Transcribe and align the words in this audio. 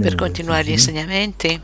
per 0.00 0.14
continuare 0.14 0.64
gli 0.64 0.70
insegnamenti. 0.70 1.60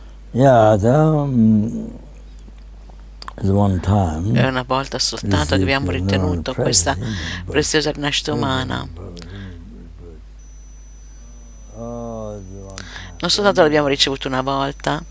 È 4.34 4.46
una 4.46 4.62
volta 4.62 4.98
soltanto 4.98 5.56
che 5.56 5.62
abbiamo 5.62 5.90
ritenuto 5.90 6.52
questa 6.54 6.95
preziosa 7.46 7.90
rinascita 7.92 8.34
umana. 8.34 8.86
Non 11.74 13.30
soltanto 13.30 13.62
l'abbiamo 13.62 13.88
ricevuto 13.88 14.29
una 14.29 14.42
volta, 14.42 15.02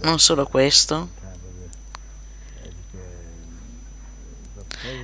non 0.00 0.18
solo 0.18 0.46
questo, 0.46 1.08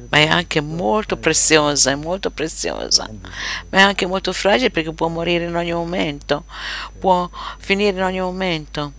ma 0.08 0.18
è 0.18 0.26
anche 0.26 0.60
molto 0.60 1.16
preziosa, 1.16 1.90
è 1.90 1.94
molto 1.94 2.30
preziosa, 2.30 3.08
ma 3.68 3.78
è 3.78 3.80
anche 3.80 4.06
molto 4.06 4.32
fragile 4.32 4.70
perché 4.70 4.92
può 4.92 5.08
morire 5.08 5.44
in 5.44 5.54
ogni 5.54 5.72
momento, 5.72 6.44
può 6.98 7.28
finire 7.58 7.96
in 7.96 8.02
ogni 8.02 8.20
momento. 8.20 8.92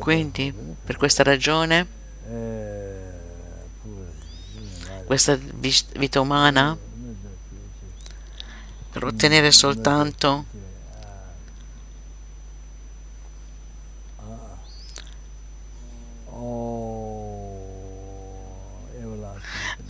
Quindi, 0.00 0.52
per 0.84 0.96
questa 0.96 1.22
ragione, 1.22 1.86
questa 5.04 5.38
vita 5.94 6.20
umana, 6.20 6.76
per 8.90 9.04
ottenere 9.04 9.52
soltanto 9.52 10.46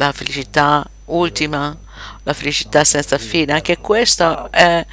la 0.06 0.12
felicità 0.12 0.88
ultima, 1.06 1.76
la 2.22 2.32
felicità 2.32 2.84
senza 2.84 3.18
fine, 3.18 3.52
anche 3.52 3.78
questo 3.78 4.50
è, 4.52 4.84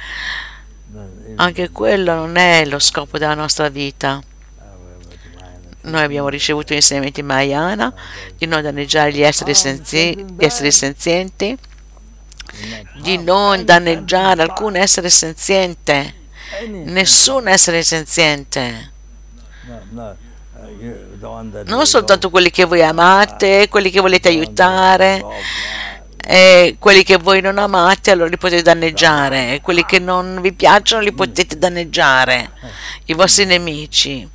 anche 1.36 1.70
quello 1.70 2.14
non 2.14 2.36
è 2.36 2.64
lo 2.64 2.78
scopo 2.78 3.18
della 3.18 3.34
nostra 3.34 3.68
vita. 3.68 4.20
Noi 5.82 6.02
abbiamo 6.02 6.28
ricevuto 6.28 6.72
gli 6.72 6.78
insegnamenti 6.78 7.22
Mahayana 7.22 7.94
di 8.36 8.46
non 8.46 8.60
danneggiare 8.60 9.12
gli 9.12 9.22
esseri, 9.22 9.54
senzi, 9.54 10.16
gli 10.16 10.44
esseri 10.44 10.72
senzienti, 10.72 11.56
di 13.00 13.18
non 13.18 13.64
danneggiare 13.64 14.42
alcun 14.42 14.74
essere 14.74 15.08
senziente, 15.10 16.14
nessun 16.68 17.46
essere 17.46 17.84
senziente. 17.84 18.90
Non 21.18 21.86
soltanto 21.86 22.30
quelli 22.30 22.50
che 22.50 22.64
voi 22.64 22.82
amate, 22.82 23.68
quelli 23.68 23.90
che 23.90 24.00
volete 24.00 24.28
aiutare, 24.28 25.24
e 26.28 26.76
quelli 26.78 27.04
che 27.04 27.16
voi 27.16 27.40
non 27.40 27.58
amate 27.58 28.10
allora 28.10 28.28
li 28.28 28.36
potete 28.36 28.62
danneggiare, 28.62 29.54
e 29.54 29.60
quelli 29.60 29.84
che 29.84 29.98
non 29.98 30.40
vi 30.40 30.52
piacciono 30.52 31.02
li 31.02 31.12
potete 31.12 31.56
danneggiare, 31.56 32.52
i 33.06 33.14
vostri 33.14 33.44
nemici. 33.44 34.28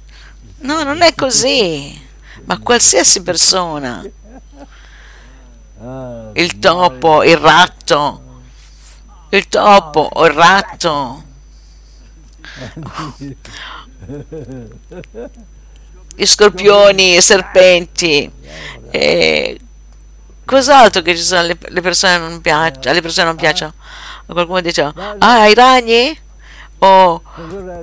No, 0.59 0.83
non 0.83 1.01
è 1.01 1.13
così, 1.13 1.99
ma 2.45 2.59
qualsiasi 2.59 3.21
persona, 3.21 4.03
il 6.33 6.59
topo, 6.59 7.23
il 7.23 7.37
ratto, 7.37 8.21
il 9.29 9.47
topo 9.47 10.09
o 10.13 10.25
il 10.25 10.33
ratto, 10.33 11.23
scorpioni, 16.23 17.21
serpenti, 17.21 18.31
e 18.89 19.59
cos'altro 20.45 21.01
che 21.01 21.15
ci 21.15 21.23
sono 21.23 21.43
le, 21.43 21.81
persone 21.81 22.17
non 22.17 22.41
piacciono, 22.41 22.91
alle 22.91 23.01
persone 23.01 23.27
non 23.27 23.35
piacciono. 23.35 23.73
Qualcuno 24.25 24.61
dice, 24.61 24.91
ah, 25.19 25.47
i 25.47 25.53
ragni? 25.53 26.17
O 26.79 27.21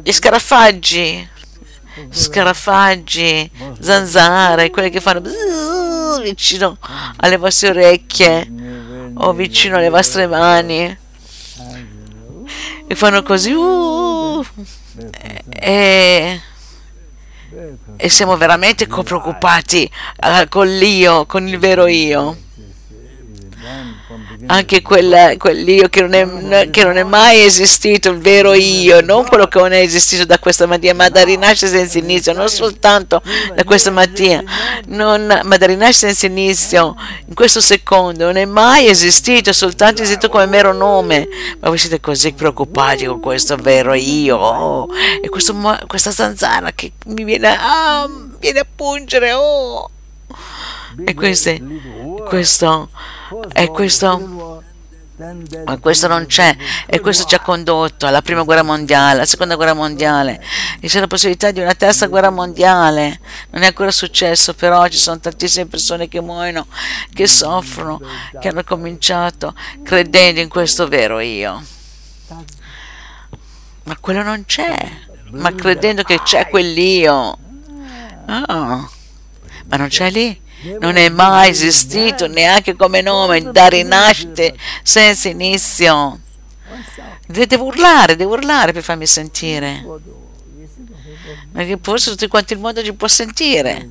gli 0.03 0.13
scarafaggi? 0.13 1.29
Scarafaggi, 2.11 3.51
zanzare, 3.81 4.71
quelli 4.71 4.91
che 4.91 5.01
fanno 5.01 5.21
vicino 6.23 6.79
alle 7.17 7.37
vostre 7.37 7.71
orecchie 7.71 8.51
o 9.15 9.33
vicino 9.33 9.77
alle 9.77 9.89
vostre 9.89 10.27
mani 10.27 10.97
e 12.87 12.95
fanno 12.95 13.23
così 13.23 13.53
uh, 13.53 14.45
e 15.51 16.41
siamo 18.09 18.37
veramente 18.37 18.87
preoccupati 18.87 19.91
uh, 20.23 20.49
con 20.49 20.69
l'io, 20.69 21.27
con 21.27 21.47
il 21.47 21.59
vero 21.59 21.87
io 21.87 22.37
anche 24.47 24.83
quel, 24.83 25.37
quell'io 25.37 25.89
che 25.89 26.01
non, 26.01 26.15
è, 26.53 26.71
che 26.71 26.85
non, 26.85 26.97
è, 26.97 27.03
mai 27.03 27.45
esistito, 27.45 28.11
il 28.11 28.19
vero 28.19 28.55
io, 28.55 29.01
non 29.01 29.27
quello 29.27 29.47
che 29.47 29.59
non 29.59 29.73
è 29.73 29.81
esistito 29.81 30.25
da 30.25 30.39
questa 30.39 30.67
mattina, 30.67 30.95
ma 30.95 31.09
da 31.09 31.23
rinascere 31.23 31.71
senza 31.71 31.99
inizio, 31.99 32.33
non 32.33 32.49
soltanto 32.49 33.23
da 33.55 33.65
questa 33.65 33.91
mattina, 33.91 34.43
non, 34.87 35.41
ma 35.45 35.57
da 35.57 35.67
rinascere 35.67 36.13
senza 36.13 36.27
inizio, 36.27 36.95
in 37.27 37.35
questo 37.35 37.61
secondo, 37.61 38.25
non 38.25 38.37
è 38.37 38.45
mai 38.45 38.89
esistito, 38.89 39.53
soltanto 39.53 40.03
esistito 40.03 40.29
come 40.29 40.47
mero 40.47 40.73
nome, 40.73 41.29
ma 41.61 41.69
voi 41.69 41.79
siete 41.79 42.01
così 42.01 42.33
preoccupati 42.33 43.05
con 43.07 43.21
questo 43.21 43.57
vero 43.57 43.93
io, 43.95 44.37
oh, 44.37 44.89
e 45.23 45.29
questo, 45.29 45.55
questa 45.87 46.11
zanzara 46.11 46.73
che 46.73 46.93
mi 47.07 47.25
viene, 47.25 47.57
ah, 47.59 48.09
viene 48.39 48.61
a 48.61 48.67
pungere, 48.75 49.33
oh. 49.33 49.91
E 51.05 51.15
questo, 51.15 51.55
questo 52.27 52.89
e 53.53 53.69
questo, 53.69 54.63
questo 55.81 56.07
non 56.07 56.27
c'è 56.27 56.57
e 56.87 57.01
questo 57.01 57.25
ci 57.25 57.35
ha 57.35 57.41
condotto 57.41 58.07
alla 58.07 58.23
prima 58.23 58.43
guerra 58.43 58.63
mondiale, 58.63 59.17
alla 59.17 59.27
seconda 59.27 59.57
guerra 59.57 59.75
mondiale. 59.75 60.43
E 60.81 60.89
c'è 60.89 61.01
la 61.01 61.07
possibilità 61.07 61.51
di 61.51 61.61
una 61.61 61.75
terza 61.75 62.07
guerra 62.07 62.31
mondiale. 62.31 63.21
Non 63.51 63.63
è 63.63 63.67
ancora 63.67 63.91
successo 63.91 64.55
però 64.55 64.87
ci 64.89 64.99
sono 64.99 65.19
tantissime 65.19 65.67
persone 65.67 66.09
che 66.09 66.21
muoiono 66.21 66.67
che 67.13 67.27
soffrono 67.27 68.01
che 68.41 68.49
hanno 68.49 68.65
cominciato 68.65 69.55
credendo 69.83 70.41
in 70.41 70.49
questo 70.49 70.89
vero 70.89 71.21
io. 71.21 71.63
Ma 73.85 73.97
quello 74.01 74.23
non 74.23 74.45
c'è 74.45 75.07
ma 75.31 75.53
credendo 75.53 76.03
che 76.03 76.21
c'è 76.23 76.49
quell'io. 76.49 77.39
Oh, 78.29 78.91
ma 79.67 79.77
non 79.77 79.89
c'è 79.89 80.11
lì 80.11 80.41
non 80.81 80.97
è 80.97 81.09
mai 81.09 81.51
esistito 81.51 82.27
neanche 82.27 82.75
come 82.75 83.01
nome 83.01 83.53
da 83.53 83.69
rinascite 83.69 84.57
senza 84.83 85.29
inizio. 85.29 86.21
Devo 87.27 87.65
urlare, 87.65 88.17
devo 88.17 88.33
urlare 88.33 88.73
per 88.73 88.83
farmi 88.83 89.07
sentire. 89.07 89.85
Perché 91.53 91.79
forse 91.81 92.11
tutti 92.11 92.27
quanti 92.27 92.55
il 92.55 92.59
mondo 92.59 92.83
ci 92.83 92.93
può 92.93 93.07
sentire. 93.07 93.89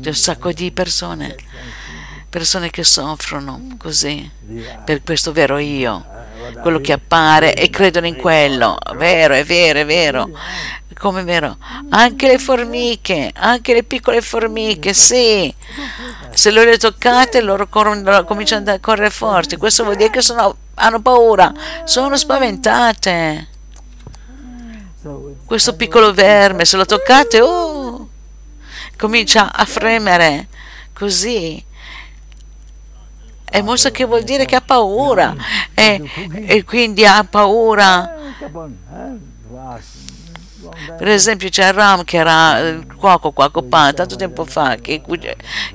C'è 0.00 0.08
un 0.08 0.14
sacco 0.14 0.52
di 0.52 0.72
persone, 0.72 1.36
persone 2.28 2.70
che 2.70 2.82
soffrono 2.82 3.76
così 3.78 4.28
per 4.84 5.02
questo 5.02 5.32
vero 5.32 5.58
io 5.58 6.15
quello 6.60 6.80
che 6.80 6.92
appare 6.92 7.54
e 7.54 7.70
credono 7.70 8.06
in 8.06 8.16
quello. 8.16 8.76
Vero, 8.96 9.34
è 9.34 9.44
vero, 9.44 9.80
è 9.80 9.86
vero. 9.86 10.30
Come 10.98 11.24
vero? 11.24 11.58
Anche 11.90 12.26
le 12.26 12.38
formiche, 12.38 13.30
anche 13.34 13.74
le 13.74 13.82
piccole 13.82 14.22
formiche, 14.22 14.94
sì. 14.94 15.54
Se 16.30 16.50
loro 16.50 16.70
le 16.70 16.78
toccate, 16.78 17.42
loro 17.42 17.68
corrono, 17.68 18.24
cominciano 18.24 18.70
a 18.70 18.78
correre 18.78 19.10
forti. 19.10 19.56
Questo 19.56 19.84
vuol 19.84 19.96
dire 19.96 20.10
che 20.10 20.22
sono, 20.22 20.56
hanno 20.74 21.00
paura, 21.00 21.52
sono 21.84 22.16
spaventate. 22.16 23.48
Questo 25.44 25.76
piccolo 25.76 26.12
verme, 26.12 26.64
se 26.64 26.76
lo 26.76 26.84
toccate, 26.84 27.40
oh, 27.40 28.08
comincia 28.96 29.52
a 29.54 29.64
fremere 29.64 30.48
così 30.92 31.62
è 33.48 33.62
mostra 33.62 33.90
che 33.90 34.04
vuol 34.04 34.22
dire 34.22 34.44
che 34.44 34.56
ha 34.56 34.60
paura 34.60 35.34
e, 35.74 36.02
e 36.46 36.64
quindi 36.64 37.06
ha 37.06 37.24
paura. 37.28 38.14
Per 40.96 41.08
esempio 41.08 41.48
c'è 41.48 41.72
Ram 41.72 42.04
che 42.04 42.16
era 42.16 42.58
il 42.58 42.86
cuoco 42.96 43.32
qua 43.32 43.50
a 43.52 43.92
tanto 43.92 44.16
tempo 44.16 44.44
fa 44.44 44.76
che, 44.76 45.02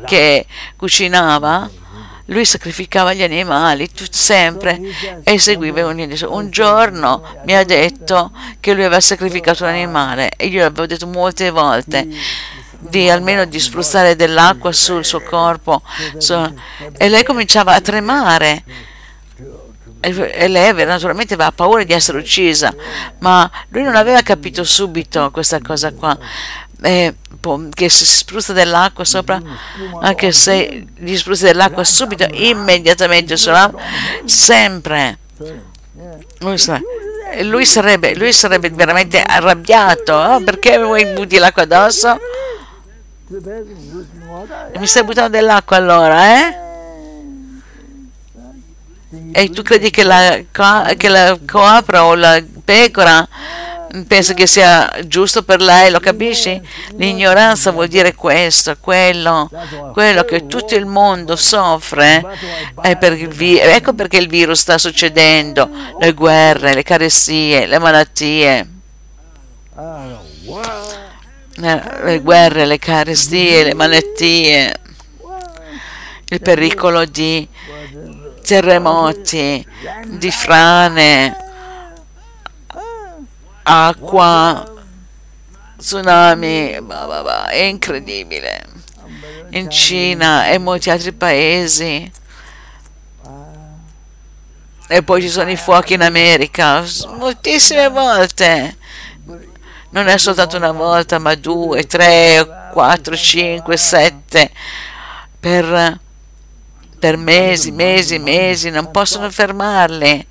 che 0.05 0.45
cucinava. 0.75 1.69
Lui 2.25 2.45
sacrificava 2.45 3.13
gli 3.13 3.23
animali 3.23 3.89
sempre 4.09 4.79
e 5.23 5.37
seguiva 5.37 5.85
un, 5.85 6.17
un 6.27 6.49
giorno 6.49 7.23
mi 7.45 7.55
ha 7.55 7.65
detto 7.65 8.31
che 8.59 8.73
lui 8.73 8.83
aveva 8.83 9.01
sacrificato 9.01 9.63
un 9.63 9.69
animale 9.69 10.31
e 10.37 10.47
io 10.47 10.61
l'avevo 10.61 10.85
detto 10.85 11.07
molte 11.07 11.49
volte 11.49 12.07
di 12.81 13.09
almeno 13.09 13.45
di 13.45 13.59
spruzzare 13.59 14.15
dell'acqua 14.15 14.71
sul 14.71 15.05
suo 15.05 15.21
corpo 15.21 15.81
su, 16.17 16.33
e 16.97 17.09
lei 17.09 17.23
cominciava 17.23 17.73
a 17.73 17.81
tremare 17.81 18.63
e 20.01 20.47
lei 20.47 20.73
naturalmente 20.85 21.35
aveva 21.35 21.51
paura 21.51 21.83
di 21.83 21.93
essere 21.93 22.17
uccisa, 22.17 22.73
ma 23.19 23.49
lui 23.69 23.83
non 23.83 23.95
aveva 23.95 24.21
capito 24.23 24.63
subito 24.63 25.29
questa 25.29 25.59
cosa 25.61 25.93
qua. 25.93 26.17
Eh, 26.83 27.13
che 27.69 27.89
si 27.89 28.05
spruzza 28.05 28.53
dell'acqua 28.53 29.05
sopra, 29.05 29.39
anche 30.01 30.31
se 30.31 30.87
gli 30.97 31.15
spruzza 31.15 31.45
dell'acqua 31.45 31.83
subito, 31.83 32.25
immediatamente 32.31 33.37
sopra, 33.37 33.71
sempre. 34.25 35.19
Lui, 36.39 36.57
lui, 37.43 37.65
sarebbe, 37.65 38.15
lui 38.15 38.33
sarebbe 38.33 38.69
veramente 38.71 39.21
arrabbiato. 39.21 40.13
Oh, 40.13 40.43
perché 40.43 40.79
vuoi 40.79 41.05
butti 41.13 41.37
l'acqua 41.37 41.63
addosso? 41.63 42.19
Mi 44.77 44.87
stai 44.87 45.03
buttando 45.03 45.37
dell'acqua 45.37 45.77
allora, 45.77 46.37
eh? 46.37 46.69
E 49.31 49.49
tu 49.49 49.61
credi 49.61 49.89
che 49.89 50.03
la, 50.03 50.39
che 50.97 51.07
la 51.07 51.37
capra 51.45 52.05
o 52.05 52.15
la 52.15 52.41
pecora 52.63 53.27
pensa 54.07 54.33
che 54.33 54.47
sia 54.47 54.89
giusto 55.05 55.43
per 55.43 55.61
lei, 55.61 55.91
lo 55.91 55.99
capisci? 55.99 56.59
L'ignoranza 56.95 57.71
vuol 57.71 57.87
dire 57.87 58.15
questo, 58.15 58.75
quello, 58.79 59.49
quello 59.91 60.23
che 60.23 60.47
tutto 60.47 60.75
il 60.75 60.85
mondo 60.85 61.35
soffre. 61.35 62.25
Per 62.81 63.13
ecco 63.13 63.93
perché 63.93 64.17
il 64.17 64.27
virus 64.27 64.59
sta 64.59 64.77
succedendo, 64.77 65.69
le 65.99 66.13
guerre, 66.13 66.73
le 66.73 66.83
carestie, 66.83 67.65
le 67.65 67.79
malattie. 67.79 68.69
Eh, 71.63 72.03
le 72.03 72.19
guerre, 72.21 72.65
le 72.65 72.79
carestie, 72.79 73.63
le 73.63 73.75
malattie, 73.75 74.73
il 76.25 76.41
pericolo 76.41 77.05
di 77.05 77.47
terremoti, 78.43 79.63
di 80.05 80.31
frane, 80.31 81.37
acqua, 83.61 84.65
tsunami, 85.77 86.79
è 87.49 87.61
incredibile. 87.61 88.65
In 89.51 89.69
Cina 89.69 90.47
e 90.47 90.55
in 90.55 90.63
molti 90.63 90.89
altri 90.89 91.11
paesi. 91.11 92.11
E 94.87 95.03
poi 95.03 95.21
ci 95.21 95.29
sono 95.29 95.51
i 95.51 95.57
fuochi 95.57 95.93
in 95.93 96.01
America, 96.01 96.83
moltissime 97.17 97.87
volte. 97.89 98.77
Non 99.91 100.07
è 100.07 100.17
soltanto 100.17 100.57
una 100.57 100.71
volta, 100.71 101.19
ma 101.19 101.35
due, 101.35 101.85
tre, 101.85 102.69
quattro, 102.71 103.15
cinque, 103.15 103.77
sette. 103.77 104.51
Per 105.39 105.99
per 107.01 107.17
mesi, 107.17 107.71
mesi, 107.71 108.19
mesi, 108.19 108.69
non 108.69 108.91
possono 108.91 109.31
fermarli. 109.31 110.27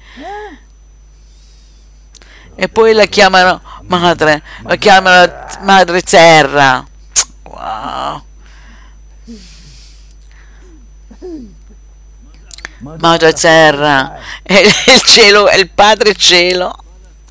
E 2.54 2.68
poi 2.68 2.92
la 2.92 3.06
chiamano 3.06 3.60
madre, 3.88 4.40
la 4.62 4.76
chiamano 4.76 5.46
madre 5.62 6.00
terra. 6.02 6.86
Wow. 7.42 8.22
Madre 12.98 13.32
terra, 13.32 14.16
e 14.44 14.60
il 14.86 15.02
cielo, 15.02 15.48
è 15.48 15.56
il 15.56 15.70
padre 15.70 16.14
cielo, 16.14 16.84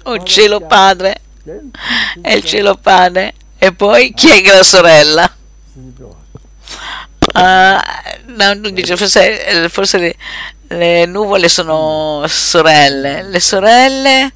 o 0.03 0.15
il 0.15 0.23
cielo 0.25 0.59
padre, 0.59 1.21
è 2.21 2.33
il 2.33 2.43
cielo 2.43 2.75
padre, 2.75 3.33
e 3.57 3.73
poi 3.73 4.13
chi 4.13 4.29
è 4.29 4.41
che 4.41 4.51
la 4.51 4.63
sorella? 4.63 5.33
Uh, 7.33 7.77
no, 8.25 8.53
non 8.53 8.73
dice, 8.73 8.97
forse, 8.97 9.69
forse 9.69 9.97
le, 9.97 10.15
le, 10.67 11.05
nuvole 11.05 11.47
sono 11.47 12.23
sorelle, 12.27 13.23
le 13.23 13.39
sorelle 13.39 14.31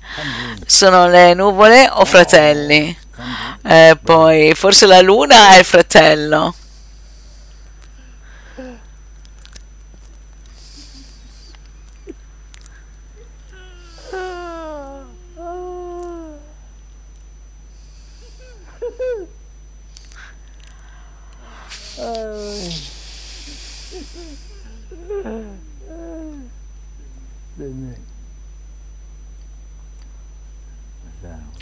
sono 0.66 1.08
le 1.08 1.34
nuvole 1.34 1.90
o 1.92 2.06
fratelli, 2.06 2.96
eh, 3.66 3.98
poi 4.02 4.54
forse 4.56 4.86
la 4.86 5.02
luna 5.02 5.56
è 5.56 5.60
il 5.60 5.66
fratello. 5.66 6.56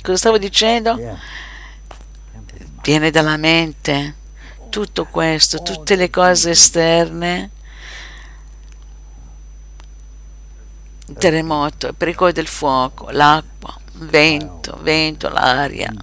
Cosa 0.02 0.18
stavo 0.18 0.38
dicendo? 0.38 1.00
Viene 2.82 3.12
dalla 3.12 3.38
mente 3.38 4.16
tutto 4.70 5.06
questo, 5.06 5.62
tutte 5.62 5.96
le 5.96 6.10
cose 6.10 6.52
esterne. 6.52 7.50
Il 11.08 11.16
terremoto, 11.16 11.88
il 11.88 11.96
pericolo 11.96 12.32
del 12.32 12.48
fuoco, 12.48 13.10
l'acqua, 13.10 13.78
il 14.00 14.08
vento, 14.08 14.78
vento, 14.82 15.30
l'aria 15.30 15.94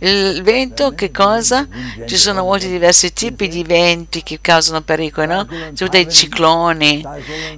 il 0.00 0.42
vento 0.42 0.94
che 0.94 1.10
cosa? 1.10 1.66
Ci 2.06 2.16
sono 2.16 2.42
molti 2.42 2.68
diversi 2.68 3.12
tipi 3.12 3.48
di 3.48 3.62
venti 3.62 4.22
che 4.22 4.40
causano 4.40 4.80
pericolo, 4.82 5.26
no? 5.26 5.48
Ci 5.74 5.88
dei 5.88 6.10
cicloni, 6.10 7.04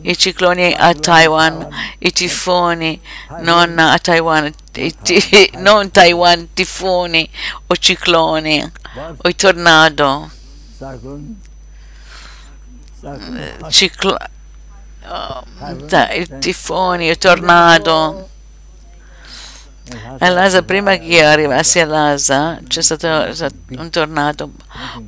i 0.02 0.17
cicloni 0.17 0.75
a 0.76 0.94
Taiwan, 0.94 1.69
i 1.99 2.12
tifoni, 2.12 3.00
non 3.40 3.79
a 3.79 3.99
Taiwan, 3.99 4.52
i 4.75 4.94
non 5.58 5.90
Taiwan, 5.90 6.49
tifoni 6.52 7.29
o 7.67 7.76
cicloni 7.76 8.73
o 9.17 9.29
i 9.29 9.35
tornado. 9.35 10.31
Ciclo, 13.69 14.17
oh, 15.08 15.45
i 16.14 16.28
tifoni, 16.38 17.11
i 17.11 17.16
tornado 17.16 18.37
all'Asa, 20.18 20.62
prima 20.62 20.97
che 20.97 21.04
io 21.04 21.26
arrivassi 21.26 21.80
all'Asa, 21.80 22.61
c'è 22.66 22.83
stato 22.83 23.33
un 23.71 23.90
tornado, 23.90 24.52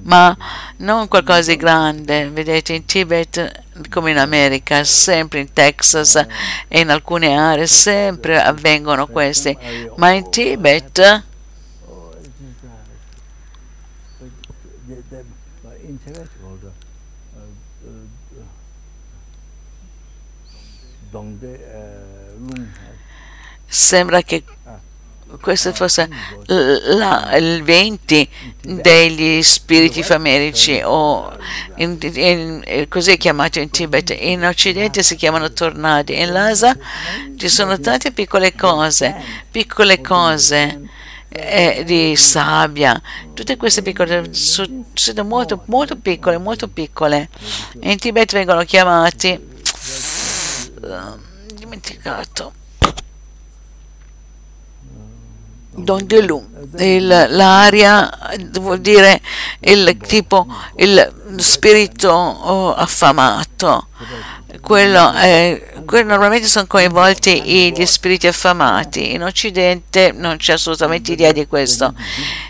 ma 0.03 0.37
non 0.79 1.09
qualcosa 1.09 1.51
di 1.51 1.57
grande. 1.57 2.29
Vedete, 2.31 2.73
in 2.73 2.85
Tibet, 2.85 3.65
come 3.89 4.11
in 4.11 4.19
America, 4.19 4.85
sempre 4.85 5.41
in 5.41 5.53
Texas 5.53 6.15
e 6.69 6.81
in 6.81 6.91
alcune 6.91 7.37
aree, 7.37 7.67
sempre 7.67 8.41
avvengono 8.41 9.07
questi. 9.07 9.57
Ma 9.97 10.11
in 10.11 10.31
Tibet... 10.31 11.25
Sembra 23.67 24.23
che 24.23 24.45
questo 25.41 25.73
fosse 25.73 26.09
la, 26.47 27.37
il 27.37 27.63
20 27.63 28.29
degli 28.63 29.43
spiriti 29.43 30.03
famelici 30.03 30.81
o 30.85 31.37
in, 31.77 31.99
in, 32.01 32.63
in, 32.67 32.89
così 32.89 33.17
chiamato 33.17 33.59
in 33.59 33.71
Tibet. 33.71 34.17
In 34.19 34.45
Occidente 34.45 35.03
si 35.03 35.17
chiamano 35.17 35.53
tornadi. 35.53 36.19
In 36.19 36.33
Lhasa 36.33 36.77
ci 37.37 37.49
sono 37.49 37.79
tante 37.79 38.13
piccole 38.13 38.55
cose 38.55 39.15
piccole 39.51 40.01
cose 40.01 40.81
eh, 41.29 41.83
di 41.87 42.17
sabbia 42.17 43.01
tutte 43.35 43.57
queste 43.57 43.83
piccole 43.83 44.29
sono 44.33 45.25
molto 45.25 45.63
molto 45.67 45.97
piccole 45.97 46.39
molto 46.39 46.69
piccole. 46.69 47.29
In 47.81 47.97
Tibet 47.99 48.33
vengono 48.33 48.65
chiamati 48.65 49.31
uh, 50.83 51.19
dimenticato 51.55 52.53
Don 55.73 56.05
Delù, 56.05 56.45
l'aria 56.73 58.11
vuol 58.59 58.81
dire 58.81 59.21
il 59.61 59.97
tipo, 60.07 60.47
il 60.77 61.37
spirito 61.37 62.11
oh, 62.11 62.75
affamato. 62.75 63.87
Quello 64.61 65.13
è, 65.13 65.75
quello 65.85 66.09
normalmente 66.09 66.47
sono 66.49 66.67
coinvolti 66.67 67.73
gli 67.73 67.87
spiriti 67.87 68.27
affamati. 68.27 69.13
In 69.13 69.23
Occidente 69.23 70.13
non 70.13 70.39
c'è 70.39 70.55
assolutamente 70.55 71.13
idea 71.13 71.31
di 71.31 71.47
questo. 71.47 71.95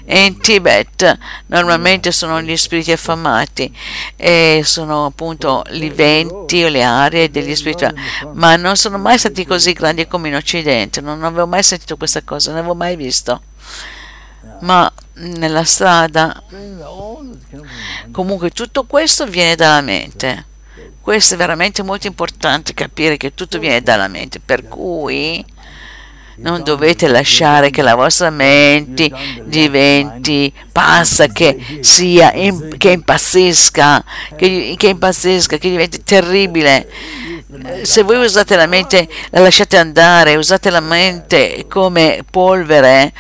In 0.07 0.41
Tibet 0.41 1.19
normalmente 1.47 2.11
sono 2.11 2.41
gli 2.41 2.57
spiriti 2.57 2.93
affamati 2.93 3.75
e 4.17 4.63
sono 4.65 5.07
appunto 5.07 5.63
i 5.71 5.91
venti 5.91 6.65
o 6.65 6.69
le 6.69 6.83
aree 6.83 7.31
degli 7.31 7.55
spiriti, 7.55 7.87
ma 8.33 8.57
non 8.57 8.77
sono 8.77 8.97
mai 8.97 9.19
stati 9.19 9.45
così 9.45 9.73
grandi 9.73 10.07
come 10.07 10.29
in 10.29 10.37
Occidente. 10.37 11.01
Non 11.01 11.23
avevo 11.23 11.47
mai 11.47 11.63
sentito 11.63 11.97
questa 11.97 12.23
cosa, 12.23 12.51
non 12.51 12.61
avevo 12.61 12.75
mai 12.75 12.97
visto. 12.97 13.43
Ma 14.61 14.91
nella 15.15 15.65
strada 15.65 16.43
comunque 18.11 18.51
tutto 18.51 18.85
questo 18.85 19.27
viene 19.27 19.55
dalla 19.55 19.83
mente 19.83 20.47
Questo 21.01 21.35
è 21.35 21.37
veramente 21.37 21.83
molto 21.83 22.07
importante 22.07 22.75
capire 22.75 23.17
che 23.17 23.35
tutto 23.35 23.59
viene 23.59 23.83
dalla 23.83 24.09
mente, 24.09 24.39
per 24.39 24.69
cui 24.69 25.45
non 26.37 26.63
dovete 26.63 27.09
lasciare 27.09 27.71
che 27.71 27.83
la 27.83 27.95
vostra 27.95 28.31
mente 28.31 29.11
diventi 29.45 30.53
passa, 30.73 31.27
che 31.29 31.79
sia 31.81 32.31
che 32.31 32.91
impazzisca, 32.91 34.05
che, 34.37 34.75
che 34.77 34.89
impazzisca, 34.89 35.57
che 35.57 35.71
diventi 35.71 36.03
terribile. 36.03 36.89
Se 37.83 38.03
voi 38.03 38.25
usate 38.25 38.57
la 38.57 38.67
mente, 38.67 39.09
la 39.31 39.41
lasciate 39.41 39.77
andare, 39.77 40.37
usate 40.37 40.71
la 40.71 40.81
mente 40.81 41.67
come 41.69 42.25
polvere, 42.31 43.13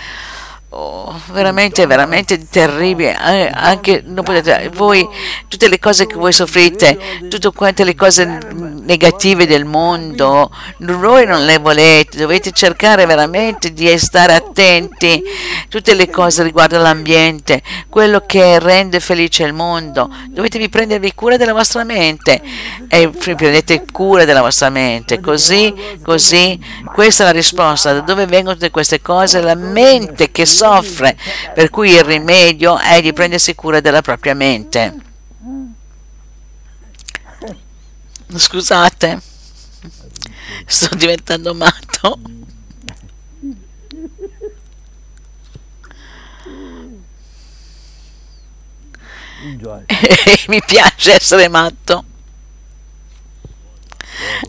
Oh, 0.73 1.21
veramente, 1.33 1.85
veramente 1.85 2.47
terribile. 2.49 3.19
Eh, 3.27 3.50
anche 3.53 4.05
potete, 4.23 4.71
voi, 4.73 5.05
tutte 5.49 5.69
le 5.69 5.81
cose 5.81 6.07
che 6.07 6.15
voi 6.15 6.33
soffrite, 6.33 7.27
tutte 7.29 7.50
quante 7.50 7.83
le 7.83 7.97
cose 7.97 8.25
negative 8.25 9.49
del 9.49 9.65
mondo, 9.65 10.49
voi 10.79 11.27
non 11.27 11.45
le 11.45 11.59
volete, 11.59 12.19
dovete 12.19 12.53
cercare 12.53 13.05
veramente 13.05 13.73
di 13.73 13.99
stare 13.99 14.35
attenti. 14.35 15.21
Tutte 15.69 15.95
le 15.95 16.09
cose 16.09 16.45
riguardo 16.45 16.79
l'ambiente, 16.79 17.62
quello 17.89 18.23
che 18.25 18.61
rende 18.61 19.00
felice 19.00 19.43
il 19.43 19.53
mondo, 19.53 20.09
dovete 20.29 20.69
prendervi 20.69 21.15
cura 21.15 21.37
della 21.37 21.53
vostra 21.53 21.83
mente 21.83 22.41
e 22.89 23.09
prendete 23.09 23.85
cura 23.91 24.25
della 24.25 24.41
vostra 24.41 24.69
mente. 24.71 25.19
Così, 25.19 25.75
così, 26.05 26.59
questa 26.93 27.25
è 27.25 27.27
la 27.27 27.33
risposta. 27.33 27.93
Da 27.93 28.00
dove 28.00 28.27
vengono 28.27 28.55
tutte 28.55 28.71
queste 28.71 29.00
cose? 29.00 29.41
La 29.41 29.57
mente 29.57 30.31
che 30.31 30.47
soffre, 30.61 31.17
per 31.55 31.71
cui 31.71 31.90
il 31.93 32.05
rimedio 32.05 32.79
è 32.79 33.00
di 33.00 33.14
prendersi 33.14 33.55
cura 33.55 33.81
della 33.81 34.02
propria 34.02 34.35
mente. 34.35 34.95
Scusate, 38.35 39.21
sto 40.67 40.95
diventando 40.97 41.55
matto. 41.55 42.21
Mi 50.49 50.62
piace 50.67 51.14
essere 51.14 51.49
matto. 51.49 52.05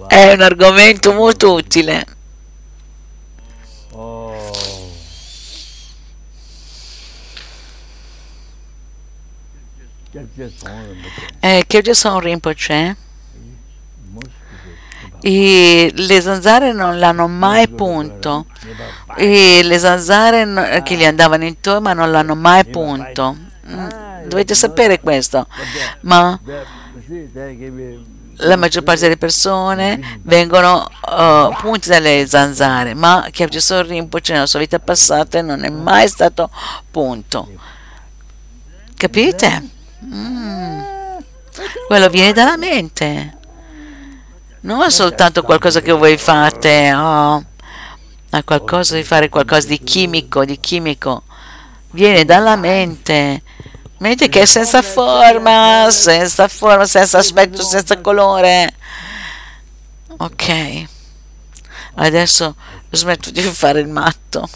È 0.08 0.34
un 0.34 0.42
argomento 0.42 1.14
molto 1.14 1.54
utile. 1.54 2.11
Eh, 11.40 11.64
Kyogyo 11.68 11.94
Son 11.94 12.20
Rinpoche 12.20 12.96
e 15.24 15.92
le 15.94 16.22
zanzare 16.22 16.74
non 16.74 16.98
l'hanno 16.98 17.28
mai 17.28 17.68
punto. 17.68 18.48
E 19.16 19.62
le 19.64 19.80
zanzare 19.80 20.82
che 20.84 20.96
gli 20.96 21.06
andavano 21.06 21.46
intorno 21.46 21.94
non 21.94 22.12
l'hanno 22.12 22.36
mai 22.36 22.66
punto. 22.66 23.38
mm, 23.68 24.28
dovete 24.28 24.56
sapere 24.56 25.00
questo. 25.00 25.46
Ma 26.02 26.40
la 28.44 28.56
maggior 28.56 28.82
parte 28.84 29.02
delle 29.02 29.18
persone 29.18 30.20
vengono 30.24 30.88
uh, 31.02 31.54
punti 31.60 31.90
dalle 31.90 32.26
zanzare 32.26 32.96
ma 32.96 33.28
Kyogyo 33.30 33.60
Son 33.60 33.86
Rinpoche 33.86 34.34
nella 34.34 34.48
sua 34.48 34.58
vita 34.60 34.80
passata 34.80 35.42
non 35.44 35.64
è 35.64 35.70
mai 35.70 36.08
stato 36.08 36.50
punto. 36.90 37.48
Capite? 38.96 39.81
Mm. 40.04 40.82
Quello 41.88 42.10
viene 42.10 42.34
dalla 42.34 42.58
mente. 42.58 43.38
Non 44.62 44.82
è 44.82 44.90
soltanto 44.90 45.44
qualcosa 45.44 45.82
che 45.82 45.92
voi 45.92 46.18
fate, 46.18 46.94
oh, 46.94 47.44
ma 48.30 48.44
qualcosa 48.44 48.96
di 48.96 49.04
fare 49.04 49.30
qualcosa 49.30 49.68
di 49.68 49.80
chimico, 49.80 50.46
di 50.46 50.60
chimico. 50.60 51.24
Viene 51.92 52.26
dalla 52.26 52.56
mente. 52.56 53.42
Mente 53.98 54.30
che 54.30 54.42
è 54.42 54.46
senza 54.46 54.82
forma, 54.82 55.88
senza 55.92 56.48
forma, 56.48 56.86
senza 56.86 57.20
aspetto, 57.20 57.62
senza 57.62 58.00
colore. 58.02 58.74
Ok. 60.18 60.86
Adesso 61.96 62.56
smetto 62.90 63.32
di 63.32 63.42
fare 63.42 63.80
il 63.80 63.88
matto. 63.88 64.50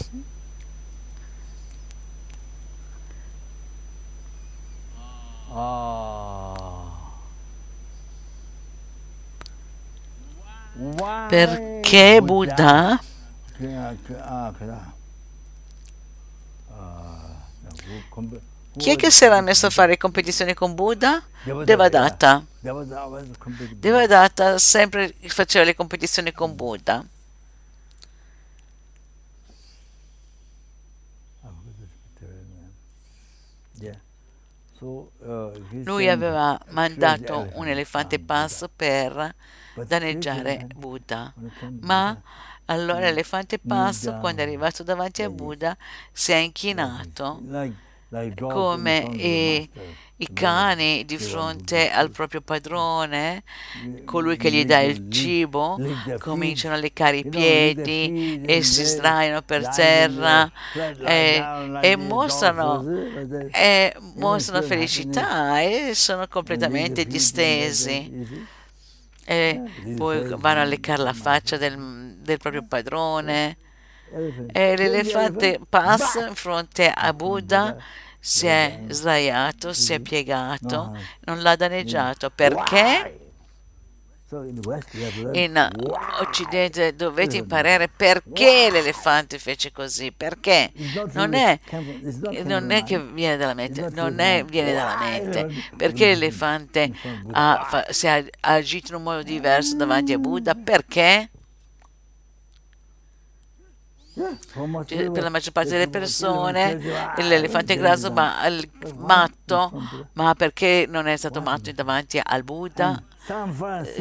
Perché 11.28 12.20
Buddha? 12.20 13.00
Chi 18.76 18.90
è 18.90 18.96
che 18.96 19.10
si 19.10 19.24
era 19.24 19.40
messo 19.40 19.66
a 19.66 19.70
fare 19.70 19.96
competizioni 19.96 20.52
con 20.52 20.74
Buddha? 20.74 21.22
Devadatta. 21.64 22.44
Devadatta 23.80 24.58
sempre 24.58 25.14
faceva 25.28 25.64
le 25.64 25.74
competizioni 25.74 26.32
con 26.32 26.54
Buddha. 26.54 27.02
Lui 35.84 36.08
aveva 36.08 36.58
mandato 36.70 37.48
un 37.54 37.66
elefante 37.68 38.18
passo 38.20 38.68
per 38.74 39.34
danneggiare 39.86 40.66
Buddha, 40.74 41.32
ma 41.80 42.20
allora 42.66 43.00
l'elefante 43.00 43.58
passo, 43.58 44.14
quando 44.16 44.42
è 44.42 44.44
arrivato 44.44 44.82
davanti 44.82 45.22
a 45.22 45.30
Buddha, 45.30 45.76
si 46.12 46.32
è 46.32 46.36
inchinato 46.36 47.40
come 48.48 48.98
i, 49.12 49.70
i 50.18 50.28
cani 50.32 51.04
di 51.04 51.18
fronte 51.18 51.90
al 51.90 52.10
proprio 52.10 52.40
padrone, 52.40 53.42
colui 54.06 54.38
che 54.38 54.50
gli 54.50 54.64
dà 54.64 54.80
il 54.80 55.10
cibo, 55.10 55.78
cominciano 56.18 56.74
a 56.74 56.78
leccare 56.78 57.18
i 57.18 57.28
piedi 57.28 58.40
e 58.46 58.62
si 58.62 58.84
sdraiano 58.84 59.42
per 59.42 59.68
terra 59.68 60.50
e, 61.04 61.42
e, 61.82 61.96
mostrano, 61.96 62.82
e 63.52 63.94
mostrano 64.14 64.62
felicità 64.62 65.60
e 65.60 65.92
sono 65.94 66.26
completamente 66.28 67.04
distesi. 67.04 68.46
e 69.28 69.60
poi 69.96 70.34
vanno 70.38 70.60
a 70.60 70.64
leccare 70.64 71.02
la 71.02 71.12
faccia 71.12 71.58
del, 71.58 72.14
del 72.20 72.38
proprio 72.38 72.64
padrone. 72.66 73.58
e 74.52 74.76
l'elefante 74.76 75.60
passa 75.68 76.26
in 76.28 76.34
fronte 76.34 76.90
a 76.90 77.12
Buddha 77.12 77.76
si 78.26 78.48
è 78.48 78.80
sdraiato, 78.88 79.72
si 79.72 79.92
è 79.92 80.00
piegato, 80.00 80.98
non 81.20 81.42
l'ha 81.42 81.54
danneggiato. 81.54 82.28
Perché? 82.34 83.20
In 85.34 85.68
Occidente 86.18 86.96
dovete 86.96 87.36
imparare 87.36 87.88
perché 87.88 88.68
l'elefante 88.68 89.38
fece 89.38 89.70
così, 89.70 90.10
perché 90.10 90.72
non 91.12 91.34
è, 91.34 91.56
non 92.42 92.72
è 92.72 92.82
che 92.82 92.98
viene 93.00 93.36
dalla 93.36 93.54
mente, 93.54 93.88
non 93.90 94.18
è, 94.18 94.44
viene 94.44 94.72
dalla 94.72 94.96
mente, 94.98 95.48
perché 95.76 96.06
l'elefante 96.06 96.90
ha, 97.30 97.86
si 97.90 98.08
è 98.08 98.26
agito 98.40 98.88
in 98.88 98.96
un 98.96 99.04
modo 99.04 99.22
diverso 99.22 99.76
davanti 99.76 100.12
a 100.12 100.18
Buddha, 100.18 100.56
perché? 100.56 101.30
Cioè, 104.86 105.10
per 105.10 105.22
la 105.22 105.28
maggior 105.28 105.52
parte 105.52 105.70
delle 105.70 105.88
persone 105.88 106.74
l'elefante 107.18 107.76
grasso 107.76 108.10
ma 108.10 108.48
matto, 108.96 109.70
ma 110.14 110.34
perché 110.34 110.86
non 110.88 111.06
è 111.06 111.16
stato 111.16 111.42
matto 111.42 111.70
davanti 111.72 112.18
al 112.22 112.42
Buddha? 112.42 113.02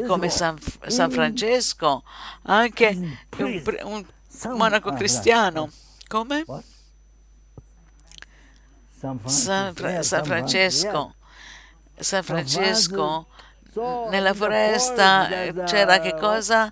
come 0.07 0.29
San, 0.29 0.57
San 0.87 1.09
Francesco, 1.11 2.03
anche 2.43 3.17
un, 3.39 3.61
un 3.83 4.05
monaco 4.55 4.93
cristiano. 4.93 5.69
Come? 6.07 6.45
San, 9.25 9.73
San 10.01 10.23
Francesco. 10.23 11.15
San 11.97 12.23
Francesco 12.23 13.27
nella 14.09 14.33
foresta 14.33 15.27
c'era 15.65 15.99
che 15.99 16.15
cosa? 16.15 16.71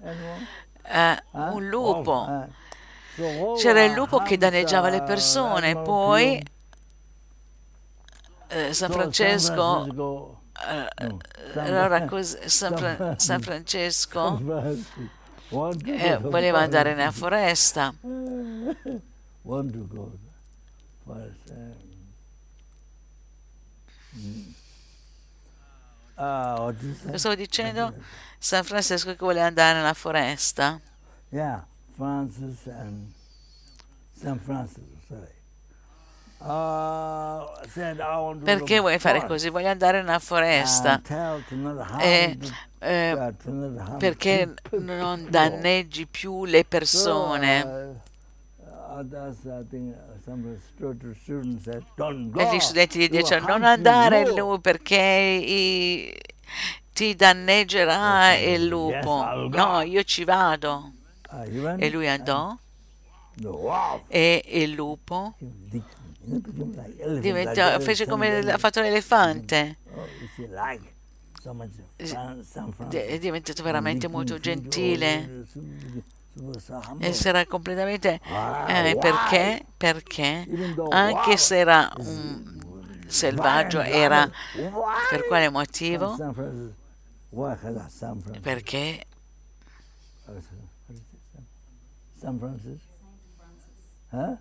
Eh, 0.86 1.24
un 1.32 1.68
lupo. 1.68 2.48
C'era 3.58 3.84
il 3.84 3.94
lupo 3.94 4.20
che 4.20 4.38
danneggiava 4.38 4.90
le 4.90 5.04
persone, 5.04 5.76
poi 5.78 6.44
eh, 8.48 8.74
San 8.74 8.92
Francesco 8.92 10.42
allora 11.56 12.08
San, 12.46 12.78
Fra- 12.78 13.16
San, 13.18 13.42
Francesco 13.42 14.40
eh, 15.86 16.18
voleva 16.22 16.60
andare 16.60 16.94
nella 16.94 17.12
foresta. 17.12 17.94
Say? 21.06 21.74
Lo 26.16 27.18
stavo 27.18 27.36
dicendo? 27.36 27.94
San 28.38 28.64
Francesco 28.64 29.10
che 29.10 29.18
vuole 29.18 29.42
andare 29.42 29.80
nella 29.80 29.94
foresta. 29.94 30.80
Yeah, 31.30 31.66
Francis 31.96 32.68
and 32.68 33.12
San 34.16 34.40
Francis, 34.40 34.84
sorry. 35.08 35.42
Uh, 36.40 37.46
Perché 38.44 38.80
vuoi 38.80 39.00
fare 39.00 39.26
così? 39.26 39.50
Voglio 39.50 39.70
andare 39.70 40.02
nella 40.02 40.20
foresta. 40.20 41.02
E, 42.00 42.38
eh, 42.80 43.10
harm 43.18 43.98
perché 43.98 44.54
non 44.72 45.28
danneggi 45.30 46.06
più 46.06 46.44
le 46.44 46.60
So, 46.60 46.68
persone. 46.68 47.62
uh, 47.62 47.96
uh. 48.66 49.10
E 52.36 52.56
gli 52.56 52.60
studenti 52.60 53.00
gli 53.00 53.10
dicono 53.10 53.46
non 53.46 53.64
andare 53.64 54.22
you." 54.22 54.36
lui 54.36 54.60
perché 54.60 54.98
i- 54.98 56.14
ti 56.92 57.16
danneggerà 57.16 58.36
il 58.36 58.66
lupo. 58.66 59.24
No, 59.50 59.82
io 59.82 60.04
ci 60.04 60.26
vado. 60.26 60.92
E 61.78 61.90
lui 61.90 62.08
and 62.08 62.28
andò 62.28 62.58
e 64.08 64.44
il 64.48 64.72
lupo? 64.72 65.36
Diventò- 67.20 67.80
fece 67.80 68.06
come 68.06 68.40
ha 68.52 68.58
fatto 68.58 68.82
l'elefante. 68.82 69.78
È 71.98 73.20
diventato 73.20 73.64
veramente 73.64 74.08
molto 74.08 74.38
gentile. 74.38 75.46
E 77.00 77.20
era 77.24 77.46
completamente... 77.46 78.20
Ah, 78.24 78.80
eh, 78.80 78.96
perché? 78.98 79.66
Perché 79.76 80.48
anche 80.90 81.38
se 81.38 81.58
era 81.58 81.92
un 81.98 82.62
selvaggio, 83.08 83.82
era... 83.82 84.30
Per 85.10 85.28
quale 85.28 85.50
motivo? 85.50 86.16
Perché 88.42 89.06
Uh, 90.26 90.32
what 90.32 90.38
is 90.38 90.46
it? 90.46 92.13
San 92.24 92.40
Francisco? 92.40 92.88
Huh? 94.12 94.38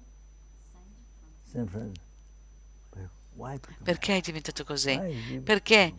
San 1.51 1.67
Francisco. 1.67 2.11
Perché 3.83 4.17
è 4.19 4.21
diventato 4.21 4.63
così? 4.63 5.41
Perché? 5.43 5.93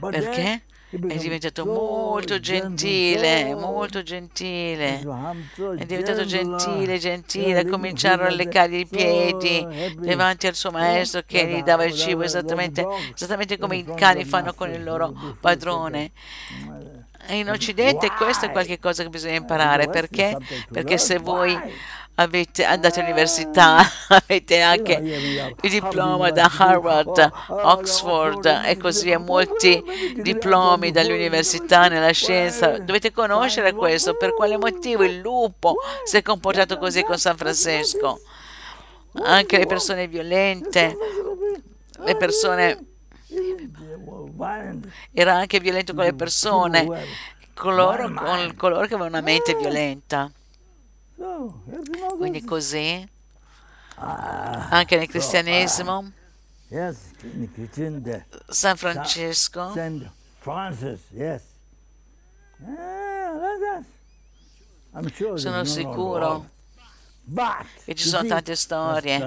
Perché? 0.00 0.62
È 0.88 1.16
diventato 1.16 1.66
molto 1.66 2.40
gentile, 2.40 3.54
molto 3.54 4.02
gentile. 4.02 5.00
È 5.00 5.84
diventato 5.84 6.24
gentile, 6.24 6.94
uh, 6.94 6.98
gentile, 6.98 7.60
uh, 7.60 7.68
cominciarono 7.68 8.28
a 8.28 8.32
leccargli 8.32 8.78
i 8.78 8.86
piedi 8.86 9.66
davanti 9.98 10.46
al 10.46 10.54
suo 10.54 10.70
maestro 10.70 11.22
che 11.26 11.46
gli 11.46 11.62
dava 11.62 11.84
il 11.84 11.94
cibo 11.94 12.22
esattamente, 12.22 12.86
esattamente 13.14 13.58
come 13.58 13.76
i 13.76 13.84
cani 13.84 14.24
fanno 14.24 14.54
con 14.54 14.70
il 14.70 14.82
loro 14.82 15.12
padrone. 15.40 16.12
In 17.28 17.48
Occidente 17.50 18.10
questo 18.10 18.46
è 18.46 18.50
qualcosa 18.50 19.02
che 19.02 19.08
bisogna 19.08 19.36
imparare 19.36 19.88
perché? 19.88 20.36
Perché 20.70 20.98
se 20.98 21.18
voi 21.18 21.58
avete 22.16 22.64
andate 22.64 23.00
all'università, 23.00 23.78
avete 24.08 24.60
anche 24.60 25.54
il 25.62 25.70
diploma 25.70 26.30
da 26.30 26.50
Harvard, 26.54 27.30
Oxford 27.48 28.62
e 28.64 28.76
così 28.76 29.04
via, 29.04 29.18
molti 29.18 29.82
diplomi 30.16 30.90
dall'università 30.90 31.88
nella 31.88 32.10
scienza. 32.10 32.78
Dovete 32.78 33.12
conoscere 33.12 33.72
questo. 33.72 34.16
Per 34.16 34.34
quale 34.34 34.56
motivo? 34.56 35.04
Il 35.04 35.18
lupo 35.18 35.76
si 36.04 36.16
è 36.16 36.22
comportato 36.22 36.76
così 36.76 37.02
con 37.02 37.18
San 37.18 37.36
Francesco? 37.36 38.20
Anche 39.22 39.58
le 39.58 39.66
persone 39.66 40.06
violente, 40.08 40.96
le 41.98 42.16
persone 42.16 42.91
era 45.12 45.34
anche 45.34 45.60
violento 45.60 45.94
con 45.94 46.04
le 46.04 46.14
persone, 46.14 46.86
coloro, 47.54 48.12
con 48.12 48.54
coloro 48.56 48.86
che 48.86 48.94
avevano 48.94 49.16
una 49.16 49.20
mente 49.20 49.54
violenta. 49.54 50.30
Quindi 52.16 52.44
così, 52.44 53.08
anche 53.96 54.96
nel 54.96 55.08
cristianesimo, 55.08 56.12
there. 58.02 58.26
San 58.48 58.76
Francesco. 58.76 59.72
Ah, 64.94 65.02
sure 65.14 65.38
sono 65.38 65.64
sicuro 65.64 66.51
che 67.84 67.94
ci 67.94 68.08
sono 68.08 68.26
tante 68.28 68.54
storie. 68.56 69.18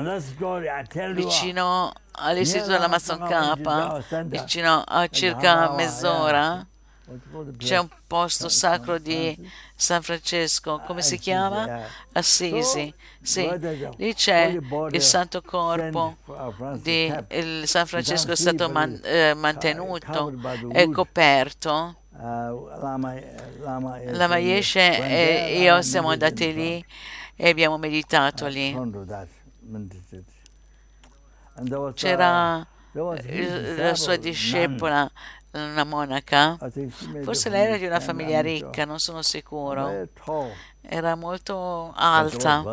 vicino 1.14 1.92
all'istituto 2.12 2.72
della 2.72 2.88
Mason 2.88 3.20
K, 3.20 4.24
vicino 4.26 4.84
a 4.86 5.08
circa 5.08 5.72
mezz'ora, 5.72 6.66
c'è 7.58 7.78
un 7.78 7.88
posto 8.08 8.50
sacro 8.50 8.98
di 8.98 9.38
San 9.76 10.02
Francesco, 10.02 10.82
come 10.86 11.02
si 11.02 11.18
chiama? 11.20 11.84
Assisi. 12.14 12.94
Sì, 13.22 13.50
lì 13.98 14.14
c'è 14.14 14.58
il 14.92 15.02
Santo 15.02 15.42
Corpo 15.42 16.18
di 16.82 17.14
il 17.30 17.68
San 17.68 17.86
Francesco 17.86 18.32
è 18.32 18.36
stato 18.36 18.70
man- 18.70 19.00
eh, 19.04 19.34
mantenuto 19.36 20.34
e 20.72 20.90
coperto. 20.92 21.96
Lama 24.12 24.38
Yeshe 24.38 24.98
e 25.50 25.60
io 25.60 25.82
siamo 25.82 26.10
andati 26.10 26.54
lì 26.54 26.86
e 27.36 27.50
abbiamo 27.50 27.78
meditato 27.78 28.48
lì. 28.48 28.74
C'era 31.94 32.66
eh, 32.94 33.76
la 33.76 33.96
sua 33.96 34.16
discepola, 34.16 35.10
una 35.52 35.84
monaca. 35.84 36.58
Forse 37.24 37.50
lei 37.50 37.66
era 37.66 37.78
di 37.78 37.86
una 37.86 38.00
famiglia 38.00 38.42
ricca, 38.42 38.86
non 38.86 39.00
sono 39.00 39.22
sicuro. 39.22 40.08
Era 40.82 41.16
molto 41.16 41.94
alta, 41.96 42.64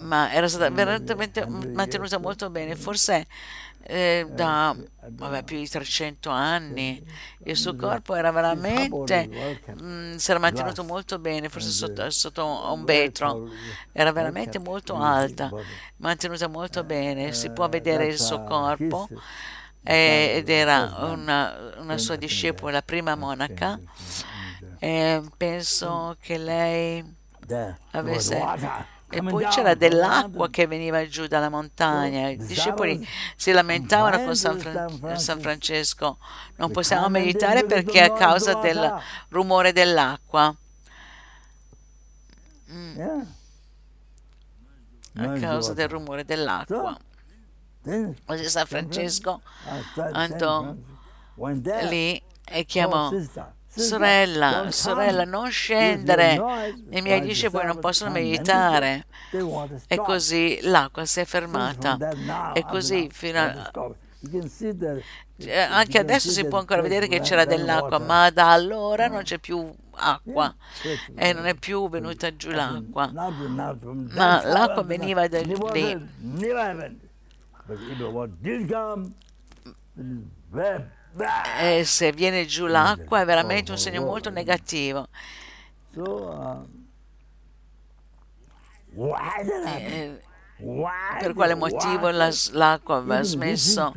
ma 0.00 0.32
era 0.32 0.48
stata 0.48 0.70
veramente 0.70 1.46
mantenuta 1.46 2.18
molto 2.18 2.50
bene. 2.50 2.76
Forse 2.76 3.26
eh, 3.88 4.26
da 4.28 4.76
vabbè, 5.08 5.44
più 5.44 5.58
di 5.58 5.68
300 5.68 6.28
anni. 6.30 7.04
Il 7.44 7.56
suo 7.56 7.76
corpo 7.76 8.14
era 8.14 8.32
veramente, 8.32 9.28
mm, 9.80 10.16
si 10.16 10.30
era 10.30 10.40
mantenuto 10.40 10.82
molto 10.82 11.18
bene, 11.18 11.48
forse 11.48 11.70
sotto, 11.70 12.10
sotto 12.10 12.72
un 12.72 12.84
vetro. 12.84 13.48
Era 13.92 14.10
veramente 14.12 14.58
molto 14.58 14.96
alta, 14.96 15.50
mantenuta 15.98 16.48
molto 16.48 16.82
bene. 16.82 17.32
Si 17.32 17.50
può 17.50 17.68
vedere 17.68 18.06
il 18.06 18.18
suo 18.18 18.42
corpo 18.42 19.08
eh, 19.84 20.32
ed 20.36 20.48
era 20.48 20.96
una, 21.12 21.74
una 21.78 21.98
sua 21.98 22.16
discepola, 22.16 22.72
la 22.72 22.82
prima 22.82 23.14
monaca. 23.14 23.78
E 24.78 25.22
penso 25.36 26.16
che 26.20 26.38
lei 26.38 27.04
avesse 27.92 28.42
e 29.08 29.22
poi 29.22 29.46
c'era 29.46 29.74
dell'acqua 29.74 30.50
che 30.50 30.66
veniva 30.66 31.06
giù 31.06 31.26
dalla 31.26 31.48
montagna. 31.48 32.28
I 32.28 32.36
discepoli 32.36 33.06
si 33.36 33.52
lamentavano 33.52 34.24
con 34.24 34.34
San, 34.36 34.58
Fra- 34.58 35.16
San 35.16 35.40
Francesco. 35.40 36.18
Non 36.56 36.70
possiamo 36.72 37.08
meditare 37.08 37.64
perché 37.64 38.00
a 38.02 38.12
causa 38.12 38.54
del 38.54 38.92
rumore 39.28 39.72
dell'acqua. 39.72 40.54
Mm, 42.68 43.00
a 45.18 45.32
causa 45.38 45.72
del 45.72 45.88
rumore 45.88 46.24
dell'acqua. 46.24 46.98
Così 48.24 48.48
San 48.48 48.66
Francesco 48.66 49.40
andò 50.12 50.74
lì 51.88 52.20
e 52.44 52.64
chiamò 52.64 53.10
sorella, 53.76 54.70
sorella, 54.70 55.24
non 55.24 55.50
scendere, 55.50 56.34
i 56.90 57.00
miei 57.02 57.20
discepoli 57.20 57.66
non 57.66 57.78
possono 57.78 58.10
meditare. 58.10 59.06
E 59.86 59.96
così 59.96 60.58
l'acqua 60.62 61.04
si 61.04 61.20
è 61.20 61.24
fermata. 61.24 62.00
E 62.54 62.64
così 62.64 63.08
fino 63.12 63.38
a... 63.40 63.72
Eh, 65.38 65.58
Anche 65.60 65.98
adesso 65.98 66.30
si 66.30 66.46
può 66.46 66.58
ancora 66.58 66.80
vedere 66.80 67.06
che 67.08 67.20
c'era 67.20 67.44
dell'acqua, 67.44 67.98
ma 67.98 68.30
da 68.30 68.50
allora 68.52 69.08
non 69.08 69.22
c'è 69.22 69.38
più 69.38 69.72
acqua. 69.92 70.54
E 71.14 71.32
non 71.32 71.46
è 71.46 71.54
più 71.54 71.88
venuta 71.88 72.34
giù 72.34 72.50
l'acqua. 72.50 73.14
Ma 74.14 74.42
l'acqua 74.44 74.82
veniva 74.82 75.28
da 75.28 75.40
lì. 75.42 75.54
E 81.60 81.84
se 81.84 82.12
viene 82.12 82.44
giù 82.46 82.66
l'acqua 82.66 83.20
è 83.20 83.24
veramente 83.24 83.70
un 83.70 83.78
segno 83.78 84.02
molto 84.02 84.30
negativo. 84.30 85.08
Eh, 89.78 90.20
per 91.20 91.34
quale 91.34 91.54
motivo 91.54 92.08
la- 92.10 92.30
l'acqua 92.52 92.96
aveva 92.96 93.22
smesso, 93.22 93.92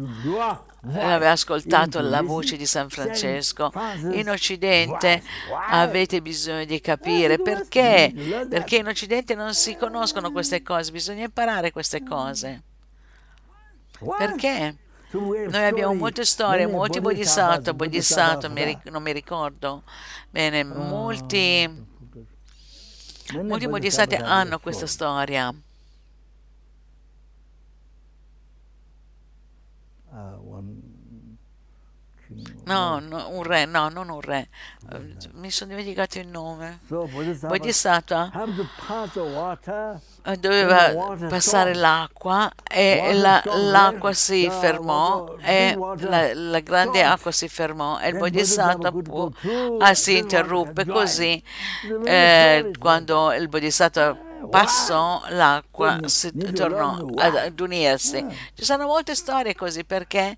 aveva 0.83 1.31
ascoltato 1.31 2.01
la 2.01 2.21
voce 2.21 2.57
di 2.57 2.65
San 2.65 2.89
Francesco. 2.89 3.71
In 4.11 4.29
Occidente 4.29 5.21
avete 5.69 6.21
bisogno 6.21 6.65
di 6.65 6.79
capire 6.81 7.37
perché, 7.39 8.11
perché 8.49 8.77
in 8.77 8.87
Occidente 8.87 9.35
non 9.35 9.53
si 9.53 9.75
conoscono 9.77 10.31
queste 10.31 10.61
cose, 10.61 10.91
bisogna 10.91 11.23
imparare 11.25 11.71
queste 11.71 12.03
cose. 12.03 12.63
Perché? 14.17 14.75
Noi 15.11 15.65
abbiamo 15.65 15.93
molte 15.95 16.23
storie, 16.23 16.67
molti 16.67 17.01
bodhisattva, 17.01 17.73
bodhisattva, 17.73 18.47
non 18.91 19.01
mi 19.01 19.11
ricordo. 19.11 19.83
Bene, 20.29 20.63
molti, 20.63 21.67
molti 23.41 23.67
bodhisattva 23.67 24.25
hanno 24.25 24.59
questa 24.59 24.85
storia. 24.85 25.53
No, 32.73 32.99
no, 32.99 33.29
un 33.29 33.43
re, 33.43 33.65
no, 33.65 33.89
non 33.89 34.09
un 34.09 34.21
re. 34.21 34.49
Eh, 34.91 35.15
Mi 35.33 35.49
sono 35.51 35.69
dimenticato 35.71 36.19
il 36.19 36.27
nome. 36.27 36.79
Bodhisattva 37.47 38.29
eh, 40.25 40.37
doveva 40.37 40.91
passare 41.29 41.73
l'acqua 41.73 42.51
e 42.69 42.99
la- 43.13 43.41
l'acqua 43.71 44.13
si 44.13 44.47
fermò 44.49 45.35
e 45.41 45.75
la, 46.09 46.33
la 46.33 46.59
grande 46.59 47.03
acqua 47.03 47.31
si 47.31 47.47
fermò 47.47 47.99
e 47.99 48.09
il 48.09 48.13
Bodhisattva 48.17 48.91
pu- 48.91 49.33
ah, 49.79 49.93
si 49.93 50.17
interruppe 50.17 50.85
così 50.85 51.43
eh, 52.05 52.71
quando 52.79 53.33
il 53.33 53.47
Bodhisattva 53.47 54.27
passò 54.49 55.21
l'acqua 55.29 55.97
si 56.05 56.31
tornò 56.53 56.97
ad, 57.17 57.35
ad 57.35 57.59
unirsi. 57.59 58.25
Ci 58.53 58.63
sono 58.63 58.85
molte 58.85 59.13
storie 59.15 59.53
così 59.55 59.83
perché 59.83 60.37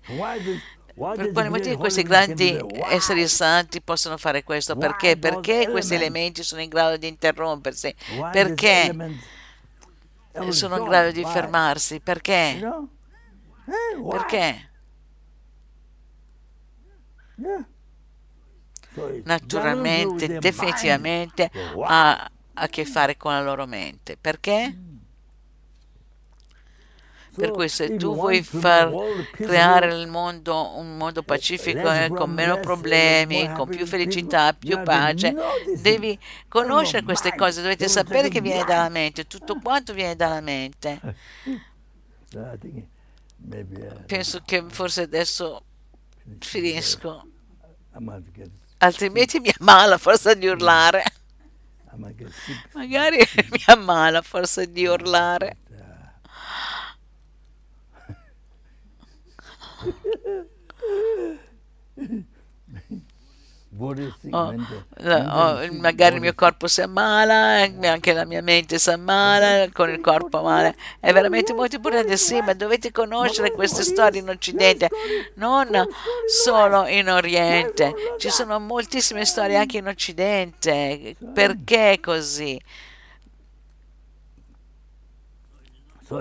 per 0.94 1.32
quale 1.32 1.48
motivo 1.48 1.78
questi 1.78 2.02
grandi 2.02 2.58
esseri 2.90 3.26
santi 3.28 3.80
possono 3.80 4.16
fare 4.16 4.42
questo? 4.42 4.76
Perché? 4.76 5.16
Perché 5.16 5.68
questi 5.70 5.94
elementi 5.94 6.42
sono 6.42 6.60
in 6.60 6.68
grado 6.68 6.96
di 6.96 7.08
interrompersi? 7.08 7.94
Perché 8.30 8.94
sono 10.50 10.76
in 10.76 10.84
grado 10.84 11.10
di 11.10 11.24
fermarsi? 11.24 12.00
Perché? 12.00 12.60
Perché? 14.10 14.70
Naturalmente, 19.24 20.38
definitivamente 20.38 21.50
ha 21.84 22.30
a 22.54 22.68
che 22.68 22.84
fare 22.84 23.16
con 23.16 23.32
la 23.32 23.42
loro 23.42 23.66
mente. 23.66 24.18
Perché? 24.20 24.76
Per 27.34 27.50
cui 27.50 27.68
se 27.68 27.96
tu 27.96 28.14
vuoi 28.14 28.42
far 28.42 28.92
creare 29.32 29.94
il 29.94 30.06
mondo 30.06 30.76
un 30.76 30.98
mondo 30.98 31.22
pacifico 31.22 31.90
eh, 31.90 32.10
con 32.10 32.30
meno 32.30 32.60
problemi, 32.60 33.50
con 33.52 33.68
più 33.68 33.86
felicità, 33.86 34.52
più 34.52 34.82
pace, 34.82 35.34
devi 35.78 36.18
conoscere 36.46 37.02
queste 37.04 37.34
cose, 37.34 37.62
dovete 37.62 37.88
sapere 37.88 38.28
che 38.28 38.42
viene 38.42 38.64
dalla 38.64 38.90
mente, 38.90 39.26
tutto 39.26 39.58
quanto 39.62 39.94
viene 39.94 40.14
dalla 40.14 40.42
mente. 40.42 41.00
Penso 44.06 44.42
che 44.44 44.64
forse 44.68 45.02
adesso 45.02 45.64
finisco, 46.38 47.26
altrimenti 48.78 49.40
mi 49.40 49.52
ammala 49.58 49.94
a 49.94 49.98
forza 49.98 50.34
di 50.34 50.46
urlare. 50.46 51.02
Magari 52.74 53.18
mi 53.50 53.62
ammala 53.66 54.18
a 54.18 54.22
forza 54.22 54.64
di 54.64 54.86
urlare. 54.86 55.56
Oh, 64.34 64.54
la- 64.96 65.62
oh, 65.64 65.72
magari 65.80 66.16
il 66.16 66.20
mio 66.20 66.34
corpo 66.34 66.66
si 66.66 66.82
ammala, 66.82 67.64
eh, 67.64 67.86
anche 67.86 68.12
la 68.12 68.24
mia 68.26 68.42
mente 68.42 68.78
si 68.78 68.90
ammala, 68.90 69.68
con 69.72 69.88
il 69.90 70.00
corpo 70.00 70.42
male. 70.42 70.76
È 71.00 71.12
veramente 71.12 71.54
molto 71.54 71.76
importante, 71.76 72.16
sì, 72.18 72.40
ma 72.42 72.52
dovete 72.54 72.90
conoscere 72.92 73.50
queste 73.52 73.82
storie 73.82 74.20
in 74.20 74.28
Occidente, 74.28 74.90
non 75.34 75.68
solo 76.26 76.86
in 76.86 77.08
Oriente. 77.10 77.94
Ci 78.16 78.30
sono 78.30 78.58
moltissime 78.60 79.24
storie 79.24 79.56
anche 79.56 79.78
in 79.78 79.86
Occidente. 79.88 81.16
Perché 81.32 81.98
così? 82.00 82.60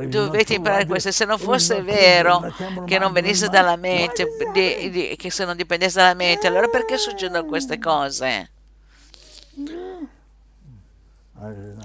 Dovete 0.08 0.54
imparare 0.56 0.86
questo. 0.86 1.12
Se 1.12 1.26
non 1.26 1.38
fosse 1.38 1.82
vero 1.82 2.40
che 2.86 2.98
non 3.00 3.12
venisse 3.14 3.50
dalla 3.50 3.76
mente, 3.76 4.28
di- 4.54 4.90
di- 4.90 5.16
che 5.18 5.30
se 5.32 5.46
non 5.46 5.56
dipendesse 5.56 6.00
dalla 6.00 6.14
mente, 6.14 6.48
allora 6.48 6.68
perché 6.68 6.98
succedono 6.98 7.46
queste 7.46 7.78
cose? 7.80 8.50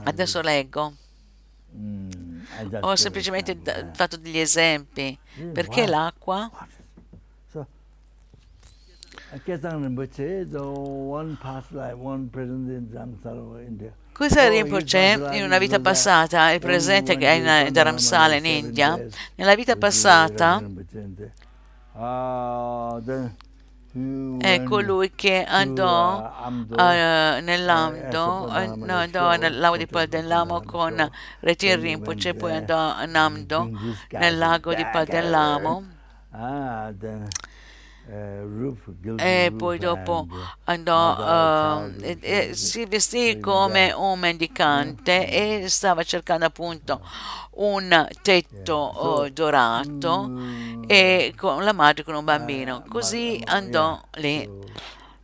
Adesso 0.04 0.40
leggo. 0.42 0.94
Ho 2.80 2.96
semplicemente 2.96 3.60
da- 3.60 3.90
fatto 3.92 4.16
degli 4.16 4.38
esempi. 4.38 5.18
Perché 5.52 5.86
l'acqua? 5.86 6.50
Ketang 9.44 9.82
Rinpoche, 9.82 10.46
the 10.50 10.58
one 10.58 11.36
past 11.40 11.70
life, 11.72 11.94
one 11.98 12.28
present 12.30 12.68
in 12.70 12.88
Dharamsala, 12.90 13.60
India. 13.60 13.92
Questo 14.16 14.38
è 14.38 14.48
Rinpoche 14.48 15.28
in 15.32 15.44
una 15.44 15.58
vita 15.58 15.78
passata, 15.78 16.50
è 16.50 16.58
presente 16.58 17.18
che 17.18 17.28
è 17.28 17.64
in 17.66 17.70
Dharamsala 17.70 18.36
in 18.36 18.46
India. 18.46 18.98
Nella 19.34 19.54
vita 19.54 19.76
passata? 19.76 20.62
è 24.38 24.62
colui 24.64 25.12
che 25.14 25.44
andò 25.44 26.30
eh, 26.78 27.40
nell'Amdo, 27.42 28.54
eh, 28.54 28.66
no, 28.74 28.94
andò 28.94 29.36
nel 29.36 29.58
lago 29.58 29.76
di 29.76 29.86
Paldelamo 29.86 30.62
con 30.62 31.10
Retin 31.40 31.80
Rinpoche, 31.80 32.34
poi 32.34 32.52
andò 32.52 32.94
a 32.94 33.04
Namdo, 33.04 33.70
nel 34.10 34.38
lago 34.38 34.74
di 34.74 34.86
Paldelamo. 34.90 35.84
E 39.18 39.52
poi 39.56 39.78
dopo 39.78 40.28
andò, 40.64 41.86
eh, 42.00 42.18
e- 42.20 42.48
e 42.50 42.54
si 42.54 42.84
vestì 42.84 43.38
come 43.40 43.90
un 43.92 44.18
mendicante 44.18 45.28
e 45.62 45.68
stava 45.70 46.02
cercando 46.02 46.44
appunto 46.44 47.00
un 47.52 48.06
tetto 48.20 48.74
oh, 48.74 49.28
dorato 49.30 50.32
e 50.86 51.32
con 51.36 51.64
la 51.64 51.72
madre 51.72 52.04
con 52.04 52.14
un 52.14 52.24
bambino. 52.24 52.84
Così 52.86 53.40
andò 53.44 53.98
lì. 54.14 54.48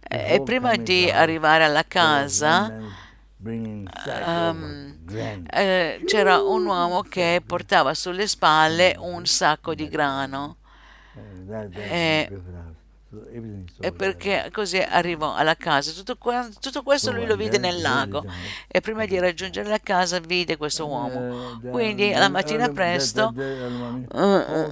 E 0.03 0.41
prima 0.41 0.77
di 0.77 1.11
arrivare 1.11 1.65
alla 1.65 1.85
casa 1.87 2.73
ehm, 4.25 4.99
eh, 5.47 6.03
c'era 6.05 6.41
un 6.43 6.67
uomo 6.67 7.03
che 7.03 7.43
portava 7.45 7.95
sulle 7.95 8.27
spalle 8.27 8.95
un 8.99 9.25
sacco 9.27 9.75
di 9.75 9.89
grano. 9.89 10.59
Eh, 11.89 12.31
E 13.79 13.93
perché 13.93 14.49
così 14.53 14.79
arrivò 14.79 15.35
alla 15.35 15.55
casa. 15.55 15.93
Tutto, 15.93 16.17
qua- 16.17 16.49
tutto 16.61 16.83
questo 16.83 17.13
lui 17.13 17.27
lo 17.27 17.37
vide 17.37 17.59
nel 17.59 17.81
lago 17.83 18.25
e 18.67 18.81
prima 18.81 19.05
di 19.05 19.19
raggiungere 19.19 19.69
la 19.69 19.81
casa 19.81 20.19
vide 20.19 20.57
questo 20.57 20.87
uomo. 20.87 21.61
Quindi 21.71 22.11
la 22.13 22.31
mattina 22.31 22.71
presto 22.71 23.35
eh, 23.37 24.07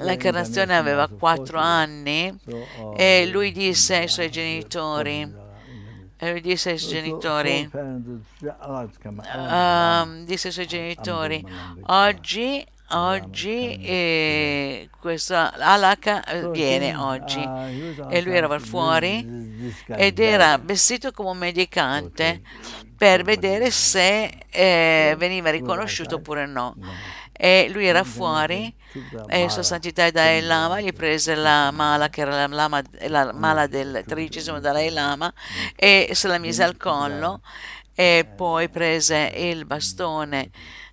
l'incarnazione 0.05 0.75
aveva 0.77 1.07
quattro 1.09 1.59
anni 1.59 2.35
e 2.97 3.27
lui 3.31 3.53
disse 3.53 3.97
ai 3.97 4.09
suoi 4.09 4.31
genitori, 4.31 5.49
e 6.17 6.31
lui 6.31 6.41
disse 6.41 6.71
ai 6.71 6.79
suoi 6.79 6.93
genitori, 6.93 7.71
ehm, 9.35 10.25
disse 10.25 10.47
ai 10.49 10.53
suoi 10.53 10.67
genitori, 10.67 11.45
oggi, 11.87 12.67
oggi 12.93 13.79
eh, 13.81 14.89
questa 15.01 15.53
alaka 15.55 16.25
eh, 16.25 16.51
viene 16.51 16.97
oggi. 16.97 17.41
E 18.09 18.23
lui 18.23 18.35
era 18.35 18.59
fuori 18.59 19.59
ed 19.89 20.19
era 20.19 20.59
vestito 20.59 21.13
come 21.13 21.31
un 21.31 21.39
medicante 21.39 22.43
per 22.97 23.23
vedere 23.23 23.71
se 23.71 24.31
eh, 24.51 25.15
veniva 25.19 25.51
riconosciuto 25.51 26.17
oppure 26.17 26.47
no. 26.47 26.77
E 27.33 27.69
lui 27.73 27.87
era 27.87 28.05
fuori 28.05 28.75
e 29.29 29.49
Sua 29.49 29.63
Santità 29.63 30.11
Dalai 30.11 30.43
Lama 30.43 30.81
gli 30.81 30.93
prese 30.93 31.35
la 31.35 31.71
mala, 31.71 32.11
che 32.11 32.21
era 32.21 32.33
la, 32.33 32.47
lama- 32.47 32.83
la 33.09 33.33
mala 33.33 33.67
del 33.67 34.03
tredicesimo 34.07 34.61
Dalai 34.61 34.91
Lama, 34.91 35.33
e 35.77 36.11
se 36.13 36.29
la 36.29 36.39
mise 36.39 36.63
al 36.63 36.77
collo 36.77 37.41
e 37.95 38.27
poi 38.37 38.69
prese 38.69 39.33
il 39.35 39.65
bastone 39.65 40.51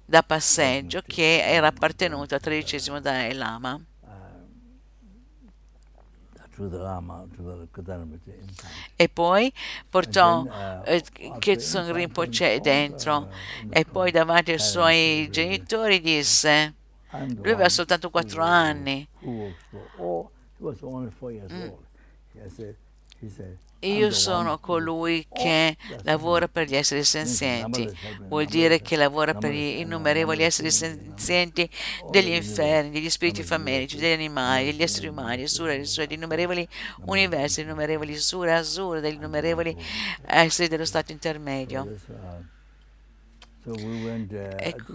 da 0.08 0.24
passeggio 0.24 1.02
che 1.06 1.42
era 1.44 1.68
appartenuto 1.68 2.34
al 2.34 2.40
tredicesimo 2.40 3.02
Dalai 3.02 3.34
Lama. 3.34 3.78
E 8.96 9.10
poi 9.10 9.54
portò 9.90 10.46
eh, 10.86 11.04
Ketsun 11.40 11.92
Rinpoche 11.92 12.60
dentro. 12.62 13.30
e 13.70 13.84
poi 13.86 14.12
davanti 14.12 14.54
ai 14.54 14.60
suoi 14.60 15.28
genitori 15.30 16.00
disse, 16.00 16.74
lui 17.12 17.52
aveva 17.52 17.70
soltanto 17.70 18.10
quattro 18.10 18.42
anni, 18.44 19.08
io 23.80 24.12
sono 24.12 24.58
colui 24.60 25.28
che 25.32 25.78
lavora 26.04 26.48
per 26.48 26.68
gli 26.68 26.76
esseri 26.76 27.04
senzienti. 27.04 27.88
Vuol 28.22 28.46
dire 28.46 28.82
che 28.82 28.96
lavora 28.96 29.34
per 29.36 29.52
gli 29.52 29.80
innumerevoli 29.80 30.44
esseri 30.44 30.72
senzienti 30.72 31.70
degli 32.10 32.32
inferni, 32.32 32.90
degli 32.90 33.10
spiriti 33.10 33.44
famelici, 33.44 33.98
degli 33.98 34.14
animali, 34.14 34.66
degli 34.66 34.82
esseri 34.82 35.08
umani, 35.08 35.44
Asura, 35.44 35.74
degli 35.76 36.14
innumerevoli 36.14 36.68
universi, 37.06 37.58
degli 37.58 37.66
innumerevoli 37.66 38.16
Sura, 38.18 38.58
Asura, 38.58 39.00
degli 39.00 39.16
innumerevoli 39.16 39.78
esseri 40.26 40.68
dello 40.68 40.86
stato 40.86 41.12
intermedio. 41.12 41.96
Ecco. 44.58 44.94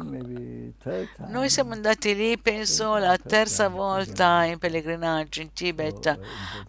Noi 1.28 1.50
siamo 1.50 1.72
andati 1.72 2.14
lì, 2.14 2.38
penso, 2.38 2.96
la 2.96 3.18
terza 3.18 3.68
volta 3.68 4.44
in 4.44 4.58
pellegrinaggio 4.58 5.42
in 5.42 5.52
Tibet, 5.52 6.18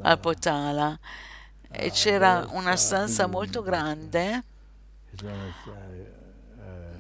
al 0.02 0.20
Potala 0.20 1.00
e 1.76 1.92
c'era 1.92 2.46
una 2.52 2.76
stanza 2.76 3.28
molto 3.28 3.62
grande 3.62 4.44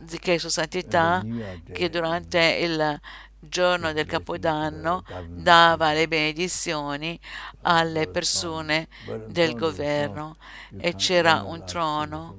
di 0.02 0.20
che 0.20 0.40
Sua 0.40 0.50
Santità 0.50 1.24
che 1.72 1.90
durante 1.90 2.40
il 2.40 3.00
giorno 3.40 3.94
del 3.94 4.06
Capodanno 4.06 5.04
dava 5.30 5.94
le 5.94 6.08
benedizioni 6.08 7.20
alle 7.62 8.08
persone 8.08 8.88
del 9.28 9.56
governo. 9.56 10.38
E 10.78 10.96
c'era 10.96 11.44
un 11.44 11.66
trono 11.66 12.38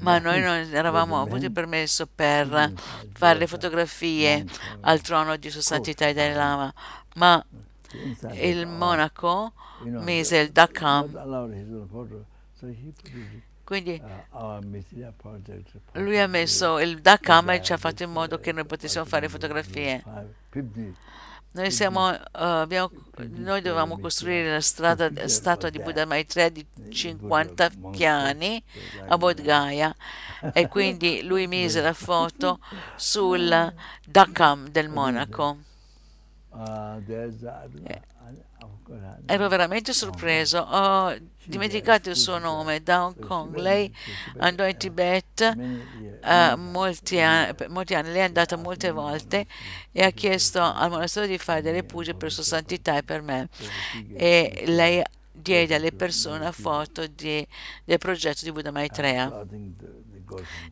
ma 0.00 0.18
noi 0.18 0.40
non 0.40 0.56
eravamo 0.72 1.20
avuti 1.20 1.48
permesso 1.50 2.08
per 2.12 2.72
fare 3.12 3.38
le 3.38 3.46
fotografie 3.46 4.44
al 4.80 5.00
trono 5.00 5.36
di 5.36 5.48
Sua 5.48 5.62
Santità 5.62 6.06
e 6.08 6.12
Dalai 6.12 6.34
Lama 6.34 6.74
ma 7.14 7.44
il 8.32 8.66
monaco 8.66 9.52
mise 9.80 10.38
il 10.38 10.50
Dakam. 10.50 11.10
Quindi 13.64 14.02
lui 15.92 16.18
ha 16.18 16.26
messo 16.26 16.80
il 16.80 17.00
Dakam 17.00 17.50
e 17.50 17.62
ci 17.62 17.72
ha 17.72 17.76
fatto 17.76 18.02
in 18.02 18.10
modo 18.10 18.38
che 18.38 18.52
noi 18.52 18.64
potessimo 18.66 19.04
fare 19.04 19.28
fotografie. 19.28 20.02
Noi, 21.52 21.72
siamo, 21.72 22.08
uh, 22.10 22.18
abbiamo, 22.32 22.92
noi 23.16 23.60
dovevamo 23.60 23.98
costruire 23.98 24.52
la 24.52 24.60
strada, 24.60 25.10
statua 25.26 25.68
di 25.68 25.80
Buddha 25.80 26.06
Maitreya 26.06 26.48
di 26.48 26.64
50 26.88 27.70
piani 27.90 28.62
a 29.08 29.18
Bodh 29.18 29.40
Gaya 29.40 29.92
e 30.52 30.68
quindi 30.68 31.22
lui 31.22 31.48
mise 31.48 31.80
la 31.80 31.92
foto 31.92 32.60
sul 32.94 33.74
Dakam 34.06 34.68
del 34.68 34.90
monaco. 34.90 35.58
Eh, 36.52 38.02
ero 39.26 39.48
veramente 39.48 39.92
sorpreso. 39.92 40.58
Ho 40.58 41.16
dimenticato 41.44 42.10
il 42.10 42.16
suo 42.16 42.38
nome 42.38 42.82
da 42.82 43.04
Hong 43.04 43.24
Kong. 43.24 43.54
Lei 43.56 43.94
andò 44.38 44.66
in 44.66 44.76
Tibet 44.76 45.52
uh, 45.54 46.56
molti, 46.56 47.20
anni, 47.20 47.54
molti 47.68 47.94
anni, 47.94 48.08
lei 48.10 48.22
è 48.22 48.24
andata 48.24 48.56
molte 48.56 48.90
volte 48.90 49.46
e 49.92 50.02
ha 50.02 50.10
chiesto 50.10 50.60
al 50.60 50.90
monastero 50.90 51.26
di 51.26 51.38
fare 51.38 51.62
delle 51.62 51.84
pugie 51.84 52.14
per 52.14 52.32
Sua 52.32 52.42
Santità 52.42 52.96
e 52.96 53.04
per 53.04 53.22
me. 53.22 53.48
E 54.14 54.64
lei 54.66 55.02
diede 55.30 55.76
alle 55.76 55.92
persone 55.92 56.50
foto 56.50 57.06
di, 57.06 57.46
del 57.84 57.98
progetto 57.98 58.44
di 58.44 58.50
Buddha 58.50 58.72
Maitreya. 58.72 59.46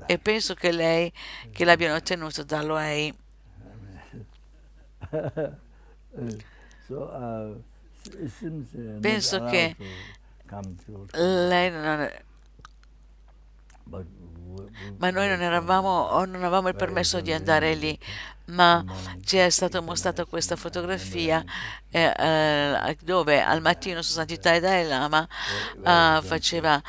E 0.07 0.19
penso 0.19 0.55
che 0.55 0.73
lei, 0.73 1.13
che 1.53 1.65
l'abbiano 1.65 1.95
ottenuto 1.95 2.43
da 2.43 2.63
lei. 2.63 3.15
Penso 9.01 9.45
che 9.45 9.77
lei 11.13 11.71
non 11.71 12.11
ma 14.99 15.11
noi 15.11 15.29
non 15.29 15.41
eravamo 15.41 16.25
non 16.25 16.37
avevamo 16.37 16.69
il 16.69 16.75
permesso 16.75 17.21
di 17.21 17.33
andare 17.33 17.75
lì 17.75 17.99
ma 18.47 18.83
ci 19.25 19.37
è 19.37 19.51
stata 19.51 19.81
mostrata 19.81 20.25
questa 20.25 20.57
fotografia 20.57 21.45
eh, 21.91 22.15
eh, 22.17 22.97
dove 23.03 23.43
al 23.43 23.61
mattino 23.61 24.01
Sua 24.01 24.15
Santità 24.15 24.55
e 24.55 24.61
Dalai 24.61 24.87
Lama 24.87 25.27
eh, 25.27 26.21
faceva, 26.23 26.81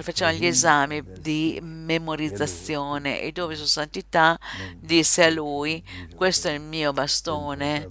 faceva, 0.00 0.32
gli 0.32 0.44
esami 0.44 1.02
di 1.18 1.58
memorizzazione 1.62 3.22
e 3.22 3.32
dove 3.32 3.54
Sua 3.56 3.66
Santità 3.66 4.38
disse 4.76 5.24
a 5.24 5.30
lui 5.30 5.82
questo 6.14 6.48
è 6.48 6.52
il 6.52 6.60
mio 6.60 6.92
bastone 6.92 7.88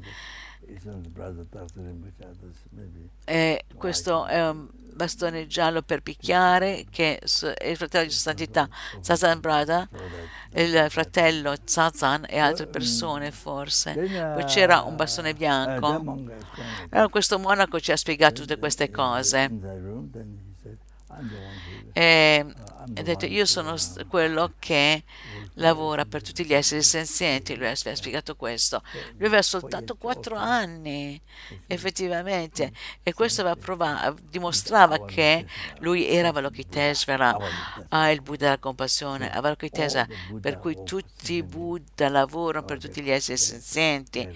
e 3.25 3.65
questo 3.75 4.25
è 4.25 4.49
un 4.49 4.67
bastone 4.93 5.47
giallo 5.47 5.81
per 5.81 6.01
picchiare 6.01 6.85
che 6.89 7.17
è 7.17 7.67
il 7.69 7.77
fratello 7.77 8.05
di 8.05 8.11
Santità 8.11 8.69
Zazan 8.99 9.39
Brada, 9.39 9.87
il 10.53 10.85
fratello 10.89 11.55
Zazan 11.63 12.25
e 12.27 12.37
altre 12.39 12.67
persone 12.67 13.31
forse. 13.31 13.93
Poi 13.93 14.43
c'era 14.45 14.81
un 14.81 14.95
bastone 14.95 15.33
bianco. 15.33 15.87
Allora 16.89 17.07
questo 17.09 17.39
monaco 17.39 17.79
ci 17.79 17.91
ha 17.91 17.97
spiegato 17.97 18.41
tutte 18.41 18.57
queste 18.57 18.89
cose. 18.89 19.49
E 21.93 22.45
ha 22.95 23.01
detto 23.03 23.25
io 23.25 23.45
sono 23.45 23.75
quello 24.07 24.53
che 24.57 25.03
lavora 25.55 26.05
per 26.05 26.23
tutti 26.23 26.45
gli 26.45 26.53
esseri 26.53 26.81
senzienti, 26.81 27.55
lui 27.55 27.67
ha 27.67 27.75
spiegato 27.75 28.35
questo. 28.35 28.81
Lui 29.17 29.27
aveva 29.27 29.41
soltanto 29.41 29.95
quattro 29.95 30.35
anni, 30.35 31.21
effettivamente, 31.67 32.71
e 33.03 33.13
questo 33.13 33.55
prova, 33.57 34.13
dimostrava 34.29 35.05
che 35.05 35.45
lui 35.79 36.07
era 36.07 36.29
Avalokitesvara, 36.29 37.37
il 38.11 38.21
Buddha 38.21 38.45
della 38.45 38.57
compassione, 38.57 39.31
Avalokitesvara, 39.31 40.07
per 40.39 40.57
cui 40.57 40.77
tutti 40.83 41.33
i 41.33 41.43
Buddha 41.43 42.09
lavorano 42.09 42.65
per 42.65 42.79
tutti 42.79 43.01
gli 43.01 43.11
esseri 43.11 43.37
senzienti 43.37 44.27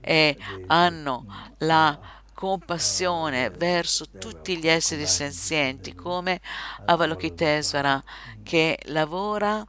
e 0.00 0.36
hanno 0.68 1.26
la 1.58 2.18
compassione 2.40 3.50
verso 3.50 4.08
tutti 4.08 4.56
gli 4.56 4.66
esseri 4.66 5.06
senzienti, 5.06 5.94
come 5.94 6.40
Avalokitesvara, 6.86 8.02
che 8.42 8.78
lavora 8.86 9.62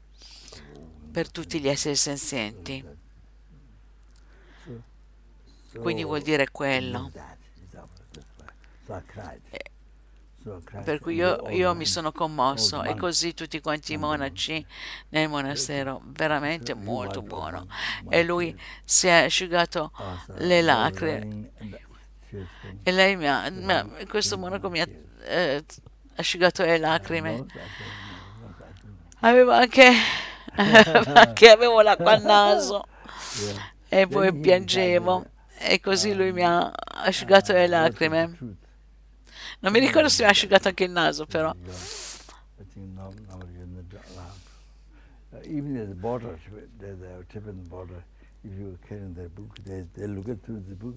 per 1.12 1.30
tutti 1.30 1.60
gli 1.60 1.68
esseri 1.68 1.98
senzienti. 1.98 2.82
Quindi 5.78 6.06
vuol 6.06 6.22
dire 6.22 6.50
quello. 6.50 7.12
Per 10.84 11.00
cui 11.02 11.16
io, 11.16 11.50
io, 11.50 11.76
mi 11.76 11.86
sono 11.86 12.14
commosso 12.14 12.84
e 12.84 12.96
così 12.96 13.34
tutti 13.34 13.60
quanti 13.60 13.94
i 13.94 13.98
monaci 13.98 14.66
nel 15.10 15.28
monastero, 15.28 16.02
veramente 16.06 16.74
molto 16.74 17.22
buono. 17.22 17.68
E 18.08 18.24
lui 18.24 18.58
si 18.86 19.08
è 19.08 19.26
asciugato 19.26 19.92
le 20.38 20.62
lacrime. 20.62 21.90
E 22.84 22.92
lei 22.92 23.16
mi 23.16 23.28
ha, 23.28 23.50
mi 23.50 23.74
ha 23.74 23.88
questo 24.08 24.38
monaco 24.38 24.70
mi 24.70 24.80
ha 24.80 24.88
eh, 25.24 25.64
asciugato 26.16 26.64
le 26.64 26.78
lacrime. 26.78 27.46
Aveva 29.20 29.58
anche 29.58 29.92
che 31.34 31.50
avevo 31.50 31.82
l'acqua 31.82 32.12
al 32.14 32.22
naso. 32.22 32.86
E 33.90 34.08
poi 34.08 34.34
piangevo. 34.34 35.26
e 35.58 35.80
così 35.80 36.14
lui 36.14 36.32
mi 36.32 36.44
ha 36.44 36.72
asciugato 36.72 37.54
le 37.54 37.68
lacrime. 37.68 38.38
Non 39.60 39.72
mi 39.72 39.80
ricordo 39.80 40.10
se 40.10 40.24
mi 40.24 40.28
ha 40.28 40.32
asciugato 40.32 40.70
anche 40.70 40.86
il 40.86 40.92
naso 40.92 41.26
però. 41.26 41.54
Even 45.44 45.78
at 45.78 45.88
the 45.88 45.96
border, 45.96 46.38
the, 46.78 46.94
the 46.98 47.26
Tibetan 47.30 47.64
border, 47.68 48.04
if 48.44 48.52
you 48.60 48.78
carry 48.88 49.12
the 49.14 49.30
book, 49.30 49.56
they, 49.64 49.88
they 49.94 50.06
look 50.06 50.28
at 50.28 50.44
through 50.44 50.62
the 50.68 50.76
book. 50.76 50.96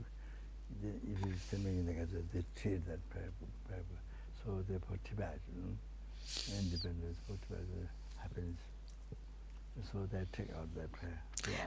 They, 0.85 0.91
if 1.13 1.19
you 1.25 1.33
send 1.49 1.65
me 1.65 1.81
like 1.81 1.97
they 2.33 2.45
trade 2.61 2.85
that 2.87 3.01
prayer 3.09 3.33
prayer. 3.67 3.81
So 4.45 4.63
they 4.69 4.77
put 4.77 5.03
Tibet, 5.05 5.41
you 5.49 5.63
know, 5.63 6.61
independence 6.61 7.17
for 7.27 7.39
Tibet 7.49 7.89
happens. 8.21 8.59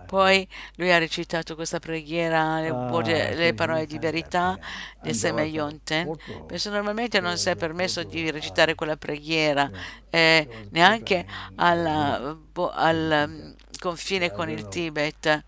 Poi 0.05 0.47
lui 0.75 0.91
ha 0.91 0.97
recitato 0.97 1.55
questa 1.55 1.79
preghiera, 1.79 2.61
le, 2.61 2.69
ah, 2.69 3.35
le 3.35 3.53
parole 3.53 3.85
di 3.85 3.99
verità 3.99 4.57
del 5.01 5.13
Semeyonte. 5.13 6.09
Penso 6.45 6.69
normalmente 6.69 7.19
non 7.19 7.37
si 7.37 7.49
è 7.49 7.57
permesso 7.57 8.03
di 8.03 8.31
recitare 8.31 8.75
quella 8.75 8.95
preghiera, 8.95 9.69
eh, 10.09 10.67
neanche 10.69 11.25
alla, 11.55 12.37
al 12.71 13.25
mm, 13.27 13.51
confine 13.77 14.31
con 14.31 14.49
il 14.49 14.67
Tibet. 14.67 15.43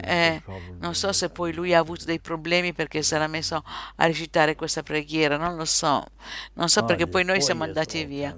Eh, 0.00 0.42
non 0.78 0.94
so 0.94 1.12
se 1.12 1.30
poi 1.30 1.52
lui 1.52 1.74
ha 1.74 1.78
avuto 1.78 2.04
dei 2.04 2.20
problemi 2.20 2.72
perché 2.72 3.02
si 3.02 3.14
era 3.14 3.26
messo 3.26 3.62
a 3.96 4.06
recitare 4.06 4.54
questa 4.56 4.82
preghiera, 4.82 5.36
non 5.36 5.56
lo 5.56 5.64
so. 5.64 6.04
Non 6.54 6.68
so 6.68 6.84
perché 6.84 7.06
poi 7.06 7.24
noi 7.24 7.40
siamo 7.40 7.64
andati 7.64 8.04
via. 8.04 8.36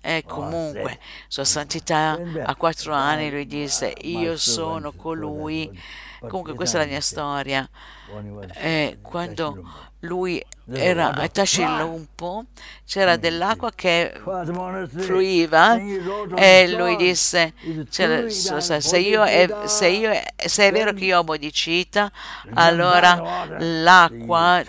E 0.00 0.24
comunque, 0.26 0.98
Sua 1.26 1.44
Santità 1.44 2.18
a 2.44 2.54
quattro 2.54 2.92
anni 2.92 3.30
lui 3.30 3.46
disse, 3.46 3.92
io 4.02 4.36
sono 4.36 4.92
colui 4.92 5.70
Comunque 6.26 6.54
questa 6.54 6.78
è 6.78 6.84
la 6.84 6.90
mia 6.90 7.00
storia. 7.00 7.68
E 8.54 8.98
quando 9.02 9.62
lui 10.00 10.42
era 10.70 11.12
a 11.12 11.28
Tashilumpo 11.28 12.44
c'era 12.84 13.16
dell'acqua 13.16 13.70
che 13.74 14.12
fluiva 14.86 15.76
e 16.36 16.68
lui 16.76 16.94
disse 16.96 17.54
cioè, 17.90 18.30
se, 18.30 18.98
io 18.98 19.24
è, 19.24 19.48
se, 19.64 19.88
io, 19.88 20.12
se 20.36 20.68
è 20.68 20.72
vero 20.72 20.92
che 20.92 21.04
io 21.06 21.18
ho 21.18 21.24
bodicita 21.24 22.12
allora 22.54 23.46
l'acqua 23.58 24.62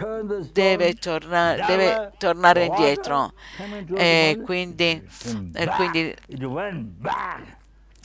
deve, 0.51 0.95
torna, 0.95 1.55
deve 1.67 2.11
tornare 2.17 2.65
indietro 2.65 3.33
e 3.95 4.41
quindi, 4.43 5.07
e 5.53 5.67
quindi 5.75 6.15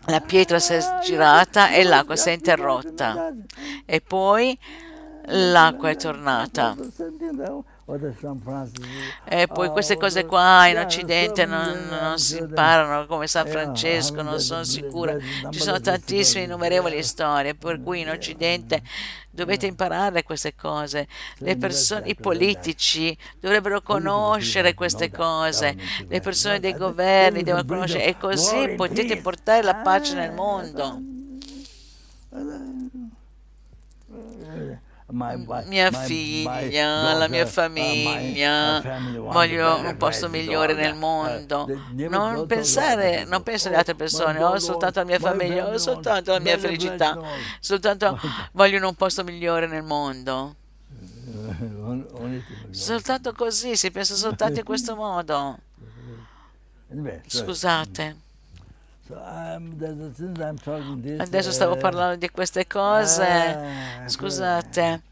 la 0.07 0.21
pietra 0.21 0.59
si 0.59 0.75
è 0.75 0.81
girata 1.03 1.71
e 1.71 1.85
l'acqua 1.85 2.17
si 2.17 2.29
è 2.29 2.33
interrotta 2.33 3.33
e 3.85 4.01
poi 4.01 4.59
l'acqua 5.27 5.91
è 5.91 5.97
tornata. 5.97 6.77
E 9.27 9.47
poi 9.47 9.69
queste 9.69 9.99
cose 9.99 10.25
qua 10.25 10.67
in 10.69 10.79
Occidente 10.79 11.45
non, 11.45 11.87
non, 11.91 12.19
si 12.19 12.39
imparano 12.39 13.05
come 13.07 13.27
San 13.27 13.47
Francesco, 13.47 14.23
non 14.23 14.41
sono 14.41 14.65
sicura. 14.65 15.15
Ci 15.51 15.61
sono 15.61 15.79
tantissime 15.81 16.45
innumerevoli 16.45 17.03
storie, 17.03 17.55
per 17.55 17.83
cui 17.83 18.01
in 18.01 18.09
Occidente 18.09 18.83
dovete 19.29 19.67
imparare 19.67 20.23
queste 20.23 20.55
cose. 20.55 21.07
Le 21.39 21.59
persone, 21.59 22.09
I 22.09 22.15
politici 22.15 23.15
dovrebbero 23.39 23.83
conoscere 23.83 24.73
queste 24.73 25.11
cose, 25.11 25.77
le 26.09 26.21
persone 26.21 26.61
dei 26.61 26.75
governi 26.75 27.43
devono 27.43 27.67
conoscere 27.67 28.07
e 28.07 28.17
così 28.17 28.73
potete 28.77 29.19
portare 29.19 29.63
la 29.63 29.75
pace 29.75 30.15
nel 30.15 30.33
mondo 30.33 31.13
mia 35.67 35.91
figlia, 35.93 37.15
la 37.15 37.29
mia 37.29 37.47
famiglia, 37.47 38.83
voglio 39.19 39.77
un 39.77 39.97
posto 39.97 40.29
migliore 40.29 40.75
nel 40.75 40.95
mondo. 40.95 41.67
Non 41.93 42.47
pensare, 42.47 43.25
non 43.25 43.43
penso 43.43 43.69
alle 43.69 43.77
altre 43.77 43.95
persone, 43.95 44.43
ho 44.43 44.59
soltanto 44.59 44.99
la 44.99 45.07
mia 45.07 45.19
famiglia, 45.19 45.69
ho 45.69 45.79
soltanto 45.79 46.33
la 46.33 46.41
mia 46.41 46.59
felicità, 46.59 47.19
soltanto 47.61 48.19
voglio 48.53 48.87
un 48.87 48.95
posto 48.95 49.23
migliore 49.25 49.67
nel 49.67 49.83
mondo. 49.83 50.57
Soltanto 52.71 53.33
così, 53.33 53.77
si 53.77 53.91
pensa 53.91 54.15
soltanto 54.15 54.59
in 54.59 54.65
questo 54.65 54.97
modo. 54.97 55.59
Scusate. 57.27 58.24
Adesso 61.19 61.53
stavo 61.53 61.77
parlando 61.77 62.17
di 62.17 62.31
queste 62.31 62.67
cose. 62.67 63.59
Scusate, 64.07 65.03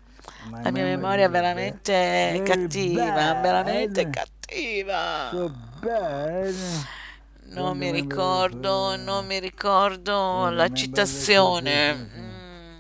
la 0.63 0.71
mia 0.71 0.85
memoria 0.85 1.27
è 1.27 1.31
veramente 1.31 2.41
cattiva, 2.45 3.35
veramente 3.41 4.09
cattiva. 4.09 5.31
Non 7.55 7.77
mi 7.77 7.91
ricordo, 7.91 8.97
non 8.97 9.27
mi 9.27 9.39
ricordo 9.39 10.49
la 10.49 10.69
citazione. 10.71 11.95
Mm. 11.95 12.79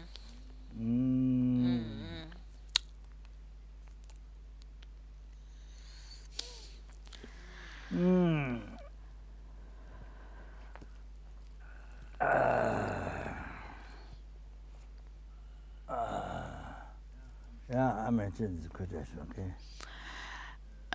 Mm. 7.95 8.22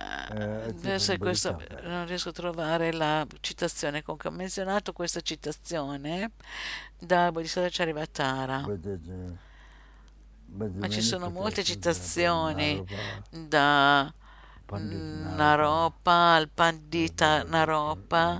Adesso 0.00 1.16
questo, 1.18 1.60
non 1.82 2.06
riesco 2.06 2.28
a 2.28 2.32
trovare 2.32 2.92
la 2.92 3.26
citazione, 3.40 4.02
comunque 4.02 4.28
ho 4.28 4.32
menzionato 4.32 4.92
questa 4.92 5.20
citazione 5.20 6.32
da 6.98 7.32
Bodhisattva 7.32 7.68
Charivatara, 7.70 8.62
ma 10.78 10.88
ci 10.88 11.00
sono 11.02 11.30
molte 11.30 11.62
citazioni 11.64 12.84
da 13.30 14.12
Naropa, 15.36 16.34
al 16.34 16.48
Pandita 16.50 17.42
Naropa, 17.42 18.38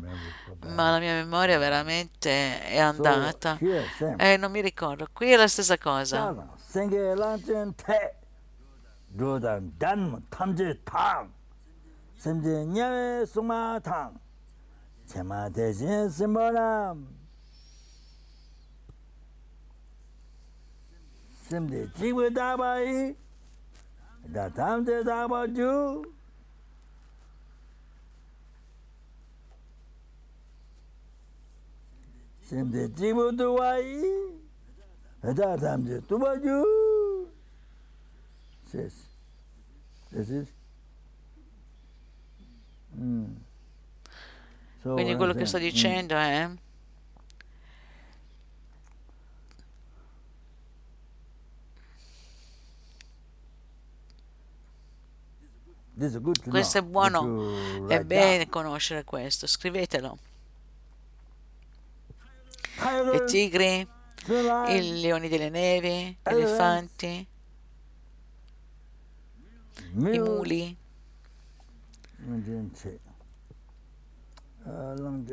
ma 0.67 0.91
la 0.91 0.99
mia 0.99 1.15
memoria 1.15 1.59
veramente 1.59 2.63
è 2.63 2.79
andata. 2.79 3.57
e 4.17 4.37
non 4.37 4.51
mi 4.53 4.61
ricordo. 4.61 5.07
Qui 5.13 5.31
è 5.33 5.37
la 5.37 5.49
stessa 5.49 5.77
cosa. 5.79 6.27
로단 9.15 9.73
단 9.79 10.23
탐제 10.31 10.81
탕. 10.85 11.33
심제 12.17 12.67
녀의 12.67 13.27
송마 13.27 13.81
탕. 13.81 14.19
제마 15.07 15.49
대신 15.49 16.09
심보람. 16.11 17.09
심제 21.49 21.91
지구 21.95 22.33
다바이. 22.33 23.15
다 24.35 24.49
탐제 24.51 25.03
다바주. 25.05 26.03
심제 32.43 32.95
지구 32.95 33.35
두와이. 33.35 34.03
다 35.23 35.57
탐제 35.57 36.01
두바주. 36.07 36.88
Says. 38.69 38.93
This 40.13 40.29
is. 40.29 40.49
Mm. 42.99 43.37
So 44.83 44.93
Quindi 44.93 45.17
quello 45.17 45.35
che 45.35 45.47
sto 45.47 45.59
dicendo 45.59 46.15
mm. 46.15 46.19
è 46.19 46.51
questo 56.49 56.79
è 56.79 56.83
buono, 56.83 57.89
è 57.89 58.05
bene 58.05 58.49
conoscere 58.49 59.03
questo, 59.03 59.49
scrivetelo. 59.49 60.19
I 63.15 63.25
tigri, 63.27 63.85
i 64.69 65.01
leoni 65.01 65.29
delle 65.29 65.49
nevi, 65.49 66.17
gli 66.23 66.29
elefanti, 66.29 67.27
i 69.95 70.19
muli, 70.19 70.77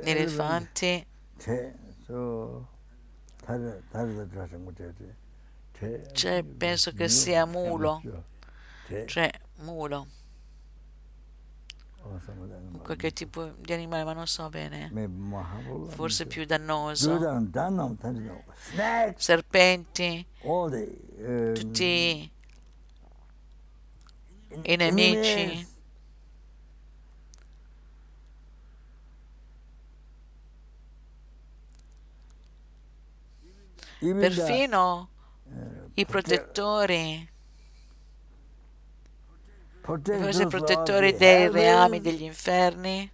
gli 0.02 0.10
elefanti, 0.10 1.06
cioè 6.14 6.44
penso 6.44 6.92
che 6.94 7.10
sia 7.10 7.46
mulo, 7.46 8.02
cioè 9.06 9.30
mulo, 9.58 10.08
qualche 12.82 13.12
tipo 13.12 13.52
di 13.60 13.74
animale, 13.74 14.04
ma 14.04 14.14
non 14.14 14.28
so 14.28 14.48
bene, 14.50 14.92
forse 15.90 16.28
più 16.28 16.46
dannoso, 16.46 17.20
serpenti, 19.18 20.26
tutti 21.54 22.32
i 24.64 24.76
nemici. 24.76 25.74
Perfino 33.98 35.10
i 35.96 36.06
protettori, 36.06 37.28
forse 39.82 40.44
i 40.44 40.48
protettori 40.48 41.16
dei 41.16 41.50
reami 41.50 42.02
degli 42.02 42.24
inferni, 42.24 43.12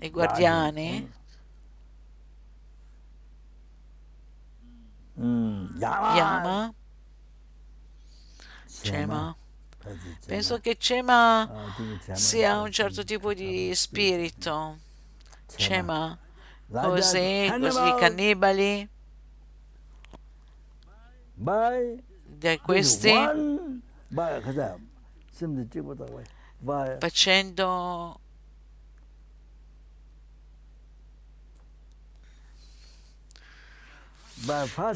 i 0.00 0.10
guardiani, 0.10 1.10
Yama, 5.14 6.74
Cema. 8.82 9.36
Penso 10.26 10.60
che 10.60 10.76
Cema 10.76 11.48
sia 12.12 12.60
un 12.60 12.70
certo 12.70 13.04
tipo 13.04 13.32
di 13.32 13.74
spirito. 13.74 14.78
Cema. 15.54 16.18
Così, 16.70 17.52
così 17.58 17.94
cannibali. 17.98 18.88
Di 22.24 22.60
questi 22.62 23.12
facendo 26.98 28.20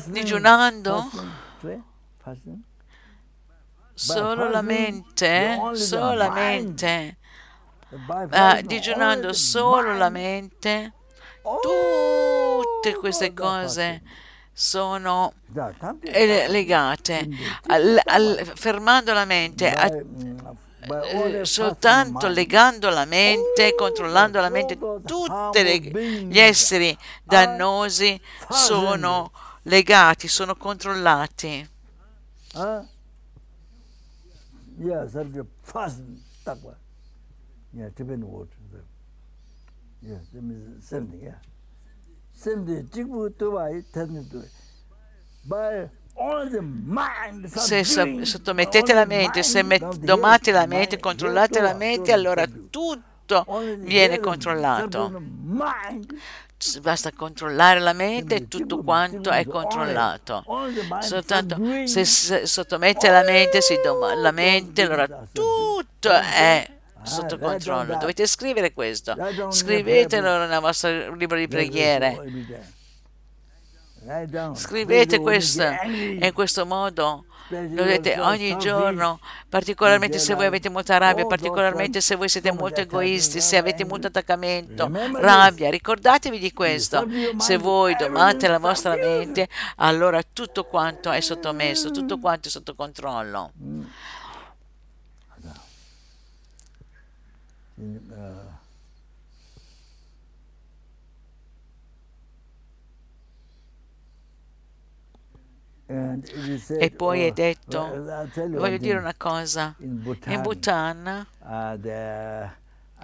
digiunando 0.07 1.11
solo 3.97 4.49
la 4.49 4.63
mente, 4.63 5.69
solamente 5.73 7.17
eh, 8.29 8.29
fasting, 8.29 8.67
digiunando 8.67 9.33
solo 9.33 9.95
la 9.95 10.11
mente, 10.11 10.93
tutte 11.59 12.95
queste 12.97 13.29
the 13.29 13.35
cose 13.35 14.03
sono 14.53 15.33
eh, 16.03 16.49
legate, 16.49 17.29
al- 17.69 18.01
al- 18.05 18.53
fermando 18.55 19.13
la 19.13 19.25
mente, 19.25 19.71
a- 19.73 19.91
mm, 19.91 20.39
eh, 21.03 21.39
soltanto 21.43 22.29
legando 22.29 22.91
la 22.91 23.05
mente, 23.05 23.75
controllando 23.75 24.41
la 24.41 24.51
mente, 24.51 24.79
tutti 25.05 25.61
gli 26.29 26.39
esseri 26.39 26.97
dannosi 27.23 28.21
sono 28.49 29.33
legati, 29.63 30.29
sono 30.29 30.55
controllati. 30.57 31.69
Yeah, 34.79 35.09
sarge 35.09 35.43
fasting 35.63 36.19
takwa. 36.45 36.77
Yeah, 37.73 37.91
Tibetan 37.95 38.25
word. 38.25 38.49
the- 38.71 38.85
Yeah, 40.09 40.21
that 40.33 40.43
means 40.43 40.87
seventy. 40.89 41.19
Yeah, 41.25 41.39
seventy. 42.33 42.83
Jigbu 42.93 43.31
tuwai 43.31 43.83
ten 43.93 44.29
tu. 44.31 44.43
By 45.45 45.89
all 46.17 46.49
the 46.51 46.61
mind. 46.61 47.47
Se 47.49 47.85
so- 47.85 48.25
sottomettete 48.25 48.93
la 48.95 49.05
mente, 49.07 49.43
se 49.43 49.63
domate 50.01 50.53
la 50.53 50.67
mente, 50.67 50.99
controllate 50.99 51.61
la 51.61 51.75
mente, 51.75 52.13
allora 52.13 52.47
tutto 52.47 53.45
viene 53.81 54.19
controllato. 54.21 55.11
Basta 56.81 57.13
controllare 57.13 57.81
la 57.81 57.93
mente 57.93 58.37
e 58.37 58.49
tutto 58.49 58.83
quanto 58.83 59.31
è 59.31 59.45
controllato. 59.47 60.43
Soltanto 61.01 61.59
se, 61.85 62.07
se 62.07 62.47
sottomette 62.47 63.11
la 63.11 63.23
mente, 63.23 63.61
si 63.61 63.79
doma 63.85 64.15
la 64.15 64.31
mente, 64.31 64.83
allora 64.83 65.07
tutto 65.31 66.11
è 66.11 66.67
sotto 67.03 67.39
controllo. 67.39 67.99
Dovete 67.99 68.27
scrivere 68.27 68.73
questo. 68.73 69.15
Scrivetelo 69.51 70.47
nel 70.47 70.61
vostro 70.61 71.15
libro 71.15 71.37
di 71.37 71.47
preghiere. 71.47 72.65
Scrivete 74.55 75.19
questo 75.21 75.63
e 75.63 76.19
in 76.27 76.33
questo 76.33 76.65
modo 76.65 77.26
dovete 77.49 78.19
ogni 78.21 78.57
giorno, 78.59 79.21
particolarmente 79.49 80.19
se 80.19 80.35
voi 80.35 80.47
avete 80.47 80.69
molta 80.69 80.99
rabbia, 80.99 81.27
particolarmente 81.27 82.01
se 82.01 82.17
voi 82.17 82.29
siete 82.29 82.53
molto 82.53 82.81
egoisti, 82.81 83.41
se 83.41 83.57
avete 83.57 83.85
molto 83.85 84.09
attaccamento, 84.09 84.91
rabbia, 85.15 85.71
ricordatevi 85.71 86.39
di 86.39 86.53
questo. 86.53 87.07
Se 87.39 87.57
voi 87.57 87.95
domate 87.97 88.49
la 88.49 88.59
vostra 88.59 88.95
mente, 88.95 89.49
allora 89.77 90.23
tutto 90.23 90.65
quanto 90.65 91.11
è 91.11 91.21
sottomesso, 91.21 91.91
tutto 91.91 92.19
quanto 92.19 92.49
è 92.49 92.51
sotto 92.51 92.75
controllo. 92.75 93.53
E 105.89 106.91
poi 106.91 107.21
è 107.23 107.31
detto, 107.33 107.89
voglio 108.49 108.77
dire 108.77 108.99
una 108.99 109.15
cosa, 109.17 109.75
In 109.79 110.43
Bhutan. 110.43 111.27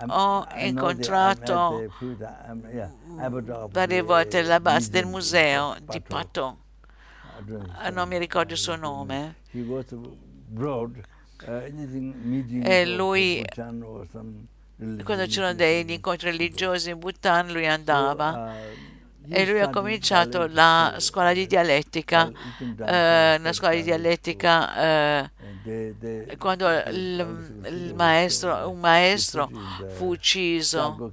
Ho 0.09 0.39
ho 0.39 0.47
incontrato 0.57 1.85
varie 3.70 4.01
volte 4.01 4.43
la 4.43 4.59
base 4.59 4.91
del 4.91 5.07
museo 5.07 5.76
di 5.89 6.01
Pato, 6.01 6.59
Ah, 7.78 7.91
non 7.91 8.09
mi 8.09 8.18
ricordo 8.18 8.53
il 8.55 8.59
suo 8.59 8.74
nome, 8.76 9.37
E 12.62 12.87
lui, 12.87 13.45
quando 15.05 15.26
c'erano 15.26 15.55
degli 15.55 15.91
incontri 15.93 16.30
religiosi 16.30 16.91
in 16.91 16.99
Bhutan 16.99 17.53
lui 17.53 17.66
andava 17.66 18.55
e 19.29 19.47
lui 19.47 19.61
ha 19.61 19.70
cominciato 19.70 20.47
la 20.47 20.97
scuola 20.99 21.33
di 21.33 21.47
dialettica, 21.47 22.29
eh, 22.29 23.37
una 23.39 23.53
scuola 23.53 23.75
di 23.75 23.83
dialettica 23.83 25.23
eh, 25.25 26.37
quando 26.39 26.68
il, 26.68 27.62
il 27.64 27.95
maestro, 27.95 28.68
un 28.68 28.81
maestro 28.81 29.51
fu 29.95 30.11
ucciso. 30.11 31.12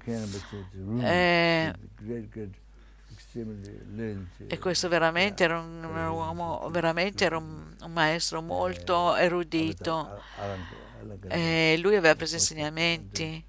Eh, 1.02 1.74
e 4.48 4.58
questo 4.58 4.90
veramente 4.90 5.44
era 5.44 5.60
un, 5.60 5.84
un 5.84 6.08
uomo, 6.08 6.68
veramente 6.72 7.26
era 7.26 7.38
un, 7.38 7.76
un 7.80 7.92
maestro 7.92 8.42
molto 8.42 9.16
erudito. 9.16 10.20
e 11.28 11.78
lui 11.80 11.96
aveva 11.96 12.16
preso 12.16 12.36
insegnamenti 12.36 13.46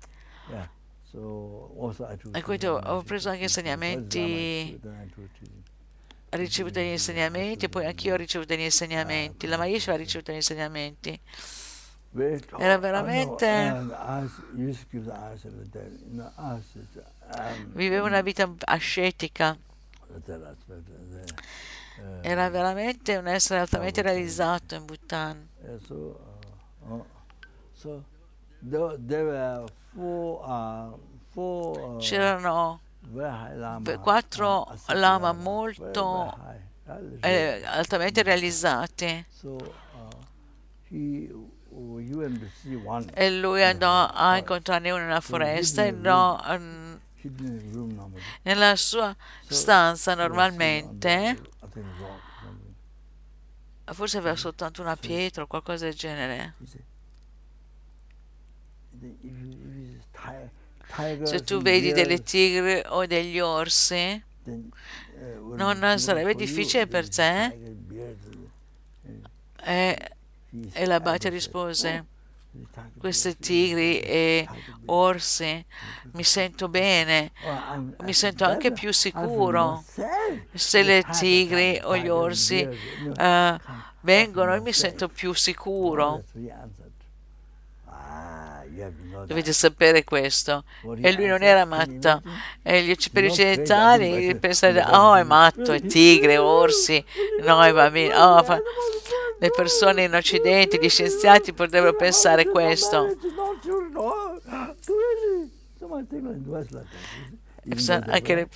e 2.38 2.42
quindi 2.42 2.66
ho- 2.66 2.78
ho 2.78 3.02
preso 3.02 3.28
anche 3.30 3.42
insegnamenti. 3.44 4.18
ha 6.32 6.36
ricevuto 6.36 6.74
degli 6.74 6.92
insegnamenti 6.92 7.68
poi 7.68 7.86
anch'io 7.86 8.14
ho 8.14 8.16
ricevuto 8.16 8.54
degli 8.54 8.64
insegnamenti. 8.64 9.46
La 9.48 9.56
Maisha 9.56 9.92
ha 9.92 9.96
ricevuto 9.96 10.30
degli 10.30 10.40
insegnamenti. 10.40 11.20
Era 12.58 12.78
veramente- 12.78 13.44
viveva 17.72 18.06
una 18.06 18.20
vita 18.20 18.52
ascetica. 18.64 19.56
Era 22.22 22.48
veramente 22.48 23.16
un 23.16 23.26
essere 23.26 23.60
altamente 23.60 24.00
realizzato 24.02 24.74
in 24.76 24.84
Bhutan 24.84 25.48
c'erano 31.98 32.80
quattro 34.00 34.66
lama 34.88 35.32
molto 35.32 36.36
eh, 37.20 37.62
altamente 37.64 38.22
realizzati. 38.22 39.26
E 43.14 43.30
lui 43.38 43.62
andò 43.62 44.06
a 44.06 44.36
incontrarne 44.36 44.90
uno 44.90 45.04
nella 45.04 45.20
foresta 45.20 45.84
e 45.84 45.88
andò 45.88 46.40
nella 48.42 48.76
sua 48.76 49.14
stanza 49.46 50.14
normalmente. 50.14 51.40
forse 53.92 54.18
aveva 54.18 54.36
soltanto 54.36 54.82
una 54.82 54.96
pietra 54.96 55.42
o 55.42 55.46
qualcosa 55.46 55.84
del 55.86 55.94
genere 55.94 56.54
se 61.22 61.40
tu 61.44 61.60
vedi 61.62 61.92
delle 61.92 62.22
tigri 62.22 62.82
o 62.86 63.06
degli 63.06 63.38
orsi 63.38 64.22
non 65.54 65.98
sarebbe 65.98 66.34
difficile 66.34 66.86
per 66.86 67.08
te? 67.08 67.54
e, 69.62 70.10
e 70.72 70.86
la 70.86 71.00
Bhatia 71.00 71.30
rispose 71.30 72.04
queste 72.98 73.36
tigri 73.38 74.00
e 74.00 74.48
orsi 74.86 75.64
mi 76.12 76.24
sento 76.24 76.68
bene 76.68 77.30
mi 78.02 78.12
sento 78.12 78.44
anche 78.44 78.72
più 78.72 78.92
sicuro 78.92 79.84
se 80.52 80.82
le 80.82 81.04
tigri 81.12 81.78
o 81.82 81.96
gli 81.96 82.08
orsi 82.08 82.58
eh, 83.16 83.60
vengono 84.00 84.54
io 84.54 84.62
mi 84.62 84.72
sento 84.72 85.08
più 85.08 85.32
sicuro 85.32 86.24
dovete 89.26 89.52
sapere 89.52 90.04
questo. 90.04 90.64
e 91.00 91.12
lui 91.12 91.26
non 91.26 91.42
era 91.42 91.64
matto. 91.64 92.22
e 92.62 92.82
gli 92.82 92.90
occidentali 92.90 94.36
pensate 94.36 94.80
oh 94.82 95.14
è 95.14 95.22
matto 95.22 95.72
è 95.72 95.80
tigre 95.80 96.38
orsi. 96.38 97.04
No 97.42 97.62
è 97.62 97.72
bambino 97.72 98.16
oh, 98.16 98.42
fa- 98.42 98.60
le 99.38 99.50
persone 99.50 100.04
in 100.04 100.14
occidente 100.14 100.78
gli 100.78 100.88
scienziati 100.88 101.52
potrebbero 101.52 101.94
pensare 101.94 102.46
questo. 102.46 103.16
Anche 108.06 108.34
le- 108.34 108.48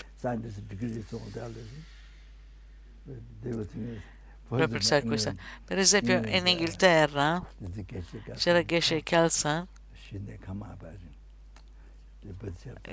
per 4.48 4.68
pensare 4.68 5.02
questo 5.02 5.34
per 5.64 5.78
esempio 5.78 6.20
in 6.26 6.46
Inghilterra 6.46 7.44
c'era 8.36 8.64
Geshe 8.64 9.02
Khalsa 9.02 9.66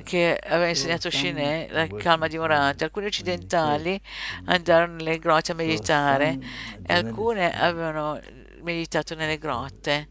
che 0.04 0.38
aveva 0.44 0.68
insegnato 0.68 1.10
Shiné 1.10 1.68
la 1.72 1.88
calma 1.88 2.28
dimorante. 2.28 2.84
Alcuni 2.84 3.06
occidentali 3.06 4.00
andarono 4.46 4.96
nelle 4.96 5.20
grotte 5.20 5.54
a 5.54 5.56
meditare 5.56 6.38
e 6.86 6.94
alcune 6.94 7.58
avevano 7.58 8.20
meditato 8.62 9.16
nelle 9.16 9.38
grotte. 9.38 10.10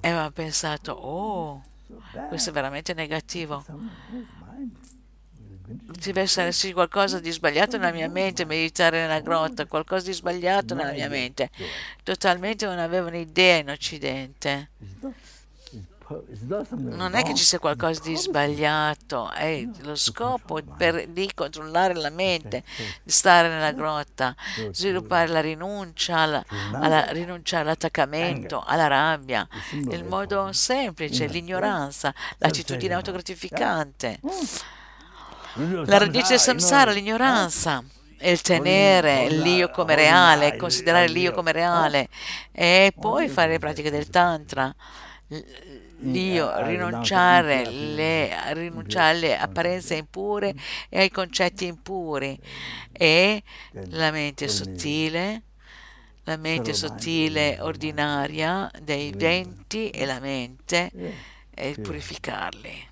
E 0.00 0.08
avevano 0.08 0.30
pensato, 0.30 0.92
oh, 0.92 1.64
questo 2.28 2.50
è 2.50 2.52
veramente 2.52 2.94
negativo. 2.94 3.64
Deve 5.64 6.22
esserci 6.22 6.72
qualcosa 6.72 7.20
di 7.20 7.30
sbagliato 7.30 7.76
nella 7.76 7.92
mia 7.92 8.08
mente, 8.08 8.44
meditare 8.44 9.00
nella 9.00 9.20
grotta, 9.20 9.66
qualcosa 9.66 10.06
di 10.06 10.12
sbagliato 10.12 10.74
nella 10.74 10.92
mia 10.92 11.08
mente. 11.08 11.50
Totalmente 12.02 12.66
non 12.66 12.78
avevo 12.78 13.08
un'idea 13.08 13.58
in 13.58 13.70
Occidente. 13.70 14.70
Non 16.76 17.14
è 17.14 17.22
che 17.22 17.34
ci 17.34 17.44
sia 17.44 17.58
qualcosa 17.58 18.00
di 18.02 18.16
sbagliato, 18.16 19.30
è 19.30 19.66
lo 19.80 19.94
scopo 19.94 20.60
per, 20.76 21.08
di 21.08 21.30
controllare 21.34 21.94
la 21.94 22.10
mente, 22.10 22.64
di 23.02 23.10
stare 23.10 23.48
nella 23.48 23.72
grotta, 23.72 24.34
sviluppare 24.72 25.28
la 25.28 25.40
rinuncia, 25.40 26.18
alla, 26.18 26.44
alla, 26.72 27.06
rinuncia 27.12 27.60
all'attaccamento, 27.60 28.62
alla 28.66 28.88
rabbia, 28.88 29.48
il 29.70 30.04
modo 30.04 30.52
semplice, 30.52 31.26
l'ignoranza, 31.26 32.12
l'attitudine 32.38 32.92
autogratificante, 32.92 34.20
la 35.54 35.98
radice 35.98 36.38
samsara, 36.38 36.92
l'ignoranza 36.92 37.84
il 38.30 38.40
tenere 38.40 39.28
l'io 39.28 39.70
come 39.70 39.94
reale, 39.94 40.56
considerare 40.56 41.08
l'io 41.08 41.32
come 41.32 41.52
reale 41.52 42.08
e 42.52 42.92
poi 42.98 43.28
fare 43.28 43.52
le 43.52 43.58
pratiche 43.58 43.90
del 43.90 44.08
tantra. 44.08 44.74
L'io, 46.04 46.64
rinunciare, 46.64 47.64
le, 47.70 48.54
rinunciare 48.54 49.10
alle 49.10 49.38
apparenze 49.38 49.94
impure 49.94 50.54
e 50.88 51.00
ai 51.00 51.10
concetti 51.10 51.66
impuri. 51.66 52.38
E 52.92 53.42
la 53.90 54.10
mente 54.10 54.48
sottile, 54.48 55.42
la 56.24 56.36
mente 56.36 56.74
sottile 56.74 57.58
ordinaria 57.60 58.68
dei 58.80 59.12
denti 59.12 59.90
e 59.90 60.04
la 60.04 60.18
mente 60.18 60.90
e 61.54 61.76
purificarli. 61.80 62.91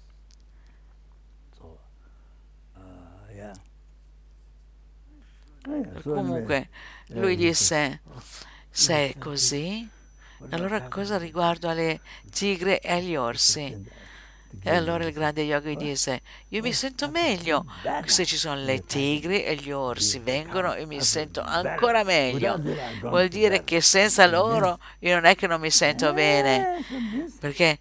Comunque 6.03 6.69
lui 7.09 7.37
disse, 7.37 8.01
se 8.71 8.95
è 9.11 9.19
così, 9.19 9.89
allora 10.51 10.89
cosa 10.89 11.19
riguardo 11.19 11.69
alle 11.69 12.01
tigre 12.31 12.81
e 12.81 12.93
agli 12.93 13.17
orsi? 13.17 13.77
E 14.63 14.75
allora 14.75 15.05
il 15.05 15.13
grande 15.13 15.43
yogi 15.43 15.77
disse, 15.77 16.21
io 16.49 16.61
mi 16.61 16.73
sento 16.73 17.09
meglio 17.09 17.65
se 18.05 18.27
ci 18.27 18.37
sono 18.37 18.57
le 18.57 18.85
tigri 18.85 19.45
e 19.45 19.55
gli 19.55 19.71
orsi, 19.71 20.19
vengono 20.19 20.75
e 20.75 20.87
mi 20.87 21.01
sento 21.01 21.41
ancora 21.41 22.03
meglio. 22.03 22.61
Vuol 23.03 23.29
dire 23.29 23.65
che 23.65 23.81
senza 23.81 24.27
loro 24.27 24.79
io 24.99 25.15
non 25.15 25.25
è 25.25 25.35
che 25.37 25.47
non 25.47 25.61
mi 25.61 25.71
sento 25.71 26.13
bene, 26.13 26.85
perché 27.39 27.79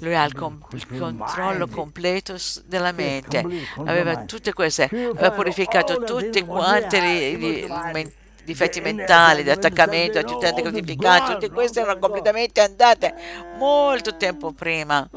lui 0.00 0.14
ha 0.14 0.24
il, 0.24 0.34
com- 0.34 0.64
il 0.72 0.86
controllo 0.86 1.66
completo 1.66 2.36
della 2.66 2.92
mente, 2.92 3.44
aveva 3.84 4.24
tutte 4.24 4.52
queste, 4.52 4.84
aveva 4.84 5.32
purificato 5.32 6.02
tutte 6.04 6.44
quante 6.44 7.00
le, 7.00 7.36
le, 7.36 7.92
le 7.92 8.12
difetti 8.44 8.80
mentali, 8.80 9.42
di 9.42 9.50
attaccamento, 9.50 10.18
aggiunti 10.18 10.62
gratificanti, 10.62 11.32
tutte 11.32 11.50
queste 11.50 11.80
erano 11.80 11.98
completamente 11.98 12.60
andate 12.60 13.12
molto 13.58 14.16
tempo 14.16 14.52
prima. 14.52 15.08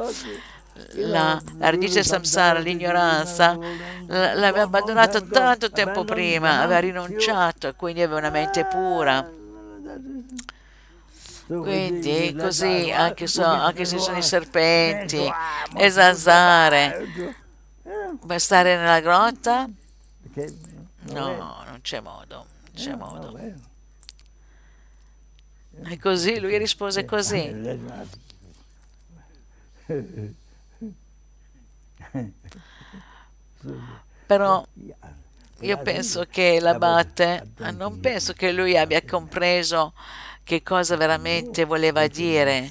La, 0.96 1.42
la 1.58 1.70
radice 1.70 2.04
samsara, 2.04 2.60
l'ignoranza, 2.60 3.58
l'aveva 4.08 4.64
abbandonata 4.64 5.22
tanto 5.22 5.72
tempo 5.72 6.04
prima, 6.04 6.62
aveva 6.62 6.80
rinunciato 6.80 7.68
e 7.70 7.76
quindi 7.76 8.02
aveva 8.02 8.20
una 8.20 8.30
mente 8.30 8.66
pura. 8.66 9.30
Quindi 11.48 12.36
così, 12.38 12.92
anche, 12.92 13.28
so, 13.28 13.44
anche 13.46 13.86
se 13.86 14.00
sono 14.00 14.18
i 14.18 14.24
serpenti, 14.24 15.32
le 15.76 15.90
zanzare, 15.92 17.08
per 18.26 18.42
stare 18.42 18.76
nella 18.76 19.00
grotta? 19.00 19.70
No, 21.14 21.64
non 21.66 21.80
c'è 21.82 22.02
modo 22.02 22.54
c'è 22.76 22.92
eh, 22.92 22.96
modo. 22.96 23.40
E 25.84 26.00
così 26.00 26.40
lui 26.40 26.58
rispose 26.58 27.06
così. 27.06 27.44
Però 34.26 34.66
io 35.62 35.78
penso 35.80 36.26
che 36.30 36.60
l'abate, 36.60 37.52
non 37.74 38.00
penso 38.00 38.34
che 38.34 38.52
lui 38.52 38.78
abbia 38.78 39.02
compreso 39.04 39.94
che 40.44 40.62
cosa 40.62 40.96
veramente 40.96 41.66
voleva 41.66 42.08
dire. 42.08 42.70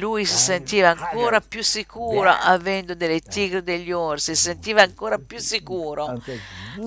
lui 0.00 0.24
si 0.24 0.36
sentiva 0.36 0.88
ancora 0.90 1.40
più 1.40 1.62
sicuro 1.62 2.28
avendo 2.28 2.96
delle 2.96 3.20
tigre 3.20 3.58
e 3.58 3.62
degli 3.62 3.92
orsi, 3.92 4.34
si 4.34 4.42
sentiva 4.42 4.82
ancora 4.82 5.18
più 5.18 5.38
sicuro. 5.38 6.20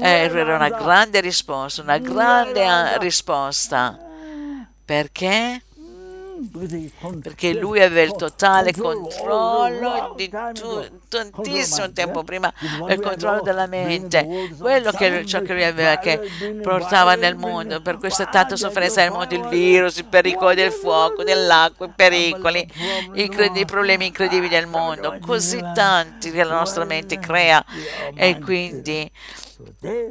Eh, 0.01 0.10
era 0.10 0.55
una 0.55 0.70
grande 0.70 1.22
risposta, 1.22 1.82
una 1.82 1.97
grande 1.97 2.97
risposta. 2.99 3.97
Perché? 4.84 5.62
Perché 7.22 7.54
lui 7.54 7.82
aveva 7.82 8.02
il 8.02 8.16
totale 8.16 8.74
controllo 8.74 10.14
di 10.16 10.30
tu, 10.54 10.86
tantissimo 11.08 11.92
tempo 11.92 12.24
prima 12.24 12.52
il 12.90 13.00
controllo 13.00 13.42
della 13.42 13.68
mente. 13.68 14.56
quello 14.58 14.92
che 14.92 15.26
ciò 15.26 15.42
che 15.42 15.54
lui 15.54 15.64
aveva 15.64 15.98
che 15.98 16.20
portava 16.62 17.16
nel 17.16 17.36
mondo 17.36 17.82
per 17.82 17.98
questa 17.98 18.26
tanta 18.26 18.56
sofferenza 18.56 19.02
nel 19.02 19.12
mondo 19.12 19.34
il 19.36 19.48
virus 19.48 19.98
il 19.98 20.06
pericolo 20.06 20.54
del 20.54 20.72
fuoco 20.72 21.24
dell'acqua 21.24 21.88
i 21.88 21.92
pericoli 21.96 22.72
i, 23.14 23.30
i 23.54 23.66
problemi 23.66 24.08
incredibili 24.08 24.50
del 24.50 24.68
mondo. 24.68 25.18
così 25.22 25.60
tanti 25.74 26.32
che 26.32 26.44
la 26.44 26.56
nostra 26.56 26.86
mente 26.86 27.20
crea 27.20 27.64
e 28.16 28.40
quindi 28.40 29.10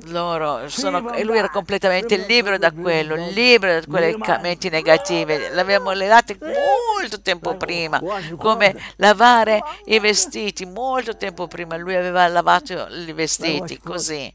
loro 0.06 0.68
sono, 0.68 1.12
e 1.12 1.22
lui 1.22 1.38
era 1.38 1.48
completamente 1.48 2.16
libero 2.16 2.58
da 2.58 2.72
quello, 2.72 3.14
libero 3.14 3.80
da 3.80 3.86
quelle 3.86 4.16
menti 4.40 4.68
negative. 4.68 5.50
L'abbiamo 5.50 5.92
levate 5.92 6.36
molto 6.40 7.20
tempo 7.20 7.56
prima, 7.56 8.00
come 8.36 8.74
lavare 8.96 9.62
i 9.84 9.98
vestiti, 10.00 10.66
molto 10.66 11.16
tempo 11.16 11.46
prima. 11.46 11.76
Lui 11.76 11.94
aveva 11.94 12.26
lavato 12.26 12.88
i 12.88 13.12
vestiti, 13.12 13.78
così. 13.78 14.34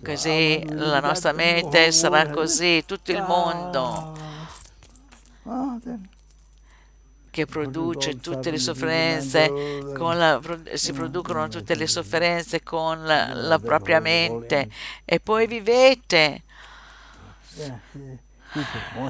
Così 0.00 0.64
la 0.68 1.00
nostra 1.00 1.32
mente 1.32 1.90
sarà 1.90 2.28
così, 2.28 2.84
tutto 2.86 3.10
il 3.10 3.22
mondo 3.22 4.14
che 7.38 7.46
produce 7.46 8.18
tutte 8.18 8.50
le 8.50 8.58
sofferenze, 8.58 9.48
la, 9.96 10.40
si 10.72 10.92
producono 10.92 11.46
tutte 11.46 11.76
le 11.76 11.86
sofferenze 11.86 12.64
con 12.64 13.04
la, 13.04 13.32
la 13.32 13.60
propria 13.60 14.00
mente. 14.00 14.68
E 15.04 15.20
poi 15.20 15.46
vivete. 15.46 16.42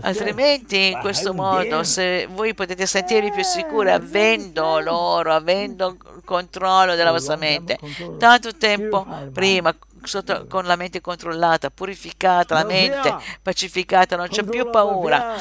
Altrimenti 0.02 0.90
in 0.90 0.98
questo 1.00 1.32
modo 1.32 1.82
se 1.84 2.28
voi 2.30 2.52
potete 2.52 2.84
sentirvi 2.84 3.30
più 3.30 3.42
sicuri 3.44 3.90
avendo 3.90 4.78
loro, 4.80 5.32
avendo 5.32 5.96
controllo 6.24 6.96
della 6.96 7.12
vostra 7.12 7.36
mente, 7.36 7.78
tanto 8.18 8.54
tempo 8.56 9.06
prima 9.32 9.74
sotto, 10.04 10.46
con 10.48 10.64
la 10.64 10.76
mente 10.76 11.00
controllata, 11.00 11.70
purificata, 11.70 12.54
la 12.54 12.64
mente 12.64 13.14
pacificata, 13.42 14.16
non 14.16 14.28
c'è 14.28 14.44
più 14.44 14.70
paura, 14.70 15.36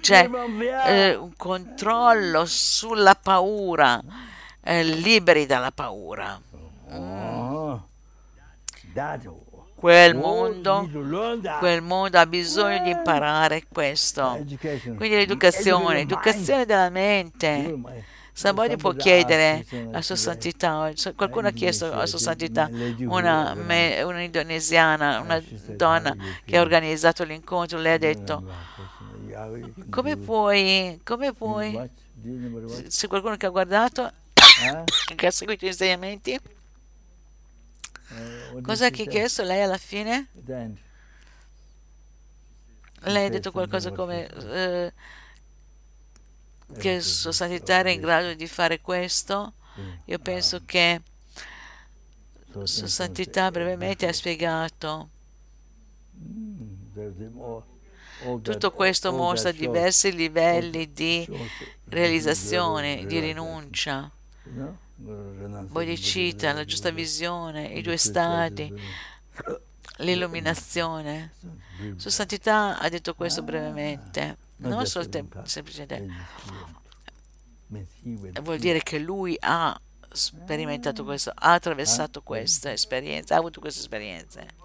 c'è 0.00 0.28
eh, 0.86 1.14
un 1.14 1.32
controllo 1.36 2.44
sulla 2.46 3.14
paura, 3.14 4.00
eh, 4.62 4.82
liberi 4.84 5.46
dalla 5.46 5.70
paura. 5.70 6.40
Mm. 6.92 7.74
Quel 9.74 10.14
mondo, 10.14 10.86
quel 11.58 11.80
mondo 11.80 12.18
ha 12.18 12.26
bisogno 12.26 12.82
di 12.82 12.90
imparare 12.90 13.64
questo. 13.66 14.44
Quindi 14.58 15.16
l'educazione, 15.16 15.94
l'educazione 15.94 16.66
della 16.66 16.90
mente 16.90 17.78
Sabodi 18.40 18.76
può 18.78 18.94
chiedere 18.94 19.66
a 19.92 20.00
Sua 20.00 20.16
Santità, 20.16 20.90
qualcuno 21.14 21.48
ha 21.48 21.50
chiesto 21.50 21.92
a 21.92 22.06
Sua 22.06 22.18
Santità, 22.18 22.70
una, 23.00 23.52
una 23.52 24.22
indonesiana, 24.22 25.20
una 25.20 25.42
donna 25.66 26.16
che 26.46 26.56
ha 26.56 26.62
organizzato 26.62 27.22
l'incontro, 27.24 27.78
le 27.78 27.92
ha 27.92 27.98
detto, 27.98 28.42
come 29.90 30.16
puoi, 30.16 30.98
come 31.04 31.34
puoi, 31.34 31.78
se 32.86 33.08
qualcuno 33.08 33.36
che 33.36 33.44
ha 33.44 33.50
guardato, 33.50 34.10
che 35.14 35.26
ha 35.26 35.30
seguito 35.30 35.66
gli 35.66 35.68
insegnamenti, 35.68 36.40
cosa 38.62 38.86
ha 38.86 38.90
chiesto 38.90 39.42
lei 39.42 39.60
alla 39.60 39.76
fine? 39.76 40.28
Lei 43.02 43.26
ha 43.26 43.30
detto 43.30 43.52
qualcosa 43.52 43.92
come... 43.92 44.30
Uh, 44.34 45.18
che 46.78 47.00
Sua 47.00 47.32
Santità 47.32 47.78
era 47.78 47.90
in 47.90 48.00
grado 48.00 48.34
di 48.34 48.46
fare 48.46 48.80
questo, 48.80 49.54
io 50.04 50.18
penso 50.18 50.62
che 50.64 51.00
Sua 52.64 52.86
Santità 52.86 53.50
brevemente 53.50 54.06
ha 54.06 54.12
spiegato. 54.12 55.08
Tutto 58.42 58.70
questo 58.72 59.12
mostra 59.12 59.50
diversi 59.50 60.14
livelli 60.14 60.92
di 60.92 61.26
realizzazione, 61.84 63.06
di 63.06 63.18
rinuncia. 63.18 64.10
Bodhicitta, 64.96 66.52
la 66.52 66.64
giusta 66.66 66.90
visione, 66.90 67.68
i 67.68 67.80
due 67.80 67.96
stadi, 67.96 68.70
l'illuminazione. 69.98 71.32
Sua 71.96 72.10
Santità 72.10 72.78
ha 72.78 72.88
detto 72.90 73.14
questo 73.14 73.42
brevemente, 73.42 74.36
non 74.68 74.86
soltanto 74.86 75.42
semplicemente. 75.44 76.06
Vuol 78.42 78.58
dire 78.58 78.82
che 78.82 78.98
lui 78.98 79.36
ha 79.40 79.78
sperimentato 80.12 81.04
questo, 81.04 81.30
ha 81.34 81.52
attraversato 81.52 82.22
questa 82.22 82.72
esperienza, 82.72 83.34
ha 83.34 83.38
avuto 83.38 83.60
queste 83.60 83.80
esperienze. 83.80 84.60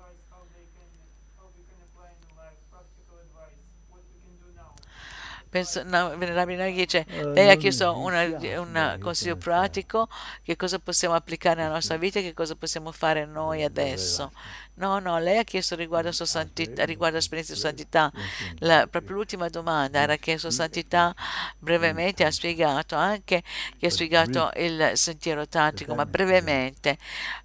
penso, 5.56 5.84
no, 5.84 6.18
Venerabile 6.18 6.58
Naghi 6.58 6.76
dice, 6.76 7.06
eh, 7.08 7.28
lei 7.28 7.50
ha 7.50 7.56
chiesto 7.56 7.98
un 7.98 8.98
consiglio 9.00 9.38
pratico, 9.38 10.10
che 10.44 10.58
cosa 10.58 10.80
possiamo 10.80 11.16
applicare 11.16 11.62
nella 11.62 11.76
nostra 11.76 11.96
vita 11.96 12.20
e 12.20 12.24
che 12.24 12.34
cosa 12.34 12.56
possiamo 12.56 12.92
fare 12.92 13.26
noi 13.26 13.64
adesso. 13.64 14.34
No, 14.78 15.00
no, 15.00 15.20
lei 15.20 15.38
ha 15.38 15.44
chiesto 15.44 15.76
riguardo, 15.76 16.12
sua 16.12 16.26
santità, 16.26 16.84
riguardo 16.84 17.16
l'esperienza 17.16 17.54
di 17.54 17.60
santità. 17.60 18.12
La, 18.60 18.88
proprio 18.88 19.16
l'ultima 19.16 19.48
domanda 19.48 20.00
era 20.00 20.18
che 20.18 20.38
Sua 20.38 20.52
Santità 20.52 21.16
brevemente 21.58 22.26
ha 22.26 22.32
spiegato 22.32 22.96
anche 22.96 23.42
che 23.78 23.86
ha 23.88 23.90
spiegato 23.90 24.52
il 24.58 24.92
sentiero 24.96 25.48
tantrico, 25.48 25.96
ma 25.96 26.06
brevemente. 26.06 26.98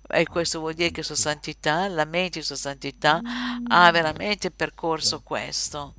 E 0.09 0.24
questo 0.24 0.59
vuol 0.59 0.74
dire 0.74 0.91
che 0.91 1.05
Sua 1.05 1.14
Santità, 1.14 1.87
la 1.87 2.05
mente 2.05 2.41
di 2.41 2.45
Sua 2.45 2.57
Santità, 2.57 3.20
ha 3.68 3.91
veramente 3.93 4.51
percorso 4.51 5.20
questo. 5.22 5.95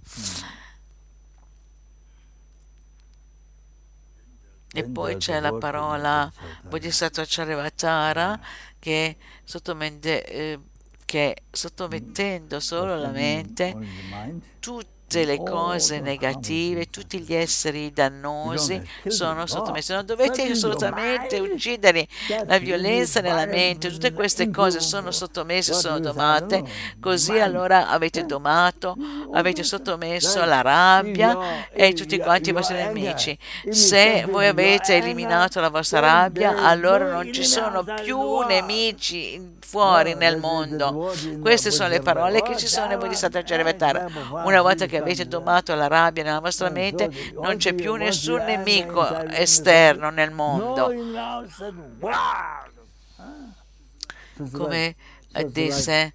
E 4.73 4.83
poi 4.85 5.17
c'è 5.17 5.39
la 5.41 5.53
parola 5.53 6.31
Bodhisattva 6.61 7.25
Charyavatara 7.27 8.39
che, 8.79 9.17
eh, 9.99 10.59
che 11.11 11.35
sottomettendo 11.51 12.61
solo 12.61 12.95
la 12.95 13.09
mente, 13.09 13.75
tutti 14.61 15.00
tutte 15.11 15.25
le 15.25 15.43
cose 15.43 15.99
negative, 15.99 16.89
tutti 16.89 17.19
gli 17.19 17.33
esseri 17.33 17.91
dannosi 17.91 18.81
sono 19.07 19.45
sottomessi. 19.45 19.91
Non 19.91 20.05
dovete 20.05 20.43
assolutamente 20.43 21.37
ucciderli. 21.37 22.07
La 22.45 22.57
violenza 22.59 23.19
nella 23.19 23.45
mente, 23.45 23.91
tutte 23.91 24.13
queste 24.13 24.49
cose 24.49 24.79
sono 24.79 25.11
sottomesse, 25.11 25.73
sono 25.73 25.99
domate. 25.99 26.63
Così 27.01 27.37
allora 27.39 27.89
avete 27.89 28.25
domato, 28.25 28.95
avete 29.33 29.63
sottomesso 29.63 30.45
la 30.45 30.61
rabbia 30.61 31.67
e 31.73 31.91
tutti 31.91 32.17
quanti 32.17 32.51
i 32.51 32.53
vostri 32.53 32.77
nemici. 32.77 33.37
Se 33.69 34.25
voi 34.29 34.47
avete 34.47 34.95
eliminato 34.95 35.59
la 35.59 35.69
vostra 35.69 35.99
rabbia, 35.99 36.63
allora 36.63 37.11
non 37.11 37.33
ci 37.33 37.43
sono 37.43 37.83
più 38.01 38.39
nemici 38.47 39.59
fuori 39.59 40.13
nel 40.15 40.37
mondo. 40.37 41.13
Queste 41.41 41.69
sono 41.69 41.89
le 41.89 41.99
parole 41.99 42.41
che 42.41 42.55
ci 42.55 42.67
sono 42.67 42.87
nel 42.87 42.97
Bodhisattva 42.97 43.41
Charyavatara. 43.41 44.07
Una 44.45 44.61
volta 44.61 44.85
che 44.85 45.00
avete 45.01 45.27
domato 45.27 45.75
la 45.75 45.87
rabbia 45.87 46.23
nella 46.23 46.39
vostra 46.39 46.69
mente, 46.69 47.09
non 47.33 47.57
c'è 47.57 47.73
più 47.73 47.95
nessun 47.95 48.43
nemico 48.43 49.25
esterno 49.29 50.09
nel 50.09 50.31
mondo. 50.31 50.91
Come 54.51 54.95
disse 55.45 56.13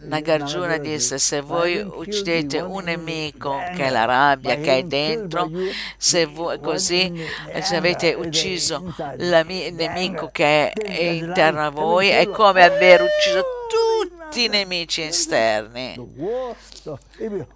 Nagarjuna 0.00 0.76
disse 0.76 1.18
se 1.18 1.40
voi 1.40 1.78
uccidete 1.80 2.60
un 2.60 2.84
nemico 2.84 3.56
che 3.74 3.86
è 3.86 3.90
la 3.90 4.04
rabbia 4.04 4.56
che 4.56 4.78
è 4.78 4.82
dentro 4.82 5.50
se 5.96 6.26
voi 6.26 6.60
così 6.60 7.26
se 7.62 7.76
avete 7.76 8.12
ucciso 8.12 8.94
il 9.16 9.72
nemico 9.72 10.28
che 10.30 10.70
è 10.70 11.02
interno 11.02 11.64
a 11.64 11.70
voi 11.70 12.08
è 12.08 12.28
come 12.28 12.62
aver 12.62 13.00
ucciso 13.00 13.42
tutti 13.70 14.17
i 14.34 14.48
nemici 14.48 15.02
esterni. 15.02 15.94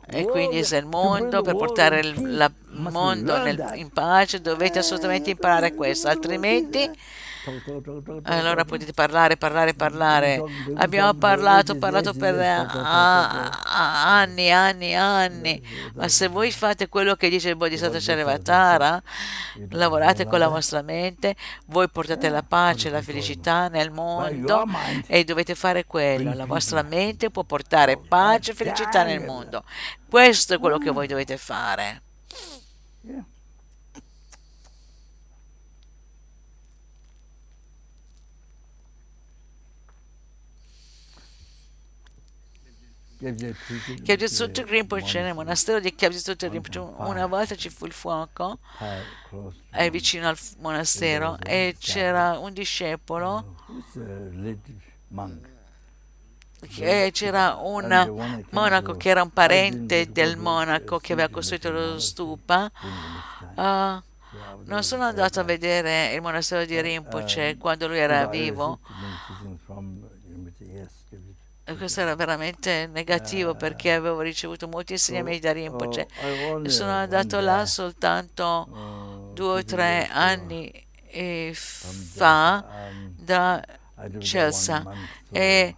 E 0.07 0.25
quindi 0.25 0.65
se 0.65 0.77
il 0.77 0.87
mondo 0.87 1.43
per 1.43 1.57
portare 1.57 2.01
il 2.01 2.53
mondo 2.69 3.39
nel, 3.39 3.73
in 3.75 3.91
pace 3.91 4.41
dovete 4.41 4.79
assolutamente 4.81 5.31
imparare 5.31 5.75
questo 5.75 6.09
altrimenti 6.09 6.91
allora 8.25 8.65
potete 8.65 8.93
parlare, 8.93 9.37
parlare, 9.37 9.75
parlare. 9.75 10.43
Abbiamo 10.77 11.15
parlato, 11.15 11.77
parlato 11.77 12.15
per 12.15 12.39
anni, 12.39 14.51
anni, 14.51 14.95
anni. 14.95 15.63
Ma 15.95 16.09
se 16.09 16.29
voi 16.29 16.53
fate 16.53 16.89
quello 16.89 17.17
che 17.17 17.29
dice 17.29 17.51
il 17.51 17.57
Bodhisattva 17.57 17.99
Charyavatara, 17.99 19.03
lavorate 19.71 20.27
con 20.27 20.39
la 20.39 20.49
vostra 20.49 20.83
mente, 20.83 21.35
voi 21.67 21.89
portate 21.89 22.29
la 22.29 22.43
pace, 22.43 22.91
la 22.91 23.03
felicità 23.03 23.69
nel 23.69 23.91
mondo 23.91 24.65
e 25.07 25.25
dovete 25.25 25.55
fare 25.55 25.85
quello. 25.85 26.33
La 26.35 26.47
vostra 26.47 26.83
mente 26.83 27.31
può 27.31 27.43
portare 27.43 27.99
pace 27.99 28.53
e 28.53 28.55
felicità 28.55 29.03
nel 29.03 29.25
mondo. 29.25 29.65
Questo 30.09 30.55
è 30.55 30.59
quello 30.59 30.79
che 30.79 30.91
voi 30.91 31.07
dovete 31.07 31.37
fare. 31.37 32.03
Kyabjitsutta 44.03 44.65
Rinpoche 44.65 45.21
nel 45.21 45.35
monastero 45.35 45.79
di 45.79 45.95
Kyabjitsutta 45.95 46.49
Rinpoche 46.49 46.79
una 46.79 47.27
volta 47.27 47.55
ci 47.55 47.71
fu 47.71 47.87
il 47.87 47.93
fuoco 47.93 48.59
è 49.71 49.91
vicino 49.91 50.29
al 50.29 50.37
monastero 50.59 51.39
e 51.41 51.77
c'era 51.79 52.39
un 52.39 52.53
discepolo. 52.53 53.57
E 56.77 57.11
c'era 57.13 57.57
un 57.61 58.45
monaco 58.51 58.95
che 58.95 59.09
era 59.09 59.23
un 59.23 59.31
parente 59.31 60.13
del 60.13 60.37
monaco 60.37 60.99
che 60.99 61.13
aveva 61.13 61.29
costruito 61.29 61.71
lo 61.71 61.99
stupa. 61.99 62.71
uh, 63.57 64.03
non 64.65 64.83
sono 64.83 65.05
andato 65.05 65.41
a 65.41 65.43
vedere 65.43 66.13
il 66.15 66.23
monastero 66.23 66.65
di 66.65 66.81
Rinpoche 66.81 67.57
quando 67.59 67.89
lui 67.89 67.99
era 67.99 68.27
vivo 68.27 68.79
questo 71.77 72.01
era 72.01 72.15
veramente 72.17 72.89
negativo 72.93 73.55
perché 73.55 73.93
avevo 73.93 74.21
ricevuto 74.21 74.67
molti 74.67 74.93
insegnamenti 74.95 75.41
da 75.41 75.53
Rinpoche 75.53 76.09
e 76.65 76.69
sono 76.69 76.91
andato 76.91 77.41
là 77.41 77.65
soltanto 77.67 79.31
due 79.33 79.61
o 79.61 79.65
tre 79.65 80.09
anni 80.11 80.71
fa 81.55 82.65
da 83.17 83.63
Chelsea. 84.19 84.83
e, 85.31 85.77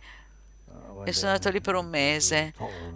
e, 1.04 1.12
sono 1.12 1.32
andato 1.32 1.50
lì 1.50 1.60
per 1.60 1.74
un 1.74 1.86
mese. 1.86 2.54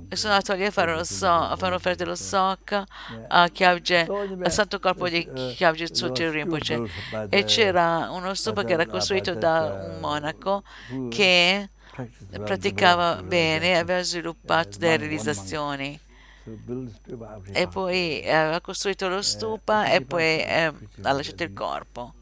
e 0.08 0.16
sono 0.16 0.32
andato 0.32 0.54
lì 0.54 0.64
a 0.64 0.70
fare, 0.70 0.94
lo 0.94 1.04
so, 1.04 1.28
a 1.28 1.54
fare 1.56 1.72
un'offerta 1.72 2.04
dello 2.04 2.16
SOC 2.16 2.82
a 3.28 3.48
Chiavge, 3.48 4.06
al 4.42 4.50
Santo 4.50 4.80
Corpo 4.80 5.08
di 5.08 5.28
Chiavge 5.54 5.88
Tsuti 5.88 6.26
Rinpoche 6.28 6.88
e 7.28 7.44
c'era 7.44 8.08
uno 8.10 8.32
stupa 8.32 8.64
che 8.64 8.72
era 8.72 8.86
costruito 8.86 9.34
da 9.34 9.90
un 9.92 10.00
monaco 10.00 10.62
che 11.10 11.68
praticava 12.44 13.22
bene, 13.22 13.78
aveva 13.78 14.02
sviluppato 14.02 14.78
delle 14.78 14.96
realizzazioni 14.98 15.98
e 17.52 17.68
poi 17.68 18.28
aveva 18.28 18.60
costruito 18.60 19.08
lo 19.08 19.20
stupa 19.20 19.90
e 19.90 20.02
poi 20.02 20.42
eh, 20.42 20.72
ha 21.02 21.12
lasciato 21.12 21.42
il 21.42 21.52
corpo. 21.52 22.14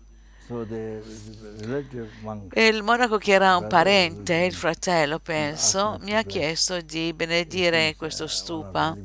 E 2.51 2.67
il 2.67 2.83
monaco 2.83 3.19
che 3.19 3.33
era 3.33 3.57
un 3.57 3.67
parente, 3.67 4.35
il 4.35 4.55
fratello 4.55 5.19
penso, 5.19 5.99
mi 6.03 6.15
ha 6.15 6.23
chiesto 6.23 6.81
di 6.81 7.13
benedire 7.13 7.97
questo 7.97 8.27
stupa. 8.27 8.97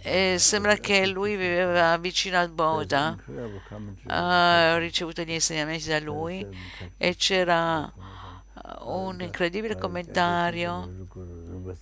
E 0.00 0.36
sembra 0.38 0.76
che 0.76 1.06
lui 1.06 1.34
viveva 1.34 1.96
vicino 1.96 2.38
al 2.38 2.50
Boda. 2.50 3.16
Uh, 3.26 4.74
ho 4.74 4.78
ricevuto 4.78 5.22
gli 5.22 5.30
insegnamenti 5.30 5.88
da 5.88 5.98
lui 5.98 6.46
e 6.96 7.16
c'era 7.16 7.90
un 8.80 9.20
incredibile 9.20 9.76
commentario 9.76 11.06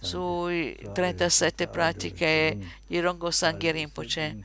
sui 0.00 0.76
37 0.92 1.68
pratiche 1.68 2.58
di 2.86 3.00
Rongo 3.00 3.30
Sanghi 3.30 3.70
Rinpoche. 3.70 4.38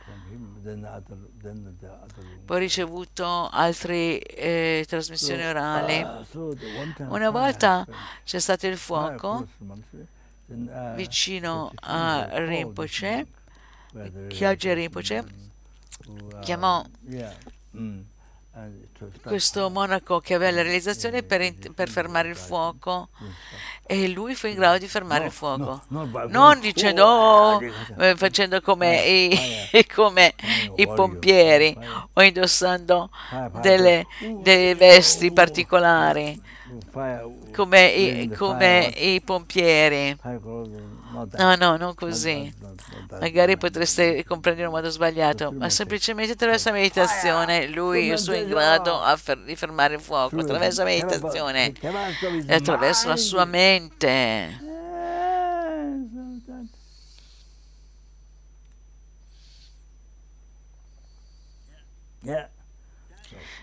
Poi 2.45 2.55
ho 2.55 2.59
ricevuto 2.59 3.49
altre 3.49 4.19
eh, 4.19 4.85
trasmissioni 4.87 5.45
orali. 5.45 6.05
Una 7.07 7.29
volta 7.29 7.85
c'è 8.23 8.39
stato 8.39 8.67
il 8.67 8.77
fuoco 8.77 9.47
vicino 10.95 11.71
a 11.81 12.27
Rinpoche, 12.45 13.27
Kyagye 14.27 14.73
Rinpoche. 14.73 15.25
chiamò 16.41 16.85
questo 19.21 19.69
monaco 19.69 20.19
che 20.19 20.33
aveva 20.33 20.51
le 20.51 20.63
realizzazioni 20.63 21.23
per, 21.23 21.53
per, 21.73 21.89
fermare 21.89 22.29
il 22.29 22.35
fuoco. 22.35 23.09
E 23.85 24.09
lui 24.09 24.35
fu 24.35 24.47
in 24.47 24.55
grado 24.55 24.79
di 24.79 24.87
fermare 24.87 25.25
il 25.25 25.31
fuoco. 25.31 25.83
non 25.87 26.59
dicendo 26.59 27.05
oh, 27.05 27.61
eh, 27.99 28.15
facendo 28.15 28.59
come 28.61 29.01
i, 29.05 29.85
come 29.93 30.33
i 30.75 30.87
pompieri 30.87 31.77
o 32.13 32.21
indossando 32.21 33.09
delle, 33.61 34.05
delle 34.41 34.75
vesti 34.75 35.31
particolari 35.31 36.55
come 37.53 37.87
i, 37.87 38.29
come 38.29 38.93
i 38.97 39.21
pompieri 39.21 40.17
no 41.37 41.55
no 41.55 41.77
non 41.77 41.95
così. 41.95 42.53
magari 43.19 43.57
potreste 43.57 44.23
comprendere 44.25 44.67
in 44.67 44.73
modo 44.73 44.89
sbagliato, 44.89 45.51
ma 45.51 45.69
semplicemente 45.69 46.33
attraverso 46.33 46.69
la 46.69 46.75
meditazione 46.75 47.67
lui 47.67 48.09
è 48.09 48.15
in 48.33 48.47
grado 48.49 49.01
di 49.45 49.55
fermare 49.55 49.95
il 49.95 50.01
fuoco, 50.01 50.39
attraverso 50.39 50.83
la 50.83 50.89
meditazione 50.89 51.73
e 52.47 52.53
attraverso 52.53 53.07
la 53.07 53.17
sua 53.17 53.45
mente. 53.45 54.65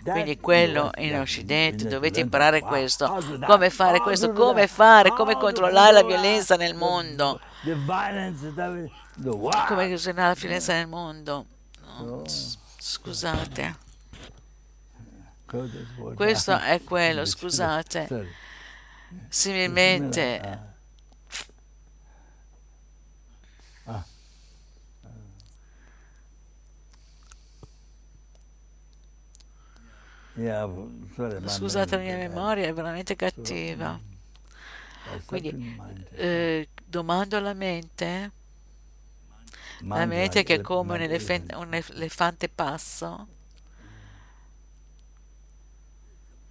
Quindi 0.04 0.38
quello 0.38 0.90
in 0.96 1.18
Occidente 1.18 1.88
dovete 1.88 2.20
imparare 2.20 2.60
questo, 2.60 3.22
come 3.46 3.70
fare 3.70 4.00
questo, 4.00 4.32
come 4.32 4.66
fare, 4.66 5.10
come 5.10 5.36
controllare 5.36 5.92
la 5.92 6.02
violenza 6.02 6.56
nel 6.56 6.74
mondo? 6.74 7.40
Come 9.66 9.92
usare 9.92 10.16
la 10.16 10.34
violenza 10.34 10.74
nel 10.74 10.86
mondo. 10.86 11.46
No, 11.98 12.22
scusate. 12.78 13.76
Questo 16.14 16.58
è 16.58 16.82
quello, 16.84 17.24
scusate. 17.24 18.28
Similmente. 19.28 20.72
Scusate, 31.48 31.96
la 31.96 32.02
mia 32.02 32.16
memoria 32.16 32.66
è 32.66 32.72
veramente 32.72 33.14
cattiva. 33.16 33.98
Quindi 35.26 35.78
eh, 36.12 36.68
domando 36.84 37.36
alla 37.36 37.52
mente 37.52 38.30
la 39.82 40.06
mente 40.06 40.42
che 40.44 40.54
è 40.56 40.60
come 40.60 40.94
un, 40.94 41.00
elefante, 41.02 41.54
un 41.54 41.74
elefante 41.74 42.48
passo. 42.48 43.26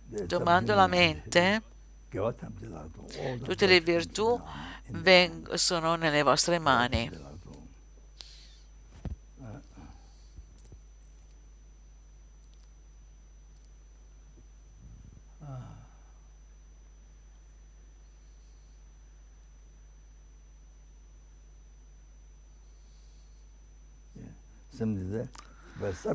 Domando 0.06 0.74
alla 0.74 0.88
mente, 0.88 1.62
tutte 3.44 3.66
le 3.66 3.80
virtù 3.82 4.40
sono 5.56 5.96
nelle 5.96 6.22
vostre 6.22 6.60
mani. 6.60 7.10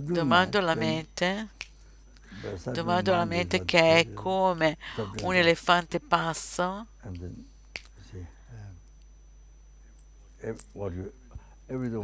Domando 0.00 0.58
alla 0.58 0.74
mente, 0.74 1.48
domando 2.72 3.12
alla 3.12 3.24
mente 3.24 3.64
che 3.64 3.98
è 3.98 4.12
come 4.12 4.76
un 5.22 5.34
elefante 5.34 6.00
passo. 6.00 6.86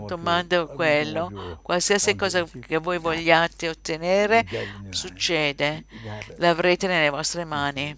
Domando 0.06 0.66
quello, 0.68 1.58
qualsiasi 1.62 2.14
cosa 2.14 2.44
che 2.44 2.78
voi 2.78 2.98
vogliate 2.98 3.68
ottenere 3.68 4.44
succede, 4.90 5.84
l'avrete 6.36 6.86
nelle 6.86 7.10
vostre 7.10 7.44
mani 7.44 7.96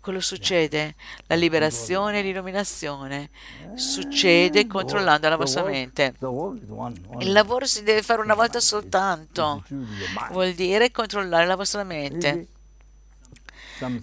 quello 0.00 0.20
succede, 0.20 0.94
la 1.26 1.34
liberazione 1.34 2.20
e 2.20 2.22
l'illuminazione 2.22 3.30
succede 3.74 4.66
controllando 4.66 5.28
la 5.28 5.36
vostra 5.36 5.62
mente. 5.64 6.14
Il 7.18 7.32
lavoro 7.32 7.66
si 7.66 7.82
deve 7.82 8.02
fare 8.02 8.20
una 8.20 8.34
volta 8.34 8.60
soltanto, 8.60 9.64
vuol 10.30 10.52
dire 10.52 10.90
controllare 10.90 11.46
la 11.46 11.56
vostra 11.56 11.82
mente. 11.84 12.46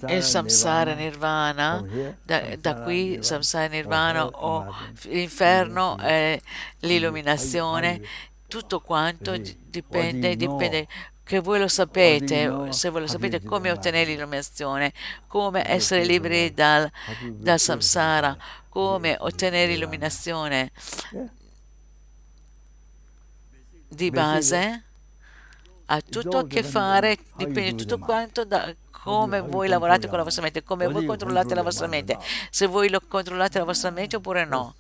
Il 0.08 0.24
samsara 0.24 0.94
nirvana, 0.94 1.82
da, 2.22 2.42
da 2.60 2.76
qui 2.82 3.20
samsara 3.22 3.68
nirvana 3.68 4.26
o 4.26 4.76
l'inferno 5.04 5.98
è 5.98 6.40
l'illuminazione, 6.80 8.02
tutto 8.48 8.82
quanto 8.82 9.38
dipende, 9.38 10.36
dipende 10.36 10.88
che 11.30 11.42
voi 11.42 11.60
lo 11.60 11.68
sapete, 11.68 12.72
se 12.72 12.90
voi 12.90 13.02
lo 13.02 13.08
sapete 13.08 13.44
come 13.44 13.70
ottenere 13.70 14.10
l'illuminazione, 14.10 14.92
come 15.28 15.62
essere 15.64 16.04
liberi 16.04 16.56
dal, 16.56 16.90
dal 17.28 17.60
samsara, 17.60 18.36
come 18.68 19.16
ottenere 19.20 19.72
l'illuminazione 19.72 20.72
di 23.88 24.10
base 24.10 24.84
ha 25.86 26.02
tutto 26.02 26.40
a 26.40 26.48
che 26.48 26.64
fare, 26.64 27.16
dipende 27.36 27.76
tutto 27.76 28.00
quanto 28.00 28.44
da 28.44 28.74
come 28.90 29.42
voi 29.42 29.68
lavorate 29.68 30.08
con 30.08 30.18
la 30.18 30.24
vostra 30.24 30.42
mente, 30.42 30.64
come 30.64 30.88
voi 30.88 31.06
controllate 31.06 31.54
la 31.54 31.62
vostra 31.62 31.86
mente, 31.86 32.18
se 32.50 32.66
voi 32.66 32.90
lo 32.90 33.02
controllate 33.08 33.60
la 33.60 33.66
vostra 33.66 33.92
mente 33.92 34.16
oppure 34.16 34.46
no. 34.46 34.74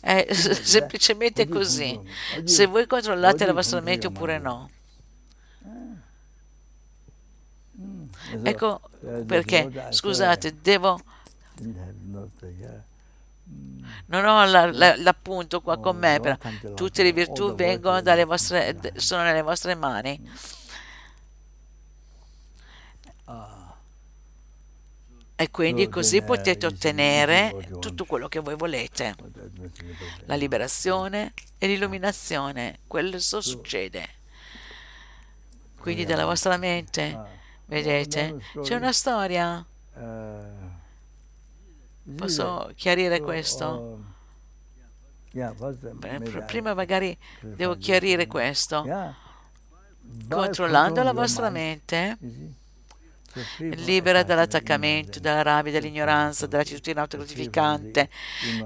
È 0.00 0.26
semplicemente 0.34 1.46
così, 1.46 2.00
se 2.42 2.66
voi 2.66 2.88
controllate 2.88 3.46
la 3.46 3.52
vostra 3.52 3.80
mente 3.80 4.08
oppure 4.08 4.40
no. 4.40 4.70
Ecco 8.42 8.80
perché, 9.26 9.88
scusate, 9.90 10.60
devo... 10.60 11.00
Non 14.06 14.24
ho 14.24 14.44
la, 14.44 14.72
la, 14.72 14.96
l'appunto 14.96 15.60
qua 15.60 15.78
con 15.78 15.96
me, 15.96 16.18
però 16.20 16.36
tutte 16.74 17.02
le 17.02 17.12
virtù 17.12 17.54
vengono 17.54 18.00
dalle 18.00 18.24
vostre, 18.24 18.76
sono 18.96 19.22
nelle 19.22 19.42
vostre 19.42 19.74
mani. 19.74 20.20
E 25.36 25.50
quindi 25.50 25.88
così 25.88 26.22
potete 26.22 26.64
ottenere 26.64 27.68
tutto 27.80 28.04
quello 28.04 28.28
che 28.28 28.38
voi 28.38 28.54
volete. 28.54 29.14
La 30.26 30.36
liberazione 30.36 31.34
e 31.58 31.66
l'illuminazione, 31.66 32.78
quello 32.86 33.18
succede. 33.18 34.08
Quindi 35.78 36.06
dalla 36.06 36.24
vostra 36.24 36.56
mente 36.56 37.42
Vedete? 37.74 38.38
C'è 38.62 38.76
una 38.76 38.92
storia. 38.92 39.64
Posso 42.16 42.70
chiarire 42.76 43.20
questo? 43.20 44.04
Prima 46.46 46.74
magari 46.74 47.16
devo 47.40 47.76
chiarire 47.76 48.28
questo. 48.28 48.84
Controllando 50.28 51.02
la 51.02 51.12
vostra 51.12 51.50
mente, 51.50 52.16
libera 53.58 54.22
dall'attaccamento, 54.22 55.18
dalla 55.18 55.42
rabbia, 55.42 55.72
dall'ignoranza, 55.72 56.46
dall'attitudine 56.46 57.00
autogratificante, 57.00 58.08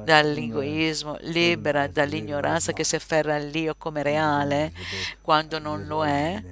dall'egoismo, 0.05 1.17
libera 1.21 1.87
dall'ignoranza 1.87 2.75
che 2.75 2.85
si 2.85 2.97
afferra 2.97 3.37
all'io 3.37 3.75
come 3.77 4.03
reale 4.03 4.75
quando 5.23 5.59
non 5.59 5.87
lo 5.87 6.05
è. 6.05 6.43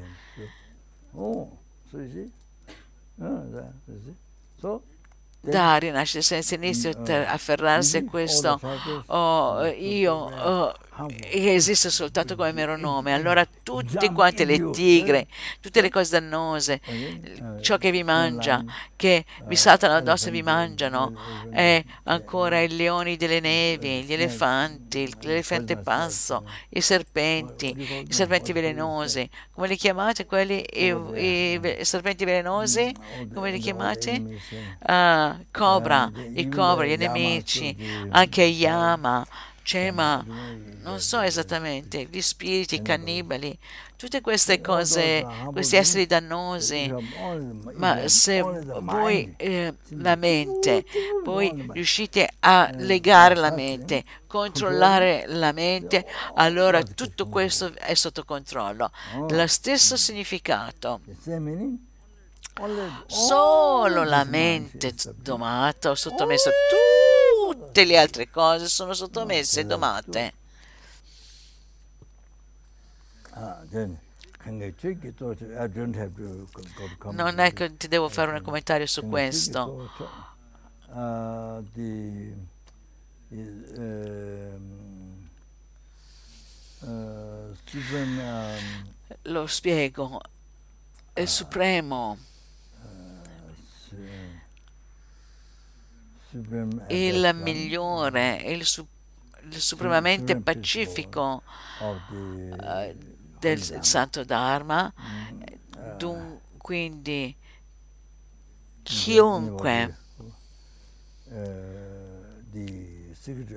Da 5.41 5.77
rinascere 5.77 6.23
senza 6.23 6.55
inizio, 6.55 6.91
afferrarsi 6.91 7.99
a 7.99 8.05
questo. 8.05 8.61
oh, 9.07 9.65
io 9.65 10.13
oh, 10.13 10.75
che 11.05 11.55
esiste 11.55 11.91
soltanto 11.91 12.37
come 12.37 12.53
mero 12.53 12.77
nome. 12.77 13.13
Allora 13.13 13.47
tutti 13.63 14.09
quanti 14.13 14.45
le 14.45 14.71
tigre, 14.71 15.27
tutte 15.61 15.81
le 15.81 15.91
cose 15.91 16.19
dannose, 16.19 16.81
ciò 17.61 17.77
che 17.77 17.91
vi 17.91 18.03
mangia, 18.03 18.65
che 18.97 19.25
vi 19.45 19.57
saltano 19.57 19.95
addosso 19.95 20.29
e 20.29 20.31
vi 20.31 20.43
mangiano, 20.43 21.15
e 21.53 21.85
ancora 22.05 22.61
i 22.61 22.75
leoni 22.75 23.17
delle 23.17 23.41
nevi, 23.41 24.05
gli 24.05 24.13
elefanti, 24.13 25.13
l'elefante 25.21 25.77
passo, 25.77 26.49
i 26.71 26.81
serpenti, 26.81 28.05
i 28.09 28.13
serpenti 28.13 28.53
velenosi, 28.53 29.29
come 29.53 29.69
li 29.69 29.77
chiamate 29.77 30.25
quelli, 30.25 30.65
i, 30.73 30.87
i, 31.15 31.61
i 31.81 31.85
serpenti 31.85 32.25
velenosi, 32.25 32.95
come 33.35 33.51
li 33.51 33.59
chiamate? 33.59 34.23
Uh, 34.87 35.45
cobra, 35.51 36.11
i 36.35 36.49
cobra, 36.49 36.87
gli 36.87 36.97
nemici, 36.97 37.77
anche 38.11 38.43
Yama, 38.43 39.27
Cema, 39.67 40.25
non 40.83 41.01
so 41.01 41.21
esattamente, 41.21 42.07
gli 42.09 42.21
spiriti, 42.23 42.77
i 42.77 42.83
cannibali, 42.83 43.59
tutte 43.97 44.21
queste 44.21 44.61
cose, 44.61 45.27
questi 45.51 45.75
esseri 45.75 46.07
dannosi, 46.07 46.95
ma 47.75 48.07
se 48.07 48.43
voi 48.43 49.35
eh, 49.37 49.75
la 49.89 50.15
mente, 50.15 50.85
voi 51.25 51.67
riuscite 51.73 52.31
a 52.39 52.71
legare 52.77 53.35
la 53.35 53.51
mente, 53.51 54.05
controllare 54.29 55.25
la 55.27 55.51
mente, 55.51 56.07
allora 56.35 56.81
tutto 56.85 57.27
questo 57.27 57.75
è 57.75 57.95
sotto 57.95 58.23
controllo. 58.25 58.93
Lo 59.29 59.47
stesso 59.49 59.97
significato. 59.97 61.01
Solo 63.09 64.05
la 64.05 64.23
mente 64.23 64.95
domata 65.17 65.91
o 65.91 65.95
sottomessa 65.97 66.51
tutte 67.55 67.85
le 67.85 67.97
altre 67.97 68.29
cose 68.29 68.69
sono 68.69 68.93
sottomesse 68.95 69.61
e 69.61 69.65
domate. 69.65 70.33
Non 77.11 77.39
è 77.39 77.53
che 77.53 77.77
ti 77.77 77.89
devo 77.89 78.09
fare 78.09 78.33
un 78.33 78.43
commentario 78.43 78.87
su 78.87 79.09
questo. 79.09 79.91
Lo 89.23 89.47
spiego. 89.47 90.21
Il 91.15 91.29
Supremo 91.29 92.19
il 96.89 97.31
migliore, 97.35 98.43
il, 98.47 98.65
su, 98.65 98.87
il 99.51 99.61
supremamente 99.61 100.37
pacifico 100.41 101.43
uh, 101.81 102.95
del 103.39 103.83
Santo 103.83 104.25
Dharma, 104.25 104.93
dun, 105.97 106.39
quindi 106.57 107.35
chiunque 108.83 109.97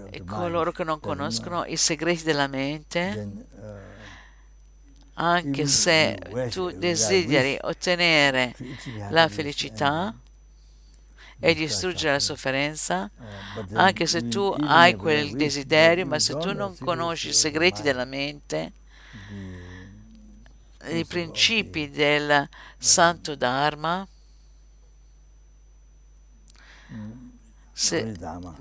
e 0.09 0.23
coloro 0.25 0.71
che 0.71 0.83
non 0.83 0.99
conoscono 0.99 1.63
i 1.65 1.77
segreti 1.77 2.23
della 2.23 2.47
mente, 2.47 3.45
anche 5.13 5.67
se 5.67 6.17
tu 6.49 6.71
desideri 6.71 7.57
ottenere 7.61 8.55
la 9.11 9.27
felicità, 9.27 10.13
e 11.39 11.53
distruggere 11.53 12.13
la 12.13 12.19
sofferenza, 12.19 13.09
anche 13.73 14.05
se 14.05 14.27
tu 14.27 14.53
hai 14.59 14.95
quel 14.95 15.31
desiderio, 15.35 16.05
ma 16.05 16.19
se 16.19 16.37
tu 16.37 16.53
non 16.53 16.77
conosci 16.77 17.29
i 17.29 17.33
segreti 17.33 17.81
della 17.81 18.05
mente, 18.05 18.73
i 20.91 21.05
principi 21.05 21.89
del 21.89 22.47
Santo 22.77 23.35
Dharma, 23.35 24.05
se, 27.79 28.13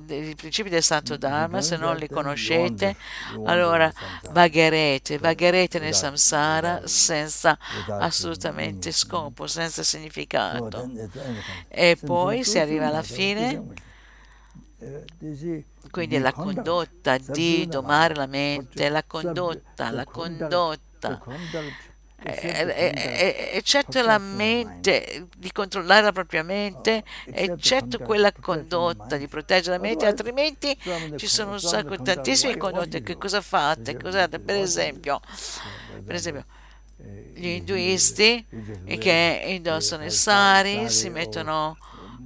i 0.06 0.34
principi 0.36 0.68
del 0.68 0.84
Santo 0.84 1.16
Dharma, 1.16 1.60
se 1.60 1.76
non 1.76 1.96
li 1.96 2.08
conoscete, 2.08 2.94
allora 3.46 3.92
vagherete, 4.30 5.18
vagherete 5.18 5.80
nel 5.80 5.92
samsara 5.92 6.82
senza 6.84 7.58
assolutamente 7.88 8.92
scopo, 8.92 9.48
senza 9.48 9.82
significato. 9.82 10.88
E 11.66 11.98
poi 12.00 12.44
si 12.44 12.60
arriva 12.60 12.86
alla 12.86 13.02
fine, 13.02 13.64
quindi 15.90 16.18
la 16.20 16.32
condotta 16.32 17.18
di 17.18 17.66
domare 17.66 18.14
la 18.14 18.26
mente, 18.26 18.88
la 18.88 19.02
condotta, 19.02 19.90
la 19.90 20.04
condotta 20.04 21.20
eccetto 22.20 24.02
la 24.02 24.18
mente, 24.18 25.28
di 25.36 25.52
controllare 25.52 26.02
la 26.02 26.12
propria 26.12 26.42
mente, 26.42 27.04
eccetto 27.26 27.98
quella 27.98 28.32
condotta 28.32 29.16
di 29.16 29.28
proteggere 29.28 29.76
la 29.76 29.82
mente, 29.82 30.06
altrimenti 30.06 30.76
ci 31.16 31.28
sono 31.28 31.52
un 31.52 31.60
sacco, 31.60 31.96
tantissime 32.02 32.56
condotte. 32.56 33.02
Che 33.02 33.16
cosa 33.16 33.40
fate? 33.40 33.96
Cos'ate? 33.96 34.40
Per 34.40 34.56
esempio, 34.56 35.20
per 36.04 36.14
esempio 36.16 36.44
gli 37.34 37.46
induisti 37.46 38.44
che 38.98 39.42
indossano 39.46 40.04
i 40.04 40.10
sari 40.10 40.90
si 40.90 41.10
mettono 41.10 41.78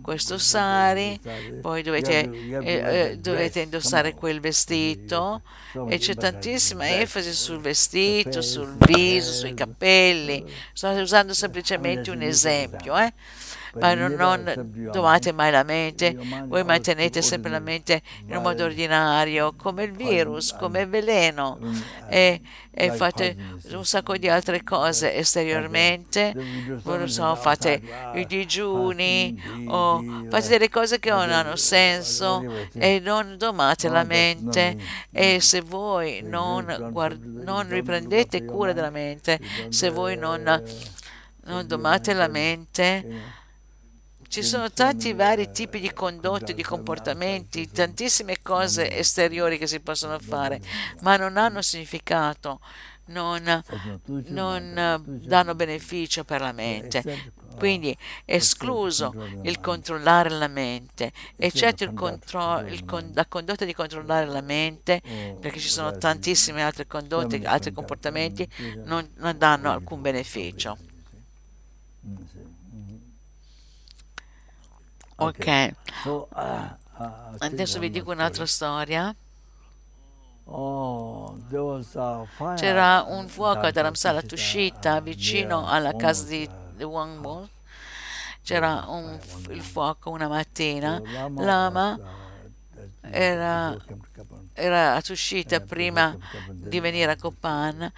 questo 0.03 0.37
sari, 0.37 1.19
poi 1.61 1.83
dovete, 1.83 2.29
eh, 2.31 2.63
eh, 2.63 3.19
dovete 3.19 3.61
indossare 3.61 4.15
quel 4.15 4.41
vestito. 4.41 5.43
E 5.89 5.97
c'è 5.97 6.15
tantissima 6.15 6.87
enfasi 6.87 7.33
sul 7.33 7.61
vestito, 7.61 8.43
sul 8.43 8.77
viso, 8.77 9.33
sui 9.33 9.55
capelli. 9.55 10.45
Sto 10.75 10.89
usando 10.89 11.33
semplicemente 11.33 12.11
un 12.11 12.21
esempio, 12.21 12.99
eh? 12.99 13.13
Ma 13.81 13.95
non, 13.95 14.89
domate 14.93 15.33
mai 15.33 15.51
la 15.51 15.63
mente, 15.63 16.17
voi 16.47 16.63
mantenete 16.65 17.23
sempre 17.23 17.51
la 17.51 17.59
mente 17.61 18.03
in 18.27 18.37
un 18.37 18.43
modo 18.43 18.65
ordinario, 18.65 19.55
come 19.57 19.85
il 19.85 19.93
virus, 19.93 20.55
come 20.59 20.83
il 20.83 20.89
veleno, 20.89 21.59
e, 22.09 22.41
e 22.71 22.91
fate 22.93 23.37
un 23.73 23.85
sacco 23.85 24.17
di 24.17 24.29
altre 24.29 24.63
cose 24.63 25.15
esteriormente, 25.15 26.35
non 26.99 27.09
so, 27.09 27.35
fate 27.35 27.81
i 28.15 28.27
digiuni 28.27 29.43
o 29.69 30.03
fate 30.29 30.49
delle 30.49 30.69
cose 30.69 30.99
che 30.99 31.11
non 31.11 31.31
hanno 31.31 31.57
senso 31.57 32.43
e 32.75 33.01
non 33.01 33.37
domate 33.39 33.89
la 33.89 34.05
mente. 34.05 34.77
e 35.11 35.41
se 35.41 35.61
voi 35.61 36.21
non, 36.23 36.89
guard- 36.91 37.23
non 37.25 37.69
riprendete 37.69 38.45
cura 38.45 38.73
della 38.73 38.91
mente, 38.91 39.39
se 39.69 39.91
voi 39.91 40.17
non, 40.17 40.43
non 41.45 41.67
domate 41.67 42.13
la 42.15 42.29
mente, 42.29 43.05
ci 44.33 44.43
sono 44.43 44.71
tanti 44.73 45.13
vari 45.13 45.51
tipi 45.51 45.79
di 45.79 45.93
condotte, 45.93 46.55
di 46.55 46.63
comportamenti, 46.63 47.71
tantissime 47.71 48.41
cose 48.41 48.91
esteriori 48.91 49.59
che 49.59 49.67
si 49.67 49.81
possono 49.81 50.19
fare, 50.19 50.61
ma 51.01 51.17
non 51.17 51.37
hanno 51.37 51.61
significato, 51.61 52.61
non, 53.07 53.63
non 54.25 55.01
danno 55.23 55.55
beneficio 55.55 56.25
per 56.25 56.41
la 56.41 56.53
mente. 56.53 57.05
Quindi 57.55 57.95
escluso 58.25 59.17
il 59.43 59.61
controllare 59.61 60.31
la 60.31 60.49
mente, 60.49 61.13
eccetto 61.37 61.85
il 61.85 61.93
contro- 61.93 62.63
il 62.67 62.85
con- 62.85 63.11
la 63.15 63.27
condotta 63.27 63.67
di 63.67 63.75
controllare 63.75 64.25
la 64.27 64.41
mente, 64.41 65.03
perché 65.39 65.59
ci 65.61 65.69
sono 65.69 65.95
tantissime 65.95 66.63
altre 66.63 66.87
condotte, 66.87 67.41
altri 67.45 67.71
comportamenti, 67.73 68.49
non, 68.85 69.07
non 69.17 69.37
danno 69.37 69.71
alcun 69.71 70.01
beneficio. 70.01 70.79
Ok, 75.27 75.75
uh, 76.05 76.11
uh, 76.11 76.27
adesso 77.39 77.79
vi 77.79 77.91
dico 77.91 78.11
un'altra 78.11 78.47
storia. 78.47 79.15
Oh, 80.45 81.39
C'era 82.57 83.05
un 83.09 83.29
fuoco 83.29 83.67
ad 83.67 83.77
Aramsala 83.77 84.23
Tushita 84.23 85.01
vicino 85.01 85.67
alla 85.67 85.95
casa 85.95 86.25
di 86.25 86.49
Wangbo. 86.81 87.49
C'era 88.43 88.85
un, 88.89 89.19
il 89.51 89.63
fuoco 89.63 90.11
una 90.11 90.29
mattina. 90.29 91.01
Lama 91.37 91.99
era, 93.01 93.77
era 94.53 94.95
a 94.95 95.01
Tushita 95.01 95.61
prima 95.61 96.17
di 96.51 96.81
venire 96.81 97.13
a 97.13 97.17
Copan 97.17 97.91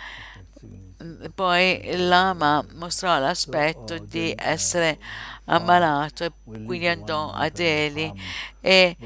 poi 1.34 1.80
Lama 1.96 2.64
mostrò 2.72 3.18
l'aspetto 3.18 3.98
di 3.98 4.34
essere 4.36 4.98
ammalato 5.46 6.24
e 6.24 6.32
quindi 6.62 6.86
andò 6.88 7.30
a 7.32 7.48
Delhi 7.50 8.12
e 8.60 8.96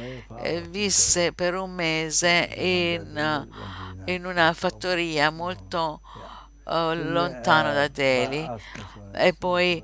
visse 0.69 1.33
per 1.33 1.55
un 1.55 1.71
mese 1.73 2.49
in, 2.57 3.49
in 4.05 4.25
una 4.25 4.53
fattoria 4.53 5.31
molto 5.31 6.01
uh, 6.65 6.95
lontano 6.95 7.73
da 7.73 7.89
Delhi 7.89 8.51
e 9.13 9.35
poi, 9.35 9.83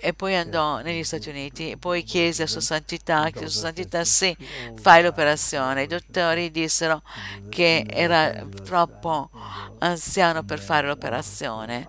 e 0.00 0.12
poi, 0.14 0.34
andò 0.36 0.80
negli 0.80 1.02
Stati 1.02 1.28
Uniti 1.28 1.76
poi 1.76 2.02
chiese 2.02 2.44
a 2.44 2.46
Sua 2.46 2.60
Santità 2.60 3.30
chiese 3.30 3.44
a 3.46 3.48
Sua 3.48 3.60
Santità 3.62 4.04
sì, 4.04 4.36
fai 4.80 5.02
l'operazione. 5.02 5.82
I 5.82 5.86
dottori 5.86 6.50
dissero 6.50 7.02
che 7.48 7.84
era 7.88 8.46
troppo 8.64 9.30
anziano 9.78 10.42
per 10.44 10.60
fare 10.60 10.86
l'operazione. 10.86 11.88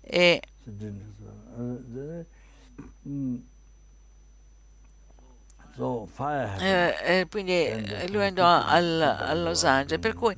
E 0.00 0.40
eh, 6.58 6.96
eh, 7.02 7.26
quindi 7.28 8.08
lui 8.10 8.26
andò 8.26 8.46
al, 8.46 9.00
a 9.00 9.34
Los 9.34 9.64
Angeles, 9.64 10.00
per 10.00 10.14
cui 10.14 10.36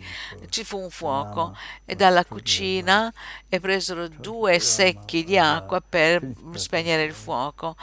ci 0.48 0.64
fu 0.64 0.78
un 0.78 0.90
fuoco 0.90 1.54
e 1.84 1.94
dalla 1.94 2.24
cucina 2.24 3.12
e 3.48 3.60
presero 3.60 4.08
due 4.08 4.58
secchi 4.58 5.24
di 5.24 5.36
acqua 5.36 5.82
per 5.86 6.26
spegnere 6.54 7.02
il 7.02 7.12
fuoco 7.12 7.76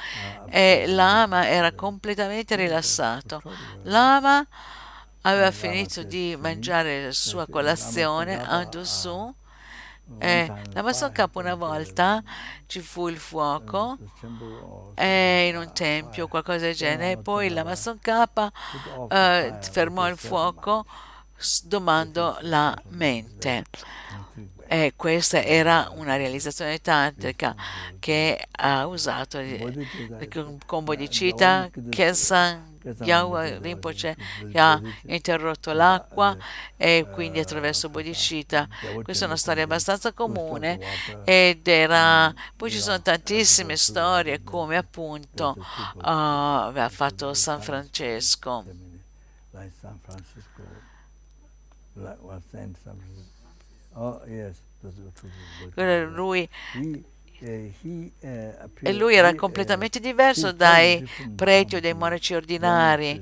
e 0.50 0.86
l'ama 0.88 1.48
era 1.48 1.72
completamente 1.74 2.56
rilassato. 2.56 3.42
L'ama 3.84 4.46
aveva 5.22 5.52
finito 5.52 6.04
di 6.04 6.36
mangiare 6.40 7.06
la 7.06 7.12
sua 7.12 7.48
colazione, 7.48 8.44
andò 8.44 8.84
su 8.84 9.34
e 10.20 10.52
la 10.74 10.82
Masonkapa 10.82 11.40
una 11.40 11.56
volta 11.56 12.22
ci 12.66 12.82
fu 12.82 13.08
il 13.08 13.18
fuoco 13.18 13.98
eh, 14.96 15.48
in 15.50 15.58
un 15.58 15.72
tempio, 15.74 16.28
qualcosa 16.28 16.66
del 16.66 16.76
genere, 16.76 17.12
e 17.12 17.18
poi 17.18 17.50
la 17.50 17.64
Masonkapa 17.64 18.52
eh, 19.10 19.56
fermò 19.62 20.08
il 20.10 20.18
fuoco 20.18 20.86
domando 21.64 22.38
la 22.42 22.78
mente. 22.90 23.66
E 24.68 24.94
questa 24.96 25.44
era 25.44 25.92
una 25.96 26.16
realizzazione 26.16 26.80
tantrica 26.82 27.56
che 28.00 28.44
ha 28.52 28.88
usato 28.88 29.40
con 30.66 30.84
bodhicitta, 30.84 31.70
Kesan, 31.90 32.74
Yahweh 33.02 33.60
Rinpoche 33.60 34.16
ha 34.54 34.82
interrotto 35.04 35.72
l'acqua 35.72 36.36
e 36.76 37.08
quindi 37.12 37.40
attraverso 37.40 37.90
bodhicitta. 37.90 38.68
Questa 39.04 39.26
è 39.26 39.28
una 39.28 39.38
storia 39.38 39.64
abbastanza 39.64 40.12
comune 40.12 40.80
ed 41.24 41.68
era... 41.68 42.34
Poi 42.56 42.72
ci 42.72 42.80
sono 42.80 43.02
tantissime 43.02 43.78
storie 43.78 44.44
come 44.44 44.76
appunto 44.76 45.56
uh, 45.58 46.02
aveva 46.02 46.90
fatto 46.90 47.34
San 47.34 47.62
Francesco. 47.62 48.66
Lui. 56.12 56.50
E 58.82 58.94
lui 58.94 59.16
era 59.16 59.36
completamente 59.36 60.00
diverso 60.00 60.52
dai 60.54 61.06
preti 61.36 61.76
o 61.76 61.82
dai 61.82 61.94
monaci 61.94 62.34
ordinari. 62.36 63.22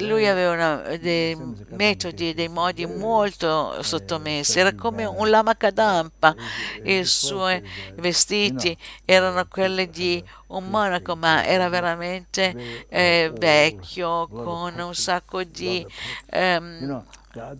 lui 0.00 0.26
aveva 0.26 0.52
una, 0.52 0.96
dei 0.96 1.34
metodi, 1.70 2.34
dei 2.34 2.48
modi 2.48 2.86
molto 2.86 3.82
sottomessi, 3.82 4.58
era 4.58 4.74
come 4.74 5.04
un 5.04 5.30
lama 5.30 5.56
kadampa, 5.56 6.34
i 6.82 7.04
suoi 7.04 7.62
vestiti 7.96 8.76
erano 9.04 9.46
quelli 9.46 9.88
di 9.88 10.22
un 10.48 10.68
monaco, 10.68 11.16
ma 11.16 11.44
era 11.44 11.68
veramente 11.68 12.84
eh, 12.88 13.30
vecchio, 13.34 14.28
con 14.28 14.78
un 14.78 14.94
sacco 14.94 15.42
di 15.42 15.86
ehm, 16.26 17.04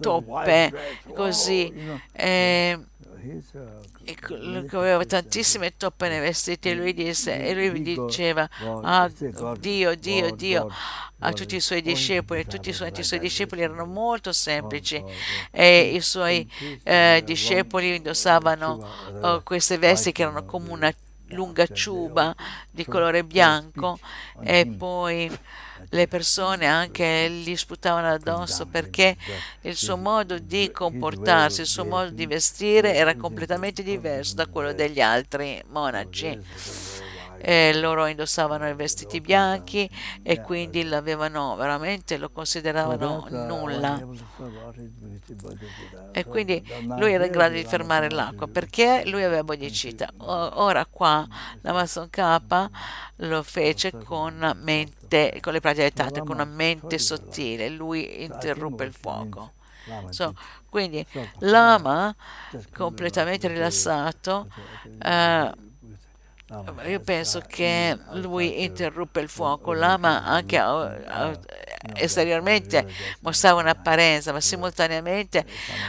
toppe, 0.01 0.73
così. 1.15 1.73
Eh, 2.13 2.79
aveva 4.71 5.05
tantissime 5.05 5.77
toppe 5.77 6.09
nei 6.09 6.21
vestiti 6.21 6.71
e 6.71 6.75
lui 6.75 6.95
disse 6.95 7.39
e 7.39 7.55
lui 7.55 7.83
diceva 7.83 8.49
ah, 8.83 9.11
Dio, 9.59 9.95
Dio, 9.95 10.35
Dio 10.35 10.69
a 11.19 11.33
tutti 11.33 11.57
i 11.57 11.61
suoi 11.61 11.83
discepoli 11.83 12.47
tutti 12.47 12.71
i 12.71 12.73
suoi, 12.73 12.93
i 12.97 13.03
suoi 13.03 13.19
discepoli 13.19 13.63
erano 13.63 13.85
molto 13.85 14.33
semplici. 14.33 15.03
E 15.51 15.95
i 15.95 16.01
suoi 16.01 16.51
eh, 16.83 17.23
discepoli 17.25 17.97
indossavano 17.97 18.89
oh, 19.21 19.43
queste 19.43 19.79
vesti 19.79 20.13
che 20.13 20.23
erano 20.23 20.45
come 20.45 20.71
una 20.71 20.93
lunga 21.29 21.67
ciuba 21.67 22.35
di 22.71 22.85
colore 22.87 23.25
bianco. 23.25 23.99
E 24.43 24.67
poi 24.67 25.31
le 25.91 26.07
persone 26.07 26.67
anche 26.67 27.29
gli 27.31 27.57
sputavano 27.57 28.09
addosso 28.09 28.67
perché 28.67 29.17
il 29.63 29.77
suo 29.77 29.97
modo 29.97 30.39
di 30.39 30.71
comportarsi, 30.73 31.63
il 31.63 31.67
suo 31.67 31.85
modo 31.85 32.11
di 32.11 32.27
vestire 32.27 32.95
era 32.95 33.17
completamente 33.17 33.83
diverso 33.83 34.35
da 34.35 34.47
quello 34.47 34.73
degli 34.73 35.01
altri 35.01 35.63
monaci 35.69 36.39
e 37.41 37.73
loro 37.75 38.07
indossavano 38.07 38.69
i 38.69 38.75
vestiti 38.75 39.21
bianchi 39.21 39.89
e 40.23 40.41
quindi 40.41 40.85
l'avevano 40.85 41.57
veramente 41.57 42.19
lo 42.19 42.29
consideravano 42.31 43.27
nulla 43.31 44.01
e 46.13 46.25
quindi 46.25 46.63
lui 46.97 47.13
era 47.13 47.25
in 47.25 47.33
grado 47.33 47.55
di 47.55 47.65
fermare 47.65 48.11
l'acqua 48.11 48.47
perché 48.47 49.03
lui 49.07 49.25
aveva 49.25 49.45
bodhicitta 49.45 50.13
ora 50.19 50.85
qua 50.87 51.27
la 51.63 51.73
Mason 51.73 52.11
K 52.11 52.69
lo 53.17 53.43
fece 53.43 53.95
con 54.05 54.53
mente 54.63 55.39
con 55.41 55.53
le 55.53 55.61
pratiche 55.61 55.85
dettate 55.85 56.21
con 56.21 56.37
una 56.37 56.45
mente 56.45 56.99
sottile 56.99 57.69
lui 57.71 58.23
interruppe 58.23 58.85
il 58.85 58.93
fuoco 58.93 59.53
So, 60.11 60.35
quindi 60.69 61.05
Lama 61.39 62.15
completamente 62.73 63.49
rilassato 63.49 64.47
eh, 64.99 65.53
io 66.87 67.01
penso 67.01 67.41
che 67.47 67.97
lui 68.13 68.65
interruppe 68.65 69.21
il 69.21 69.29
fuoco 69.29 69.73
là, 69.73 69.97
ma 69.97 70.25
anche 70.25 70.61
esteriormente 71.95 72.87
mostrava 73.21 73.61
un'apparenza, 73.61 74.33
ma 74.33 74.41
simultaneamente 74.41 75.45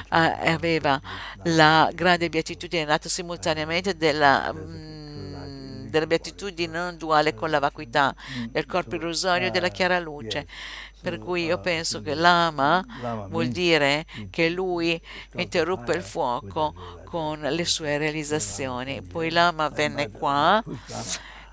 aveva 0.10 1.02
la 1.46 1.90
grande 1.94 2.30
beatitudine 2.30 2.86
nata 2.86 3.10
simultaneamente 3.10 3.96
della 3.96 4.54
della 5.92 6.08
beatitudine 6.08 6.80
non 6.80 6.98
duale 6.98 7.36
con 7.36 7.52
la 7.52 7.60
vacuità 7.60 8.16
del 8.50 8.66
corpo 8.66 8.96
illusorio 8.96 9.48
e 9.48 9.52
della 9.52 9.70
chiara 9.70 10.00
luce. 10.00 10.48
Per 11.02 11.20
cui 11.20 11.46
io 11.46 11.60
penso 11.60 12.02
che 12.02 12.14
l'ama 12.14 12.84
vuol 13.30 13.48
dire 13.48 14.06
che 14.30 14.50
lui 14.50 15.00
interruppe 15.36 15.94
il 15.94 16.04
fuoco 16.04 17.02
con 17.06 17.40
le 17.40 17.66
sue 17.66 17.98
realizzazioni. 17.98 19.02
Poi 19.02 19.32
l'ama 19.32 19.70
venne 19.70 20.10
qua 20.12 20.64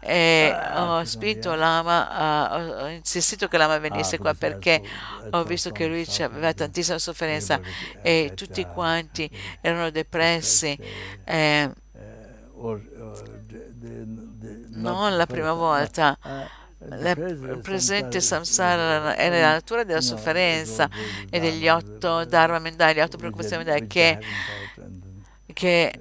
e 0.01 0.55
ho 0.77 1.05
spinto 1.05 1.55
l'ama, 1.55 2.83
ho 2.83 2.89
insistito 2.89 3.49
che 3.49 3.57
l'ama 3.57 3.79
venisse 3.79 4.19
qua 4.19 4.33
perché 4.35 4.83
ho 5.31 5.43
visto 5.45 5.71
che 5.71 5.87
lui 5.87 6.07
aveva 6.21 6.53
tantissima 6.53 6.99
sofferenza 6.99 7.61
e 8.03 8.33
tutti 8.35 8.65
quanti 8.67 9.29
erano 9.61 9.91
depressi. 9.91 10.79
Eh, 11.25 11.71
non 14.69 15.17
la 15.17 15.27
prima 15.27 15.53
volta. 15.53 16.17
il 16.81 17.61
presente 17.63 18.21
samsara 18.21 19.17
è 19.17 19.29
nella 19.29 19.53
natura 19.53 19.85
della 19.85 20.01
sofferenza 20.01 20.89
e 21.29 21.41
degli 21.41 21.69
otto 21.69 22.25
dharma 22.25 22.59
mentali, 22.59 22.95
le 22.95 23.03
otto 23.03 23.17
preoccupazioni 23.17 23.65
mentali 23.65 23.87
che, 23.87 24.19
che 25.53 25.93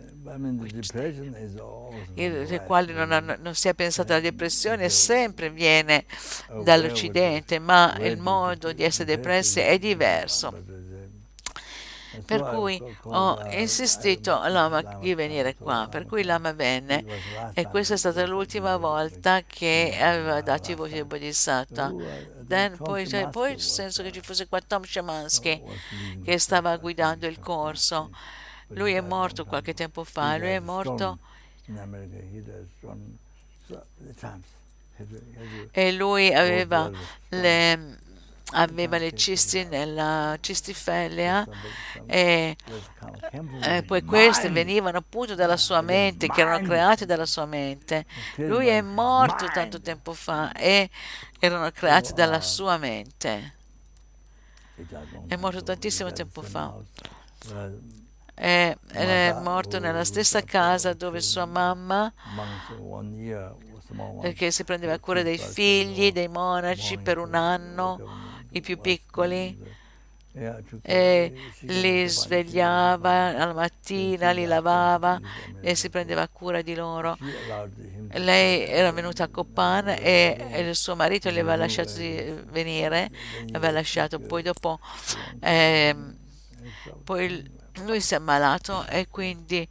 le 2.13 2.63
quali 2.65 2.93
non, 2.93 3.11
hanno, 3.11 3.35
non, 3.39 3.55
si 3.55 3.67
è 3.67 3.73
pensato 3.73 4.11
alla 4.11 4.21
depressione 4.21 4.89
sempre 4.89 5.49
viene 5.49 6.05
dall'Occidente, 6.63 7.59
ma 7.59 7.95
il 7.99 8.17
modo 8.17 8.71
di 8.73 8.83
essere 8.83 9.05
depressi 9.05 9.59
è 9.59 9.77
diverso. 9.79 10.85
Per 12.25 12.43
cui 12.43 12.81
ho 13.03 13.39
insistito 13.51 14.39
all'Ama 14.39 14.81
di 14.99 15.13
venire 15.13 15.55
qua, 15.55 15.87
per 15.89 16.05
cui 16.05 16.23
l'Ama 16.23 16.53
venne 16.53 17.05
e 17.53 17.65
questa 17.67 17.95
è 17.95 17.97
stata 17.97 18.25
l'ultima 18.25 18.77
volta 18.77 19.41
che 19.43 19.97
aveva 19.99 20.41
dato 20.41 20.71
i 20.71 20.75
voti 20.75 20.93
di 20.93 21.03
Bodhisattva. 21.03 21.93
Then, 22.47 22.77
poi, 22.77 23.07
cioè, 23.07 23.27
poi 23.29 23.59
senso 23.59 24.03
che 24.03 24.11
ci 24.11 24.21
fosse 24.21 24.47
qua 24.47 24.61
Tom 24.61 24.83
Shemansky 24.83 25.61
che 26.23 26.37
stava 26.39 26.75
guidando 26.77 27.27
il 27.27 27.39
corso. 27.39 28.09
Lui 28.69 28.93
è 28.93 29.01
morto 29.01 29.45
qualche 29.45 29.73
tempo 29.73 30.03
fa, 30.03 30.37
lui 30.37 30.49
è 30.49 30.59
morto 30.59 31.19
e 35.71 35.91
lui 35.91 36.33
aveva 36.33 36.89
le 37.29 38.05
aveva 38.51 38.97
le 38.97 39.13
cisti 39.13 39.65
nella 39.65 40.37
cistifellea 40.39 41.45
e, 42.05 42.55
e, 43.61 43.83
poi 43.83 44.03
queste 44.03 44.49
venivano 44.49 44.99
appunto 44.99 45.35
dalla 45.35 45.57
sua 45.57 45.81
mente, 45.81 46.27
che 46.27 46.41
erano 46.41 46.65
create 46.65 47.05
dalla 47.05 47.25
sua 47.25 47.45
mente. 47.45 48.05
Lui 48.35 48.67
è 48.67 48.81
morto 48.81 49.47
tanto 49.53 49.81
tempo 49.81 50.13
fa 50.13 50.53
e 50.53 50.89
erano 51.39 51.69
create 51.71 52.13
dalla 52.13 52.39
sua 52.39 52.77
mente. 52.77 53.55
È 55.27 55.35
morto 55.35 55.63
tantissimo 55.63 56.11
tempo 56.13 56.41
fa. 56.41 56.73
È, 58.33 58.77
è 58.91 59.35
morto 59.41 59.79
nella 59.79 60.03
stessa 60.05 60.41
casa 60.43 60.93
dove 60.93 61.21
sua 61.21 61.45
mamma 61.45 62.13
che 64.33 64.51
si 64.51 64.63
prendeva 64.63 64.99
cura 64.99 65.23
dei 65.23 65.39
figli, 65.39 66.11
dei 66.11 66.27
monaci 66.27 66.97
per 66.99 67.17
un 67.17 67.33
anno 67.33 68.25
i 68.57 68.61
più 68.61 68.79
piccoli. 68.79 69.85
e 70.83 71.33
li 71.61 72.07
svegliava 72.07 73.35
alla 73.35 73.53
mattina, 73.53 74.29
li 74.29 74.45
lavava 74.45 75.19
e 75.61 75.73
si 75.73 75.89
prendeva 75.89 76.27
cura 76.27 76.61
di 76.61 76.75
loro. 76.75 77.17
Lei 78.11 78.65
era 78.65 78.91
venuta 78.91 79.23
a 79.23 79.29
Copan 79.29 79.95
e 79.97 80.37
il 80.57 80.75
suo 80.75 80.95
marito 80.95 81.31
le 81.31 81.39
aveva 81.39 81.55
lasciato 81.55 81.93
venire, 82.51 83.09
aveva 83.51 83.71
lasciato 83.71 84.19
poi 84.19 84.43
dopo 84.43 84.79
eh, 85.39 85.95
poi 87.03 87.55
lui 87.83 88.01
si 88.01 88.13
è 88.13 88.17
ammalato 88.17 88.85
e 88.87 89.07
quindi 89.09 89.67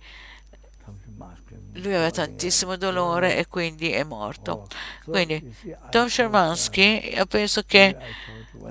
lui 1.74 1.92
aveva 1.92 2.10
tantissimo 2.10 2.76
dolore 2.76 3.36
e 3.36 3.46
quindi 3.46 3.90
è 3.90 4.02
morto. 4.02 4.66
Quindi 5.04 5.54
Tom 5.90 6.06
Shermansky, 6.08 7.14
io 7.14 7.26
penso 7.26 7.62
che 7.66 7.96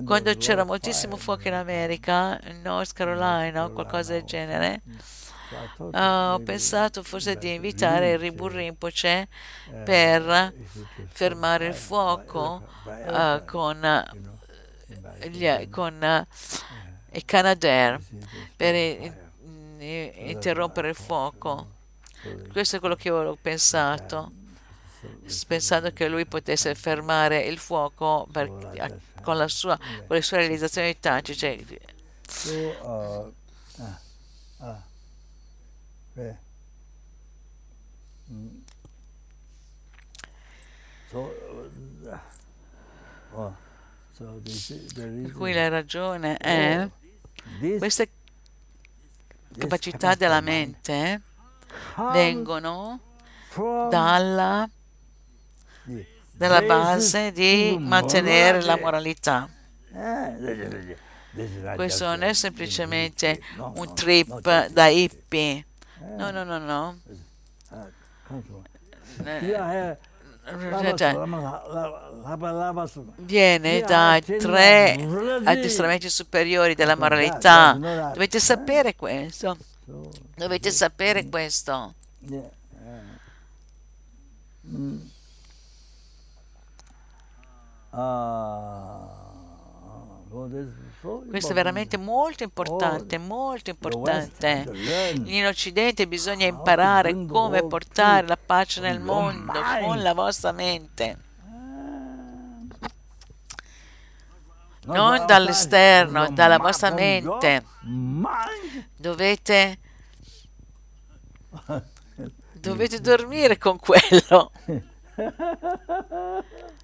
quando 0.03 0.35
c'era 0.35 0.63
moltissimo 0.63 1.17
fuoco 1.17 1.47
in 1.47 1.53
America, 1.53 2.39
in 2.45 2.61
North 2.61 2.93
Carolina 2.93 3.65
o 3.65 3.71
qualcosa 3.71 4.13
del 4.13 4.23
genere, 4.23 4.81
thought 5.77 5.95
ho 5.95 6.39
pensato 6.39 7.03
forse 7.03 7.37
di 7.37 7.53
invitare 7.53 8.11
il 8.11 8.19
uh, 8.19 8.47
Rinpoche 8.47 9.27
uh, 9.67 9.83
per 9.83 10.53
if 10.57 10.75
it 10.75 10.87
was 10.97 11.07
fermare 11.09 11.67
il 11.67 11.73
fuoco 11.73 12.63
eh, 12.85 12.91
aircraft, 12.91 13.45
con, 13.45 14.03
gli, 15.29 15.69
con 15.69 16.03
eh, 16.03 16.27
i 17.11 17.23
Canadair 17.23 17.99
per 18.55 18.75
interrompere 19.79 20.89
il 20.89 20.95
fuoco. 20.95 21.73
Questo 22.51 22.77
è 22.77 22.79
quello 22.79 22.95
che 22.95 23.09
io 23.09 23.17
avevo 23.17 23.37
pensato, 23.39 24.31
pensando 25.47 25.91
che 25.91 26.07
lui 26.07 26.25
potesse 26.25 26.73
fermare 26.75 27.45
il 27.45 27.57
fuoco 27.57 28.27
per- 28.31 28.51
con, 29.21 29.37
la 29.37 29.47
sua, 29.47 29.77
con 29.77 30.15
le 30.15 30.21
sue 30.21 30.37
realizzazioni 30.37 30.99
tattiche. 30.99 31.79
So, 32.27 32.51
uh, 32.51 33.33
ah, 33.81 33.99
ah, 34.59 34.83
네. 36.15 36.37
음. 38.29 38.63
So, 41.11 41.31
uh, 42.03 42.17
oh, 43.33 43.53
the 44.17 45.21
Per 45.21 45.31
cui 45.33 45.53
la 45.53 45.67
ragione 45.69 46.37
è 46.37 46.89
this, 47.59 47.77
queste 47.77 48.09
this 49.49 49.59
capacità 49.59 50.15
della 50.15 50.41
mente 50.41 51.21
vengono 52.11 52.99
dalla, 53.89 54.69
basis 56.37 56.61
base 56.67 57.31
di 57.31 57.77
mantenere 57.79 58.61
la 58.61 58.77
moralità. 58.77 59.49
Eh, 59.93 60.95
Questo 61.75 62.05
non 62.05 62.21
è 62.23 62.33
semplicemente 62.33 63.41
un 63.57 63.93
trip 63.95 64.67
da 64.69 64.87
hippie. 64.87 65.51
eh, 65.57 65.65
No, 66.17 66.31
no, 66.31 66.43
no, 66.43 66.57
no. 66.57 66.97
Eh, 69.23 69.47
eh, 69.47 69.97
viene 73.17 73.81
accenno 73.81 74.37
tre 74.37 74.93
addestramenti 75.45 76.09
superiori 76.09 76.75
della 76.75 76.95
moralità. 76.95 77.73
Dovete 78.13 78.39
sapere 78.39 78.95
questo. 78.95 79.57
Dovete 80.35 80.71
sapere 80.71 81.27
questo. 81.29 81.93
yeah, 82.19 82.41
eh. 82.41 83.13
Mm. 84.67 84.97
Ah, 84.97 85.09
well, 87.51 87.63
this 87.65 87.73
is 87.73 87.84
so 87.84 87.84
Questo 91.29 91.51
è 91.51 91.55
veramente 91.55 91.97
molto 91.97 92.43
importante, 92.43 93.17
molto 93.17 93.73
The 93.73 93.95
West 93.95 94.43
importante. 94.43 95.21
In 95.25 95.45
Occidente 95.45 96.07
bisogna 96.07 96.47
to 96.47 96.55
imparare 96.55 97.25
come 97.25 97.63
portare 97.63 98.27
la 98.27 98.37
pace 98.37 98.81
nel 98.81 98.99
mondo 98.99 99.53
con 99.81 100.01
la 100.01 100.13
vostra 100.13 100.51
mente, 100.51 101.19
Ah. 104.87 104.93
non 104.93 105.25
dall'esterno, 105.25 106.29
dalla 106.31 106.57
vostra 106.57 106.91
mente. 106.91 107.63
Dovete, 108.97 109.79
dovete 112.59 112.99
dormire 112.99 113.57
con 113.57 113.79
quello. 113.79 114.51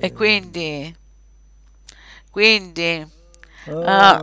E 0.00 0.06
eh, 0.06 0.12
quindi, 0.12 0.96
quindi, 2.30 3.06
oh, 3.66 3.82
ah, 3.84 4.20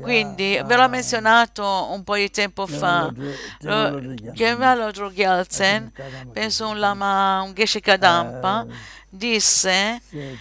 quindi 0.00 0.56
ah, 0.58 0.64
ve 0.64 0.76
l'ho 0.76 0.82
ah, 0.82 0.88
menzionato 0.88 1.88
un 1.92 2.02
po' 2.04 2.16
di 2.16 2.30
tempo 2.30 2.66
fa. 2.66 3.10
General 3.12 3.12
Dr- 3.12 3.36
Lo- 3.60 4.14
General 4.14 4.32
Gemal 4.34 4.92
Drugjelsen, 4.92 5.92
penso 6.32 6.68
un 6.68 6.78
lama, 6.78 7.42
un 7.42 7.52
Geshe 7.54 7.80
Kadampa, 7.80 8.66
Eh, 8.68 8.74
disse 9.08 10.00
eh, 10.10 10.38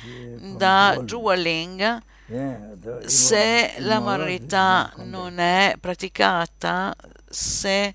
da 0.57 0.97
Drualing 1.03 2.01
the 2.27 3.09
se 3.09 3.73
la 3.79 3.99
moralità 3.99 4.91
non 5.03 5.37
è 5.39 5.75
praticata, 5.79 6.95
se 7.29 7.93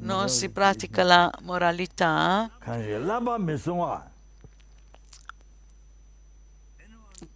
non 0.00 0.28
si 0.28 0.48
pratica 0.50 1.04
la 1.04 1.30
moralità, 1.42 2.50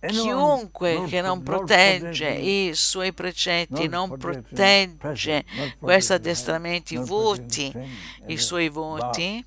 chiunque 0.06 0.94
not 0.94 1.08
che 1.08 1.20
non 1.22 1.42
protegge 1.42 2.28
i 2.68 2.74
suoi 2.74 3.12
precetti, 3.12 3.88
non 3.88 4.08
protegge 4.18 5.44
questi 5.78 5.78
protecting 5.78 6.10
addestramenti, 6.12 6.96
voti, 6.96 7.70
training, 7.70 7.96
i 8.26 8.36
suoi 8.38 8.68
voti, 8.68 9.44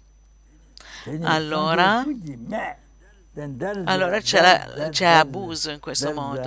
allora- 1.21 2.03
allora 3.85 4.19
c'è, 4.21 4.89
c'è 4.89 5.05
abuso 5.05 5.69
in 5.71 5.79
questo 5.79 6.07
modo. 6.13 6.39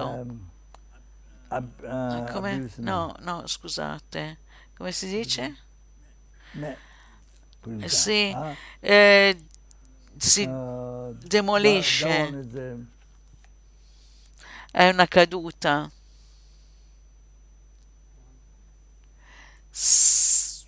uh, 1.83 2.25
Come? 2.33 2.71
No, 2.77 3.15
no, 3.21 3.47
scusate. 3.47 4.39
Come 4.77 4.93
si 4.93 5.09
dice? 5.09 5.57
Sì. 7.89 8.33
ah, 8.35 8.55
Eh, 8.81 9.37
si 10.17 10.45
demolisce, 11.25 12.07
that- 12.07 12.17
that 12.17 12.33
one 12.33 12.41
is, 12.41 12.55
um, 12.55 12.89
è 14.77 14.89
una 14.91 15.07
caduta. 15.07 15.91
S- 19.73 20.65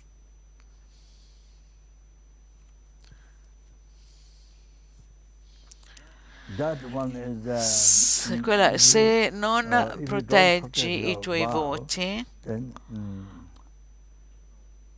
that 6.47 6.83
one 6.83 7.15
is, 7.15 7.45
uh, 7.47 8.37
quella- 8.41 8.77
se 8.77 9.29
non 9.31 9.71
uh, 9.71 9.99
proteggi 10.03 11.09
i 11.11 11.17
tuoi 11.19 11.45
voti, 11.45 12.25
mm, 12.91 13.25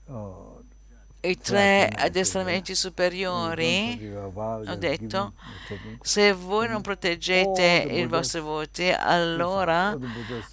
oh, 0.09 0.40
i 1.21 1.37
tre 1.37 1.87
addestramenti 1.95 2.73
superiori, 2.73 4.11
ho 4.33 4.75
detto, 4.75 5.33
se 6.01 6.33
voi 6.33 6.67
non 6.67 6.81
proteggete 6.81 7.87
i 7.89 8.05
vostri 8.07 8.39
voti, 8.39 8.89
allora, 8.89 9.95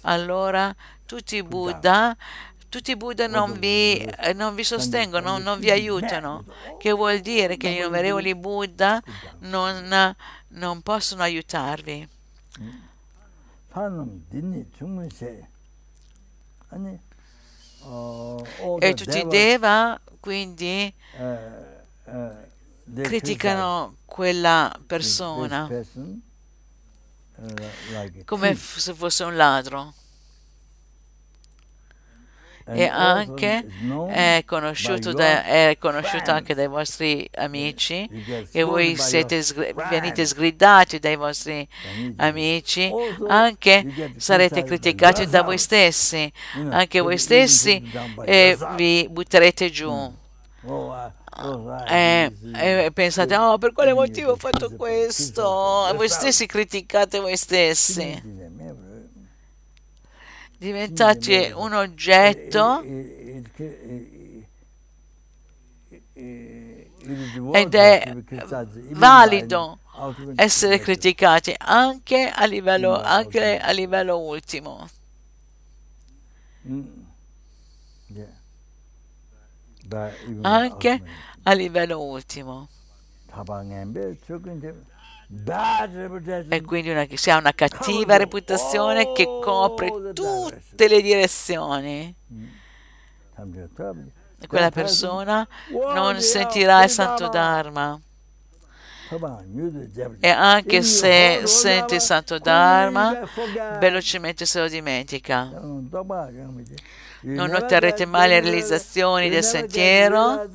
allora 0.01 0.75
tutti 1.05 1.37
i 1.37 1.43
Buddha 1.43 2.15
tutti 2.69 2.91
i 2.91 2.95
Buddha 2.95 3.23
eh, 3.23 3.27
non 3.27 3.57
vi, 3.57 4.07
non 4.35 4.53
vi 4.53 4.63
sostengono, 4.63 5.39
non, 5.39 5.59
vi 5.59 5.71
aiutano, 5.71 6.45
che 6.77 6.91
vuol 6.91 7.19
dire 7.19 7.57
che 7.57 7.71
gli 7.71 7.77
innumerevoli 7.77 8.35
Buddha 8.35 9.01
non, 9.39 10.15
non 10.49 10.81
possono 10.81 11.23
aiutarvi. 11.23 12.07
E 18.79 18.93
tutti 18.93 19.17
i 19.17 19.27
Deva 19.27 19.99
quindi 20.19 20.93
criticano 22.85 23.07
criticano 23.07 23.95
quella 24.05 24.79
persona. 24.85 25.67
come 28.25 28.55
f- 28.55 28.77
se 28.79 28.93
fosse 28.93 29.23
un 29.23 29.35
ladro. 29.35 29.93
E 32.71 32.85
anche 32.85 33.65
è 34.09 34.43
conosciuto, 34.45 35.11
da- 35.13 35.43
è 35.43 35.77
conosciuto 35.79 36.31
anche 36.31 36.53
dai 36.53 36.67
vostri 36.67 37.27
amici, 37.35 38.07
che 38.51 38.63
voi 38.63 38.95
siete 38.97 39.43
venite 39.89 40.25
sgridati 40.25 40.99
dai 40.99 41.15
vostri 41.15 41.67
amici, 42.17 42.91
anche 43.27 44.13
sarete 44.17 44.63
criticati 44.63 45.27
da 45.27 45.41
voi 45.43 45.57
stessi, 45.57 46.31
anche 46.69 46.99
voi 46.99 47.17
stessi 47.17 47.81
e 48.25 48.57
vi 48.75 49.07
butterete 49.09 49.69
giù. 49.69 50.13
E, 51.87 52.31
e 52.85 52.91
pensate, 52.93 53.35
oh, 53.37 53.57
per 53.57 53.71
quale 53.71 53.93
motivo 53.93 54.31
ho 54.31 54.35
fatto 54.35 54.71
questo? 54.75 55.87
E 55.89 55.93
voi 55.93 56.09
stessi 56.09 56.45
criticate 56.45 57.19
voi 57.19 57.37
stessi. 57.37 58.21
Diventati 60.59 61.51
un 61.55 61.73
oggetto. 61.73 62.81
Ed 67.53 67.73
è 67.75 68.15
valido 68.91 69.79
essere 70.35 70.79
criticati 70.79 71.55
anche 71.57 72.29
a 72.29 72.45
livello, 72.45 72.99
anche 72.99 73.57
a 73.57 73.71
livello 73.71 74.17
ultimo. 74.19 74.87
Anche 80.41 81.01
a 81.43 81.53
livello 81.53 82.01
ultimo. 82.01 82.67
E 85.31 86.61
quindi 86.63 86.89
una, 86.89 87.05
si 87.13 87.29
ha 87.29 87.37
una 87.37 87.53
cattiva 87.53 88.17
reputazione 88.17 89.11
che 89.13 89.25
copre 89.25 90.11
tutte 90.13 90.87
le 90.87 91.01
direzioni. 91.01 92.15
E 94.41 94.47
quella 94.47 94.71
persona 94.71 95.47
non 95.93 96.19
sentirà 96.19 96.83
il 96.83 96.89
santo 96.89 97.29
Dharma. 97.29 97.99
E 100.19 100.29
anche 100.29 100.81
se 100.81 101.41
sente 101.45 101.95
il 101.95 102.01
santo 102.01 102.39
Dharma, 102.39 103.19
velocemente 103.79 104.47
se 104.47 104.59
lo 104.61 104.67
dimentica. 104.67 105.51
Non 107.21 107.53
otterrete 107.53 108.05
mai 108.05 108.29
le 108.29 108.39
realizzazioni 108.39 109.29
del 109.29 109.43
sentiero 109.43 110.47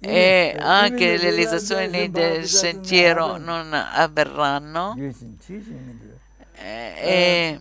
e 0.00 0.54
anche 0.58 1.16
le 1.16 1.18
realizzazioni 1.18 2.10
del 2.10 2.46
sentiero 2.46 3.36
non 3.36 3.72
avverranno. 3.72 4.96
E, 6.54 7.60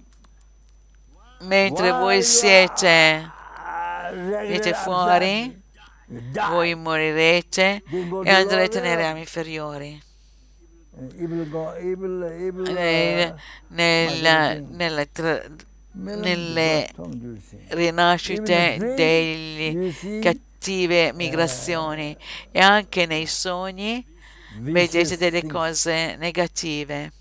mentre 1.41 1.91
voi 1.91 2.21
siete, 2.23 3.31
siete 4.45 4.73
fuori, 4.73 5.61
voi 6.49 6.75
morirete 6.75 7.83
e 8.23 8.29
andrete 8.29 8.81
nei 8.81 8.95
rami 8.95 9.19
inferiori. 9.21 10.01
Nel, 12.73 13.35
nel, 13.67 14.65
nelle, 14.69 15.09
nelle 15.91 16.89
rinascite 17.67 18.93
degli 18.95 19.93
cattive 20.57 21.13
migrazioni 21.13 22.17
e 22.51 22.59
anche 22.59 23.05
nei 23.05 23.25
sogni 23.27 24.05
vedete 24.59 25.17
delle 25.17 25.45
cose 25.45 26.15
negative. 26.17 27.11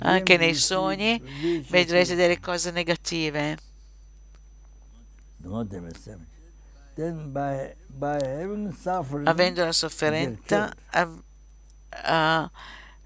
Anche 0.00 0.36
nei 0.36 0.54
sogni 0.54 1.18
vedrete 1.68 2.14
delle 2.14 2.38
cose 2.38 2.70
negative. 2.70 3.56
Avendo 9.24 9.64
la 9.64 9.72
sofferenza, 9.72 10.72
av- 10.90 11.22
uh, 11.90 12.50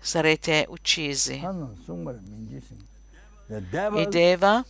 sarete 0.00 0.66
uccisi. 0.68 1.40
I 4.00 4.06
Deva, 4.08 4.64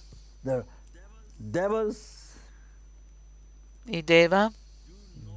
i 3.84 4.02
Deva 4.04 4.50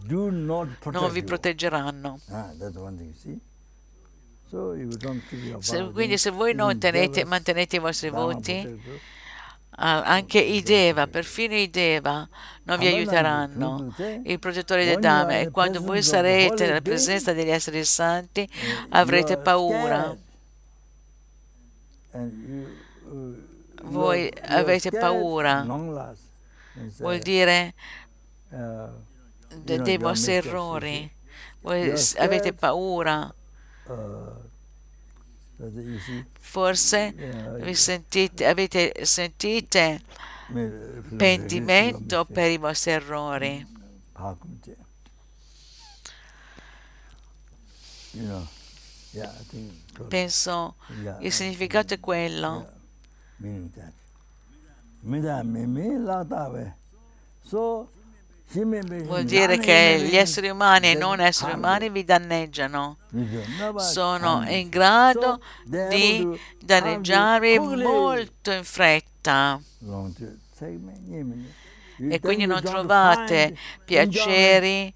non 0.07 1.11
vi 1.11 1.23
proteggeranno. 1.23 2.19
Se, 5.59 5.89
quindi 5.91 6.17
se 6.17 6.30
voi 6.30 6.53
non 6.53 6.77
tenete, 6.77 7.26
mantenete 7.26 7.77
i 7.77 7.80
vostri 7.80 8.09
voti, 8.09 8.80
anche 9.77 10.39
i 10.39 10.61
Deva, 10.61 11.07
perfino 11.07 11.55
i 11.55 11.69
Deva, 11.69 12.27
non 12.63 12.77
vi 12.77 12.88
aiuteranno, 12.88 13.93
i 14.23 14.38
protettori 14.38 14.85
del 14.85 14.99
Dhamma. 14.99 15.39
E 15.39 15.49
quando 15.49 15.81
voi 15.81 16.03
sarete 16.03 16.67
nella 16.67 16.81
presenza 16.81 17.34
degli 17.34 17.49
esseri 17.49 17.84
santi, 17.84 18.47
avrete 18.89 19.38
paura. 19.38 20.15
Voi 23.81 24.31
avete 24.43 24.91
paura. 24.91 25.65
Vuol 26.97 27.19
dire 27.19 27.73
dei 29.64 29.98
vostri 29.98 30.34
errori. 30.34 31.11
Voi 31.61 31.94
avete 32.18 32.53
paura. 32.53 33.34
Forse 36.40 37.11
vi 37.61 37.73
sentite, 37.73 38.45
avete 38.45 39.06
sentite 39.06 40.02
pentimento 41.18 42.26
per 42.26 42.52
i 42.52 42.57
vostri 42.57 42.91
errori. 42.91 43.65
Penso 50.07 50.76
il 51.19 51.32
significato 51.32 51.94
è 51.94 51.99
quello. 51.99 52.73
Vuol 58.51 59.23
dire 59.26 59.57
che 59.57 60.05
gli 60.07 60.15
esseri 60.15 60.49
umani 60.49 60.91
e 60.91 60.95
non 60.95 61.19
esseri 61.19 61.53
umani 61.53 61.89
vi 61.89 62.05
danneggiano. 62.05 62.97
Sono 63.77 64.45
in 64.47 64.69
grado 64.69 65.41
di 65.65 66.39
danneggiarvi 66.61 67.59
molto 67.59 68.51
in 68.51 68.63
fretta. 68.63 69.59
E 71.97 72.19
quindi 72.19 72.45
non 72.45 72.61
trovate 72.61 73.57
piaceri, 73.84 74.93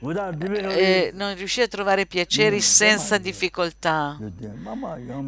eh, 0.00 1.10
non 1.12 1.34
riuscite 1.34 1.64
a 1.64 1.68
trovare 1.68 2.06
piaceri 2.06 2.60
senza 2.60 3.18
difficoltà. 3.18 4.16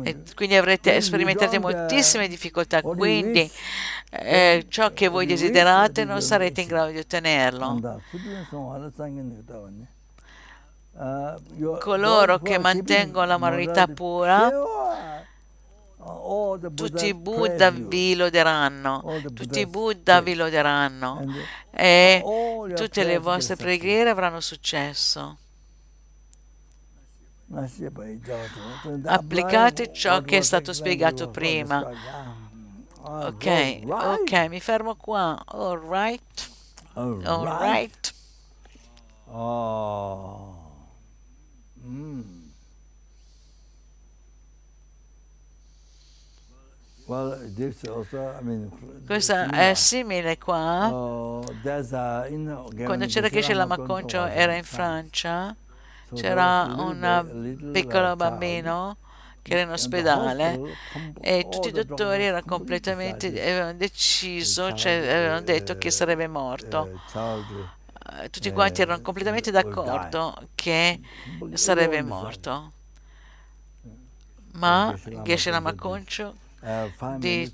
E 0.05 0.23
quindi 0.35 0.55
avrete, 0.55 1.01
sperimenterete 1.01 1.59
moltissime 1.59 2.29
difficoltà. 2.29 2.81
Quindi 2.81 3.51
eh, 4.11 4.67
ciò 4.69 4.93
che 4.93 5.09
voi 5.09 5.27
desiderate 5.27 6.05
non 6.05 6.23
sarete 6.23 6.61
in 6.61 6.69
grado 6.69 6.91
di 6.91 6.99
ottenerlo. 6.99 8.01
Coloro 11.79 12.39
che 12.39 12.59
mantengono 12.59 13.27
la 13.27 13.39
moralità 13.39 13.87
pura, 13.87 14.51
tutti 16.75 17.07
i 17.07 17.15
Buddha 17.15 17.71
vi 17.71 18.15
loderanno, 18.15 19.21
tutti 19.35 19.61
i 19.61 19.67
Buddha 19.67 20.21
vi 20.21 20.35
loderanno 20.35 21.25
e 21.71 22.23
tutte 22.75 23.05
le 23.05 23.19
vostre 23.19 23.57
preghiere 23.57 24.11
avranno 24.11 24.41
successo. 24.41 25.39
Applicate 29.05 29.93
ciò 29.93 30.23
che 30.23 30.39
è 30.39 30.41
stato 30.41 30.73
spiegato 30.73 31.29
prima. 31.31 31.85
Ok, 33.03 33.81
ok, 33.87 34.33
mi 34.49 34.61
fermo 34.61 34.95
qua. 34.95 35.43
All 35.47 35.81
right. 35.89 36.51
All 36.95 37.45
right. 37.45 38.13
Oh. 39.27 40.55
Mm. 41.85 42.23
Well, 47.00 47.00
this 47.00 47.00
also, 47.00 47.00
I 47.00 47.00
mean, 47.00 47.00
Questa 49.05 49.51
è 49.51 49.75
simile 49.75 50.39
qua. 50.39 50.87
uh, 50.87 51.45
Quando 52.85 53.07
c'era 53.07 53.29
Geshe 53.29 53.53
Lamaconcio 53.53 54.27
era 54.27 54.55
in 54.55 54.63
Francia, 54.63 55.57
c'era 56.15 56.73
un 56.79 57.71
piccolo 57.73 58.15
bambino 58.15 58.97
che 59.43 59.53
era 59.55 59.63
in 59.63 59.71
ospedale 59.71 60.61
e 61.21 61.49
tutti 61.51 61.69
i 61.69 61.73
dottori 61.73 62.23
erano 62.25 62.45
completamente 62.47 63.27
avevano 63.27 63.73
deciso, 63.75 64.73
cioè 64.73 64.93
avevano 64.93 65.41
detto 65.41 65.77
che 65.79 65.91
sarebbe 65.91 66.29
morto. 66.29 66.89
Eh, 68.23 68.31
Tutti 68.31 68.53
quanti 68.53 68.83
erano 68.83 69.01
completamente 69.01 69.51
d'accordo 69.51 70.37
che 70.55 71.01
sarebbe 71.55 72.03
morto. 72.03 72.73
Ma 74.53 74.95
Geshe 75.23 75.51
Lamaconcio 75.51 76.35
di- 77.21 77.51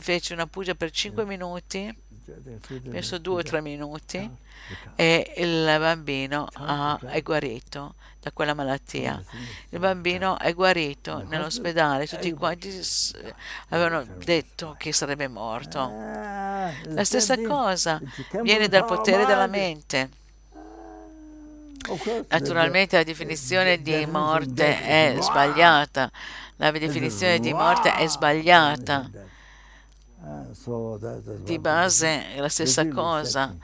fece 0.00 0.32
una 0.34 0.46
puja 0.46 0.74
per 0.74 0.90
5 0.90 1.24
minuti, 1.24 1.94
penso 2.90 3.18
2 3.18 3.40
o 3.40 3.42
3 3.42 3.60
minuti, 3.60 4.30
e 4.96 5.32
il 5.36 5.64
bambino 5.78 6.48
ha- 6.54 6.98
è 7.06 7.20
guarito 7.22 7.94
da 8.20 8.30
quella 8.32 8.54
malattia. 8.54 9.22
Il 9.68 9.78
bambino 9.78 10.38
è 10.38 10.54
guarito 10.54 11.22
nell'ospedale, 11.28 12.06
tutti 12.06 12.32
quanti 12.32 12.70
avevano 13.68 14.06
detto 14.24 14.74
che 14.78 14.92
sarebbe 14.92 15.28
morto. 15.28 15.80
La 16.94 17.04
stessa 17.04 17.36
cosa 17.42 18.00
viene 18.42 18.68
dal 18.68 18.84
potere 18.86 19.26
della 19.26 19.46
mente. 19.46 20.08
Naturalmente 22.30 22.96
la 22.96 23.02
definizione 23.02 23.82
di 23.82 24.06
morte 24.06 24.80
è 24.82 25.16
sbagliata, 25.20 26.10
La 26.56 26.70
definizione 26.70 27.38
di 27.40 27.52
morte 27.52 27.94
è 27.94 28.06
sbagliata. 28.06 29.10
That's 30.24 31.42
Di 31.42 31.58
base 31.58 32.32
è 32.34 32.40
la 32.40 32.48
stessa 32.48 32.88
cosa. 32.88 33.54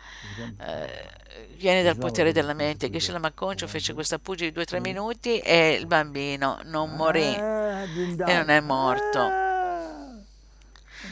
Eh, 0.59 1.11
viene 1.57 1.83
dal 1.83 1.97
potere 1.97 2.33
della 2.33 2.53
mente. 2.53 2.91
Geshe 2.91 3.13
Lamaconcio 3.13 3.67
fece 3.67 3.95
questa 3.95 4.19
pugia 4.19 4.49
di 4.49 4.53
2-3 4.53 4.81
minuti 4.81 5.39
e 5.39 5.73
il 5.73 5.87
bambino 5.87 6.61
non 6.65 6.95
morì. 6.97 7.35
E 7.35 8.35
non 8.35 8.51
è 8.51 8.61
morto. 8.61 9.49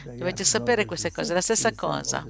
Dovete 0.03 0.43
sapere 0.43 0.85
queste 0.85 1.11
cose, 1.11 1.31
è 1.31 1.33
la 1.33 1.41
stessa 1.41 1.73
cosa. 1.73 2.25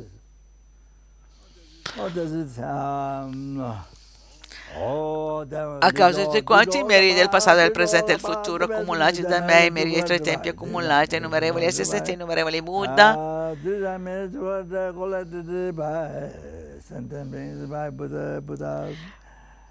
A 5.80 5.92
causa 5.92 6.26
di 6.28 6.44
quanti 6.44 6.78
i 6.80 6.84
meriti 6.84 7.16
del 7.16 7.30
passato, 7.30 7.58
del 7.58 7.72
presente 7.72 8.12
e 8.14 8.18
del 8.18 8.24
futuro 8.24 8.66
accumulati 8.66 9.22
da 9.22 9.42
me, 9.42 9.66
i 9.66 9.72
meriti 9.72 9.96
dei 9.96 10.04
tre 10.04 10.20
tempi 10.20 10.50
accumulati, 10.50 11.16
innumerevoli 11.16 11.66
assistenti, 11.66 12.12
innumerevoli 12.14 12.62
Buddha, 12.62 13.16
Ah, 13.18 13.54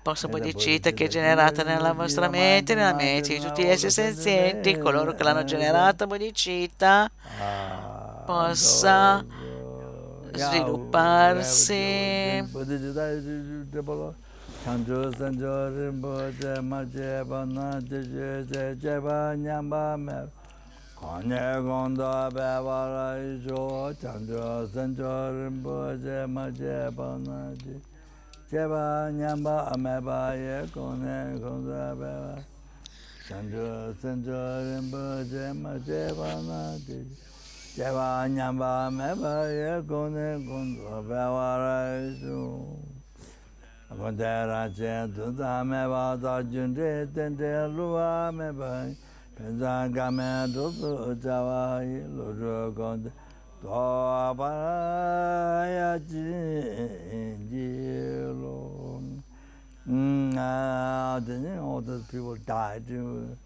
possa 0.02 0.28
bodhicitta 0.28 0.90
che 0.92 1.04
è 1.04 1.08
generata 1.08 1.62
nella 1.62 1.92
vostra 1.92 2.28
mente, 2.28 2.74
nella 2.74 2.94
mente 2.94 3.34
di 3.34 3.40
tutti 3.40 3.62
gli 3.62 3.68
esseri 3.68 3.92
senzienti, 3.92 4.78
coloro 4.78 5.14
che 5.14 5.22
l'hanno 5.22 5.44
generata 5.44 6.06
bodhicitta, 6.06 7.10
Ah, 7.40 8.22
possa 8.26 9.24
uh, 9.24 10.30
svilupparsi. 10.32 12.44
Chanchu 14.68 15.10
sancho 15.16 15.70
rinpo 15.70 16.30
che 16.38 16.60
ma 16.60 16.84
che 16.84 17.24
pa 17.26 17.42
na 17.46 17.80
che 17.88 18.02
che 18.12 18.44
che 18.50 18.76
che 18.78 19.00
pa 19.00 19.32
nyamba 19.32 19.96
me 19.96 20.30
Kanye 20.94 21.62
gondo 21.62 22.28
pe 22.34 22.50
pa 22.66 22.80
ra 22.92 23.16
i 23.16 23.40
cho 23.46 23.96
Chanchu 23.98 24.68
sancho 24.70 25.30
rinpo 25.32 25.96
che 26.02 26.26
ma 26.26 26.50
che 26.50 26.92
pa 26.94 27.16
na 27.16 27.50
che 27.56 27.80
Che 28.50 28.66
pa 28.68 29.08
nyamba 29.08 29.72
me 29.78 30.00
pa 30.04 30.34
ye 30.34 30.68
kone 30.70 31.38
gondo 31.40 31.96
pe 31.96 32.12
pa 32.28 32.44
Chanchu 33.26 33.96
sancho 33.98 34.36
rinpo 34.68 35.24
che 35.30 35.50
ma 35.54 35.80
che 35.82 36.12
pa 36.14 36.40
na 36.44 36.76
che 36.84 37.06
Che 37.72 37.90
pa 37.90 38.26
nyamba 38.26 38.90
me 38.90 39.16
pa 39.16 39.48
ye 39.48 39.82
kone 39.86 40.44
gondo 40.44 41.04
pe 41.08 41.14
pa 41.14 41.56
ra 41.56 41.96
i 41.96 42.20
cho 42.20 42.87
Akondera 43.90 44.68
chen 44.76 45.12
tu 45.14 45.34
ta 45.34 45.62
me 45.64 45.86
ba 45.88 46.16
ta 46.20 46.42
jun 46.42 46.74
te 46.74 47.06
ten 47.14 47.36
te 47.36 47.66
luwa 47.68 48.30
me 48.32 48.52
ba 48.52 48.84
pen 49.34 49.58
sa 49.58 49.88
ka 49.94 50.10
me 50.10 50.46
tu 50.52 50.70
su 50.78 51.16
cha 51.22 51.40
wa 51.42 51.80
yi 51.80 52.02
lu 52.14 52.26
ru 52.38 52.72
kon 52.74 53.02
te 53.02 53.10
to 53.62 54.34
pa 54.38 55.64
ya 55.76 55.98
jin 55.98 57.48
ji 57.48 57.66
lu 58.40 58.56
then, 61.26 61.42
you 61.42 61.48
know, 61.54 61.64
all 61.64 61.80
those 61.80 62.04
people 62.10 62.36
died. 62.46 62.84
you 62.88 62.98
know, 62.98 63.36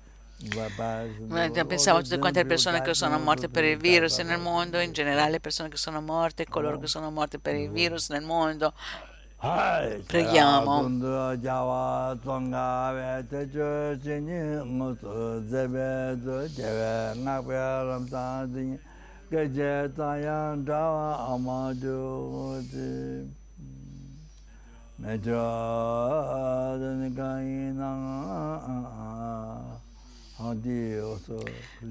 by- 0.57 0.69
by- 0.77 1.07
Eh, 1.39 1.65
Pensavo 1.65 1.99
a 1.99 2.03
tutte 2.03 2.19
quante 2.19 2.41
le 2.43 2.47
persone 2.47 2.83
che 2.83 2.95
sono 2.95 3.19
morte 3.21 3.49
per 3.49 3.65
il 3.65 3.77
virus 3.79 4.19
nel 4.19 4.41
mondo, 4.41 4.81
in 4.81 4.93
generale 4.93 5.31
le 5.31 5.41
persone 5.41 5.69
che 5.69 5.77
sono 5.77 6.01
morte, 6.01 6.47
coloro 6.47 6.79
che 6.79 6.89
sono 6.89 7.11
morte 7.13 7.39
per 7.39 7.55
il 7.55 7.71
virus 7.71 8.11
nel 8.11 8.23
mondo. 8.23 8.75
Preghiamo. 10.07 10.71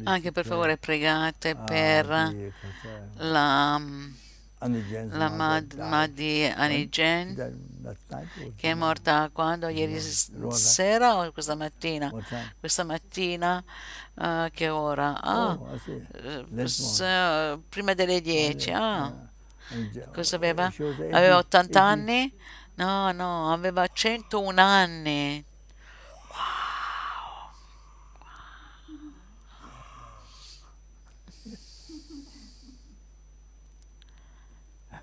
Anche 0.03 0.31
per 0.31 0.45
favore 0.45 0.77
pregate 0.77 1.55
per 1.55 2.05
la, 3.17 3.81
la 4.63 5.29
Mad- 5.29 5.73
Maddi 5.73 6.45
Anigen 6.45 7.35
che 8.55 8.71
è 8.71 8.73
morta 8.75 9.29
quando? 9.33 9.67
Ieri 9.69 9.99
sera 9.99 11.17
o 11.17 11.31
questa 11.31 11.55
mattina? 11.55 12.11
Questa 12.59 12.83
mattina, 12.83 13.63
eh, 14.13 14.51
che 14.53 14.69
ora? 14.69 15.19
Ah, 15.19 15.57
one. 15.59 15.81
prima 17.69 17.93
delle 17.95 18.21
10. 18.21 18.71
Ah, 18.71 19.07
uh, 19.69 20.11
cosa 20.13 20.35
aveva? 20.35 20.69
she 20.69 20.83
was 20.83 20.95
80 20.99 21.17
Aveva 21.17 21.37
80 21.37 21.57
80 21.57 21.81
anni? 21.81 22.33
No, 22.75 23.11
no, 23.11 23.51
aveva 23.51 23.87
101 23.87 24.59
anni. 24.59 25.43
Well, 26.33 26.45
you 31.45 31.55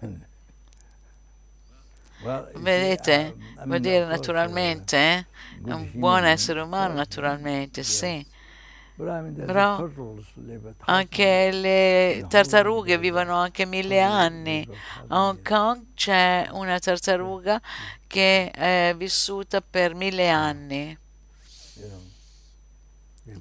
see, 0.03 0.25
Vedete? 2.55 3.35
I 3.37 3.67
Vuol 3.67 3.81
dire 3.81 4.05
naturalmente, 4.05 4.97
eh? 4.97 5.27
È 5.65 5.73
un 5.73 5.91
buon 5.95 6.25
essere 6.25 6.61
umano, 6.61 6.95
naturalmente, 6.95 7.83
sì. 7.83 8.25
Però 8.97 9.89
Anche 10.87 11.51
le 11.53 12.27
tartarughe 12.29 12.99
vivono 12.99 13.37
anche 13.37 13.65
mille 13.65 14.01
anni. 14.01 14.69
A 15.09 15.29
Hong 15.29 15.47
Kong 15.47 15.95
c'è 15.95 16.49
una 16.51 16.81
tartaruga 16.81 17.61
che 18.09 18.51
è 18.51 18.95
vissuta 18.97 19.61
per 19.61 19.95
mille 19.95 20.29
anni. 20.29 20.99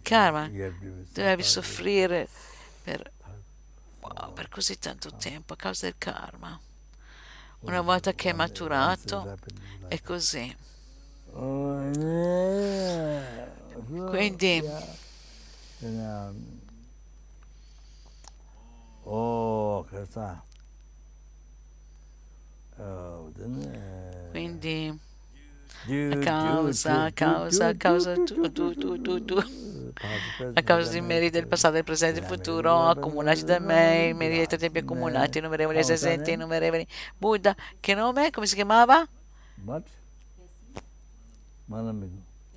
Karma, 0.04 0.48
Devi 0.48 1.44
soffrire 1.44 2.28
per, 2.84 3.12
wow, 4.02 4.34
per 4.34 4.50
così 4.50 4.78
tanto 4.78 5.12
tempo 5.16 5.54
a 5.54 5.56
causa 5.56 5.86
del 5.86 5.96
karma. 5.98 6.60
Una 7.62 7.82
volta 7.82 8.14
che 8.14 8.30
è 8.30 8.34
maturato 8.34 9.22
è 9.88 10.02
così. 10.02 10.56
Quindi- 14.10 14.62
Quindi 24.32 25.00
causa, 26.24 27.10
causa, 27.14 27.74
causa 27.78 28.14
tu, 28.24 28.52
tu, 28.52 28.74
tu, 28.74 29.02
tu, 29.02 29.26
tu. 29.26 29.36
A 30.54 30.62
causa 30.64 30.92
dei 30.92 31.02
meriti 31.02 31.32
del 31.32 31.48
passato, 31.48 31.74
del 31.76 31.84
presente 31.84 32.18
e 32.18 32.22
del 32.22 32.30
futuro 32.30 32.88
accumulati 32.88 33.44
da 33.44 33.60
me, 33.60 34.08
i 34.08 34.14
meriti 34.14 34.48
dei 34.48 34.58
tempi 34.58 34.80
accumulati, 34.80 35.38
innumerevoli 35.38 35.80
esistenti, 35.80 36.32
innumerevoli 36.32 36.86
Buddha. 37.18 37.56
Che 37.80 37.94
nome? 37.94 38.32
Come 38.32 38.46
si 38.46 38.56
chiamava? 38.56 39.08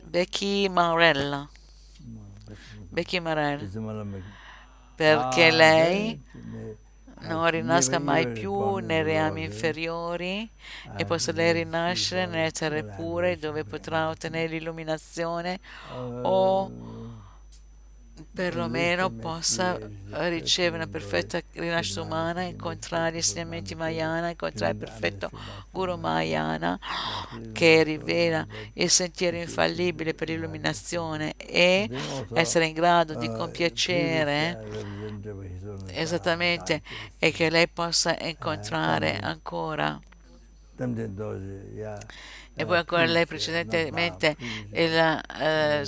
Becky 0.02 0.68
Marella. 0.68 1.48
Becky 2.88 3.20
Marella. 3.20 3.62
Perché 4.94 5.46
Ah, 5.46 5.52
lei 5.54 6.20
non 7.20 7.50
rinasca 7.50 7.98
mai 7.98 8.28
più 8.28 8.76
nei 8.76 9.02
reami 9.02 9.44
inferiori 9.44 10.48
e 10.96 11.04
possa 11.04 11.32
lei 11.32 11.52
rinascere 11.52 12.26
nelle 12.26 12.50
terre 12.50 12.84
pure 12.84 13.36
dove 13.38 13.64
potrà 13.64 14.08
ottenere 14.08 14.48
l'illuminazione 14.48 15.60
o 16.22 16.70
perlomeno 18.32 19.10
possa 19.10 19.78
ricevere 20.28 20.76
una 20.76 20.86
perfetta 20.86 21.40
rinascita 21.52 22.02
umana, 22.02 22.42
incontrare 22.42 23.12
gli 23.12 23.16
insegnamenti 23.16 23.74
Mayana, 23.74 24.30
incontrare 24.30 24.72
il 24.72 24.78
perfetto 24.78 25.30
Guru 25.70 25.96
Mayana 25.96 26.78
che 27.52 27.82
rivela 27.82 28.46
il 28.74 28.90
sentiero 28.90 29.36
infallibile 29.36 30.14
per 30.14 30.28
l'illuminazione 30.28 31.34
e 31.36 31.88
essere 32.34 32.66
in 32.66 32.74
grado 32.74 33.14
di 33.14 33.28
compiacere 33.28 34.58
esattamente 35.88 36.82
e 37.18 37.30
che 37.32 37.50
lei 37.50 37.68
possa 37.68 38.16
incontrare 38.20 39.18
ancora. 39.18 40.00
e 42.54 42.66
poi 42.66 42.76
ancora 42.76 43.04
lei 43.04 43.26
precedentemente 43.26 44.36
il, 44.72 45.20
eh, 45.40 45.82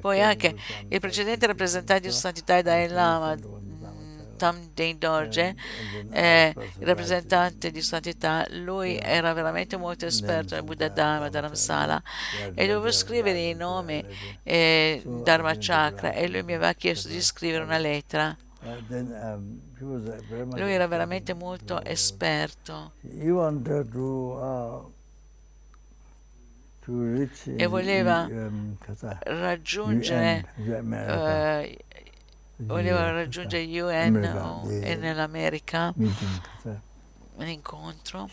poi 0.00 0.20
anche 0.20 0.54
il 0.88 1.00
precedente 1.00 1.46
rappresentante 1.46 2.08
di 2.08 2.12
Santità 2.14 2.60
Dalai 2.60 2.88
Lama 2.88 3.34
mm, 3.34 4.36
Tam 4.36 4.70
Ding 4.74 4.98
Dorje, 4.98 5.56
eh, 6.10 6.54
il 6.78 6.86
rappresentante 6.86 7.70
di 7.70 7.80
santità, 7.80 8.46
lui 8.50 8.98
era 8.98 9.32
veramente 9.32 9.78
molto 9.78 10.04
esperto 10.04 10.54
nel 10.54 10.62
Buddha 10.62 10.88
Dharma, 10.88 11.30
Dharamsala, 11.30 12.02
e 12.54 12.66
dovevo 12.66 12.92
scrivere 12.92 13.38
i 13.38 13.54
nomi 13.54 14.04
eh, 14.42 15.02
Dharma 15.04 15.54
Chakra 15.58 16.12
e 16.12 16.28
lui 16.28 16.42
mi 16.42 16.52
aveva 16.52 16.74
chiesto 16.74 17.08
di 17.08 17.22
scrivere 17.22 17.64
una 17.64 17.78
lettera. 17.78 18.36
Lui 19.78 20.72
era 20.72 20.86
veramente 20.86 21.34
molto 21.34 21.82
esperto 21.84 22.92
e 27.56 27.66
voleva 27.66 28.28
raggiungere 29.24 30.46
eh, 30.56 31.78
voleva 32.58 33.10
raggiungere 33.10 33.64
UN 33.82 34.80
e 34.82 34.94
nell'America 34.94 35.92
un 37.38 37.46
incontro. 37.46 38.28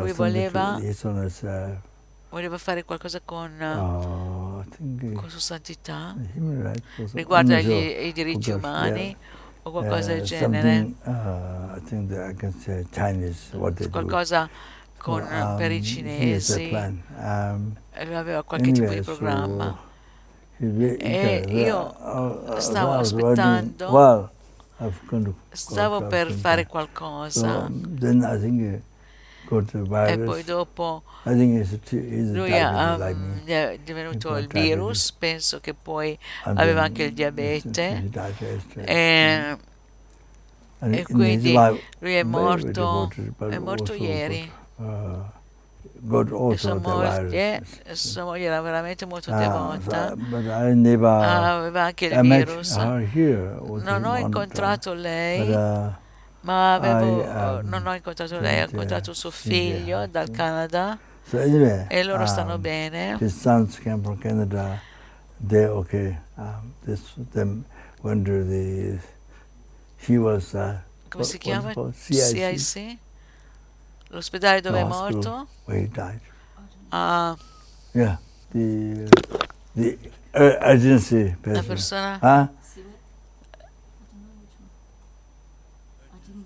Lui 0.00 0.12
voleva 0.12 0.78
voleva 2.30 2.58
fare 2.58 2.84
qualcosa 2.84 3.20
con, 3.24 3.52
con 5.14 5.28
Sua 5.28 5.40
Santità. 5.40 6.16
riguardo 7.12 7.54
agli, 7.54 8.12
diritti 8.12 8.50
umani 8.50 9.16
o 9.62 9.70
qualcosa 9.70 10.14
del 10.14 10.22
genere. 10.22 10.94
qualcosa 13.90 14.48
con, 15.04 15.20
um, 15.20 15.56
per 15.58 15.70
i 15.70 15.82
cinesi. 15.82 16.70
um, 16.72 17.76
aveva 17.92 18.42
qualche 18.42 18.72
tipo 18.72 18.90
di 18.90 19.02
programma. 19.02 19.78
e 20.56 21.44
io 21.46 21.94
stavo 22.58 22.92
aspettando 22.92 24.30
stavo 25.50 26.06
per 26.06 26.32
fare 26.32 26.66
qualcosa. 26.66 27.70
E 30.06 30.18
poi 30.18 30.42
dopo 30.42 31.02
lui 31.24 32.50
um, 32.50 33.44
è 33.44 33.78
divenuto 33.84 34.38
il 34.38 34.46
virus. 34.46 35.12
Penso 35.12 35.60
che 35.60 35.74
poi 35.74 36.18
aveva 36.44 36.80
anche 36.80 37.02
il 37.02 37.12
diabete. 37.12 38.08
E, 38.76 39.56
e 40.78 41.02
quindi 41.02 41.52
lui 41.98 42.14
è 42.14 42.22
morto 42.22 43.10
è 43.50 43.58
morto 43.58 43.92
ieri 43.92 44.62
e 44.76 46.56
sua 46.56 46.74
moglie, 46.74 47.62
sua 47.92 48.24
moglie 48.24 48.44
era 48.44 48.60
veramente 48.60 49.06
molto 49.06 49.30
devota, 49.30 50.12
ah, 50.12 51.58
aveva 51.58 51.82
anche 51.82 52.06
il 52.06 52.20
virus. 52.20 52.76
Non 52.76 54.04
ho 54.04 54.16
incontrato 54.16 54.92
lei, 54.92 55.48
ma 56.40 56.74
avevo, 56.74 57.62
non 57.62 57.86
ho 57.86 57.94
incontrato 57.94 58.38
lei, 58.38 58.62
ho 58.62 58.68
incontrato 58.68 59.12
suo 59.14 59.30
figlio 59.30 60.06
dal 60.06 60.30
Canada 60.30 60.98
e 61.30 62.02
loro 62.04 62.26
stanno 62.26 62.58
bene. 62.58 63.16
His 63.20 63.38
sons 63.38 63.78
came 63.78 64.02
from 64.02 64.18
Canada. 64.18 64.80
They 65.40 65.66
okay. 65.66 66.18
Um, 66.36 66.74
this 66.84 67.00
them 67.32 67.64
the. 67.98 68.98
He 69.98 70.18
was. 70.18 70.54
Uh, 70.54 70.78
Come 71.08 71.24
si 71.24 71.38
chiama? 71.38 71.72
CIC. 71.72 72.58
CIC? 72.58 72.98
L'ospedale 74.14 74.60
dove 74.60 74.78
è 74.78 74.84
morto? 74.84 75.48
Where 75.64 75.80
he 75.82 75.88
died. 75.88 76.20
Uh, 76.92 77.34
yeah, 77.92 78.16
the 78.52 79.08
the 79.74 79.98
uh, 80.32 80.56
agency 80.60 81.34
person. 81.42 81.54
La 81.54 81.62
persona? 81.62 82.18
Huh? 82.22 82.48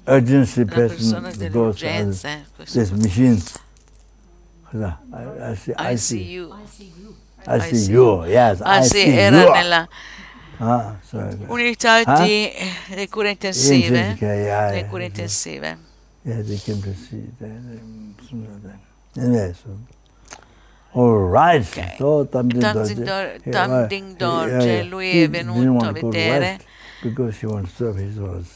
Urgency 0.07 0.65
La 0.65 0.73
person 0.75 0.97
persona 0.97 1.31
delle 1.33 1.59
urgenze. 1.59 2.47
this 2.73 2.91
machine. 2.93 3.43
Cosa? 4.71 4.99
I, 5.13 5.51
I 5.53 5.55
see, 5.55 5.75
I 5.77 5.97
see, 5.99 6.17
ICU. 6.39 6.55
I 7.47 7.61
see 7.61 7.93
you. 7.93 8.25
Yes, 8.25 8.61
Ah 8.63 8.79
I 8.79 8.85
sì, 8.85 8.89
see 8.89 9.13
era 9.15 9.43
you. 9.43 9.53
nella 9.53 9.89
Ah, 10.61 10.97
unità 11.49 12.03
Ah? 12.07 12.25
di 12.25 12.51
le 12.95 13.09
cure 13.09 13.31
intensive. 13.31 14.17
Le 14.19 14.87
cure 14.89 15.05
intensive. 15.05 15.79
Yeah, 16.29 16.43
they 16.43 16.59
came 16.59 16.83
to 16.83 16.93
see 16.95 17.25
that. 17.41 17.81
Anyway, 19.17 19.55
so. 19.55 19.79
All 20.93 21.31
right. 21.31 21.63
Ok. 21.67 21.97
So, 21.97 22.27
Tamding 22.27 22.61
Tamding 22.61 23.05
Dorje. 23.05 23.41
Dor- 23.41 23.53
Tamding 23.53 24.17
Dorje, 24.17 24.83
lui 24.85 25.23
è 25.23 25.31
venuto 25.31 25.87
a 25.87 25.93
vedere. 25.93 26.59
Because 27.03 27.39
he 27.41 27.47
wants 27.47 27.71
to 27.71 27.77
serve 27.77 27.99
his 27.99 28.19
orders. 28.19 28.49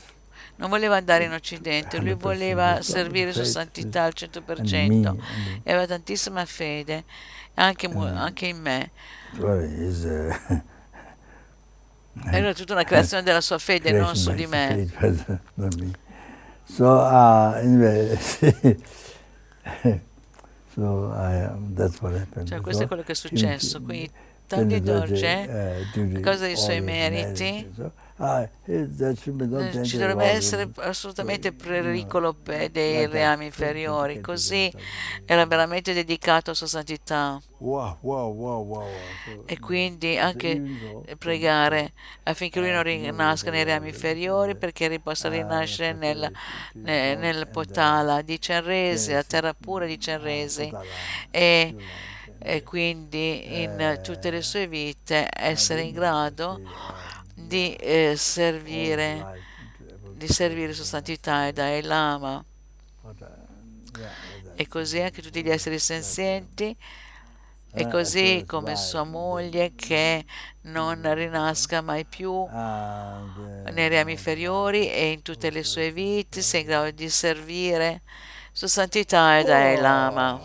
Non 0.57 0.69
voleva 0.69 0.97
andare 0.97 1.25
in 1.25 1.33
Occidente, 1.33 1.99
lui 1.99 2.13
voleva 2.15 2.83
servire 2.83 3.33
Sua 3.33 3.45
Santità 3.45 4.05
al 4.05 4.13
100% 4.15 5.17
e 5.63 5.71
aveva 5.71 5.87
tantissima 5.87 6.45
fede, 6.45 7.05
anche, 7.55 7.87
anche 7.87 8.47
in 8.47 8.61
me. 8.61 8.91
Uh, 9.39 10.31
Era 12.31 12.53
tutta 12.53 12.75
una 12.75 12.85
creazione 12.85 13.23
della 13.23 13.41
sua 13.41 13.57
fede, 13.59 13.93
non 13.93 14.15
su 14.15 14.31
di 14.35 14.47
me. 14.47 14.87
So 16.75 16.87
uh, 16.87 17.61
anyway, 17.63 18.17
so 20.75 21.13
I, 21.15 21.51
that's 21.75 22.01
what 22.01 22.15
happened. 22.15 22.49
Cioè, 22.49 22.61
questo 22.61 22.83
è 22.83 22.87
So, 22.87 22.89
quello 22.89 23.03
che 23.03 23.13
è 23.13 23.15
successo. 23.15 23.77
in- 23.79 23.85
Quindi 24.49 24.77
uh, 24.77 24.81
duty, 25.93 26.17
a 26.17 26.21
causa 26.21 26.45
dei 26.45 26.57
suoi 26.57 26.81
meriti, 26.81 27.71
ah, 28.19 28.49
not 28.67 29.75
eh, 29.75 29.81
ci 29.83 29.97
dovrebbe 29.97 30.27
essere 30.27 30.71
so, 30.73 30.81
assolutamente 30.81 31.53
pericolo 31.53 32.35
per 32.35 32.71
dei 32.71 33.07
reami 33.07 33.47
inferiori, 33.47 34.21
così 34.21 34.73
era 35.25 35.47
veramente 35.47 35.93
dedicato 35.93 36.51
a 36.51 36.55
Sua 36.55 36.67
Santità. 36.67 37.41
E 39.45 39.59
quindi 39.59 40.17
anche 40.19 40.63
pregare 41.19 41.93
affinché 42.25 42.61
lui 42.61 42.71
non 42.71 42.83
rinasca 42.85 43.51
nei 43.51 43.65
rami 43.65 43.89
inferiori 43.89 44.57
perché 44.57 45.01
possa 45.01 45.29
rinascere 45.29 45.93
nel, 45.93 46.31
ne- 46.81 47.15
nel 47.17 47.49
Potala 47.49 48.23
di 48.23 48.41
Cenresi, 48.41 49.13
la 49.13 49.25
terra 49.25 49.53
pura 49.55 49.85
di 49.87 49.99
Cenresi 49.99 50.75
e, 51.31 51.75
e 52.39 52.63
quindi 52.63 53.63
in 53.63 53.99
tutte 54.01 54.31
le 54.31 54.43
sue 54.43 54.67
vite 54.69 55.29
essere 55.33 55.83
in 55.83 55.93
grado 55.93 56.63
di 57.53 57.75
eh, 57.75 58.15
servire 58.17 59.41
di 60.15 60.27
servire 60.27 60.73
Sua 60.73 60.85
Santità 60.85 61.49
e 61.49 61.53
Dalai 61.53 61.83
Lama. 61.83 62.43
E 64.55 64.69
così 64.69 65.01
anche 65.01 65.21
tutti 65.21 65.43
gli 65.43 65.51
esseri 65.51 65.79
senzienti. 65.79 66.75
E 67.75 67.89
così 67.89 68.45
come 68.47 68.77
sua 68.77 69.03
moglie 69.03 69.73
che 69.75 70.25
non 70.63 71.15
rinasca 71.15 71.81
mai 71.81 72.05
più 72.05 72.47
nei 73.73 73.89
rami 73.89 74.13
inferiori 74.13 74.91
e 74.91 75.13
in 75.13 75.23
tutte 75.23 75.51
le 75.51 75.65
sue 75.65 75.91
vite 75.91 76.43
sia 76.43 76.61
in 76.61 76.67
grado 76.67 76.91
di 76.91 77.09
servire 77.09 78.03
Sua 78.53 78.69
Santità 78.69 79.39
e 79.39 79.45
Dalai 79.45 79.81
Lama. 79.81 80.41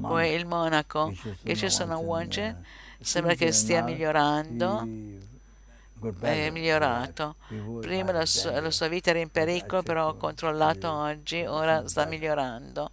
Poi 0.00 0.30
il 0.32 0.46
monaco 0.46 1.12
che 1.42 1.54
ci 1.56 1.68
sono 1.70 1.94
a 1.94 1.98
Wanchen 1.98 2.64
sembra 3.00 3.34
che 3.34 3.52
stia 3.52 3.82
migliorando, 3.82 4.86
è 6.20 6.50
migliorato. 6.50 7.36
Prima 7.80 8.12
la 8.12 8.26
sua, 8.26 8.60
la 8.60 8.70
sua 8.70 8.88
vita 8.88 9.10
era 9.10 9.18
in 9.18 9.30
pericolo, 9.30 9.82
però 9.82 10.08
ho 10.08 10.16
controllato 10.16 10.90
oggi, 10.90 11.44
ora 11.44 11.86
sta 11.88 12.04
migliorando. 12.06 12.90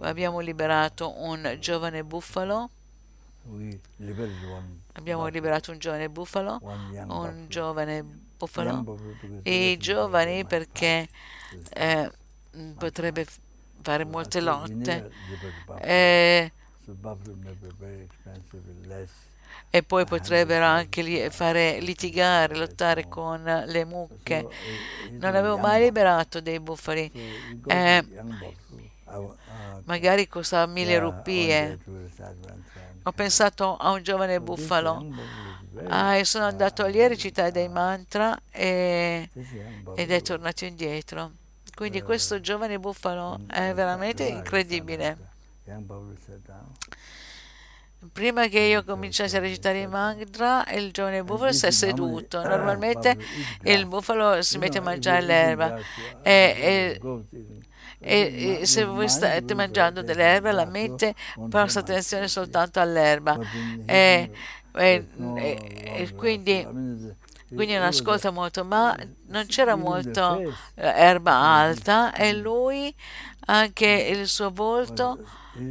Abbiamo 0.00 0.40
liberato 0.40 1.12
un 1.22 1.56
giovane 1.60 2.04
buffalo, 2.04 2.70
one, 3.50 3.80
abbiamo 4.92 5.26
liberato 5.26 5.72
un 5.72 5.78
giovane 5.78 6.08
buffalo, 6.08 6.60
young 6.92 7.10
un 7.10 7.46
giovane 7.48 8.04
buffalo. 8.36 8.98
E 9.42 9.70
i 9.72 9.76
giovani 9.78 10.44
perché 10.44 11.08
eh, 11.70 12.12
potrebbe 12.76 13.26
fare 13.82 14.04
molte 14.04 14.40
lotte. 14.40 15.10
buffalo. 15.26 15.80
e, 15.84 16.52
e 19.70 19.82
poi 19.82 20.04
potrebbero 20.06 20.64
anche 20.64 21.02
li- 21.02 21.28
fare 21.30 21.80
litigare, 21.80 22.54
lottare 22.56 23.08
con 23.08 23.42
le 23.66 23.84
mucche. 23.84 24.46
Non 25.10 25.34
avevo 25.34 25.56
mai 25.58 25.82
liberato 25.82 26.40
dei 26.40 26.58
bufali, 26.60 27.10
Eh, 27.66 28.04
wa- 29.20 29.34
uh, 29.34 29.82
magari 29.84 30.28
costava 30.28 30.66
mille 30.70 30.98
rupie. 30.98 31.78
Ho 33.04 33.12
pensato 33.12 33.76
a 33.76 33.90
un 33.92 34.02
giovane 34.02 34.38
very- 35.72 35.88
Ah, 35.90 36.16
e 36.16 36.24
sono 36.24 36.44
andato 36.44 36.86
lì 36.86 37.02
a 37.02 37.08
recitare 37.08 37.50
dei 37.52 37.68
mantra 37.68 38.38
e- 38.50 39.30
ed 39.94 40.10
è 40.10 40.20
tornato 40.22 40.64
indietro. 40.64 41.32
Quindi 41.78 42.02
questo 42.02 42.40
giovane 42.40 42.76
buffalo 42.80 43.38
è 43.46 43.72
veramente 43.72 44.24
incredibile. 44.24 45.16
Prima 48.12 48.48
che 48.48 48.58
io 48.58 48.82
cominciassi 48.82 49.36
a 49.36 49.38
recitare 49.38 49.82
i 49.82 49.86
mantra, 49.86 50.68
il 50.72 50.90
giovane 50.90 51.22
bufalo 51.22 51.52
si 51.52 51.66
è 51.66 51.70
seduto. 51.70 52.42
Normalmente 52.42 53.16
il 53.62 53.86
bufalo 53.86 54.42
si 54.42 54.58
mette 54.58 54.78
a 54.78 54.80
mangiare 54.80 55.20
l'erba. 55.20 55.78
e, 56.20 57.00
e, 58.00 58.58
e, 58.60 58.66
se 58.66 58.84
voi 58.84 59.08
state 59.08 59.54
mangiando 59.54 60.02
dell'erba, 60.02 60.50
la 60.50 60.64
mente 60.64 61.14
presta 61.48 61.78
attenzione 61.78 62.26
soltanto 62.26 62.80
all'erba. 62.80 63.38
E, 63.86 64.30
e 64.72 66.12
quindi 66.16 66.66
quindi 67.54 67.74
non 67.74 67.84
ascolta 67.84 68.30
molto, 68.30 68.64
ma 68.64 68.96
non 69.26 69.46
c'era 69.46 69.74
molto 69.76 70.38
eh, 70.40 70.54
erba 70.74 71.32
alta 71.32 72.12
e 72.14 72.34
lui, 72.34 72.94
anche 73.46 73.86
il 73.86 74.28
suo 74.28 74.50
volto, 74.50 75.18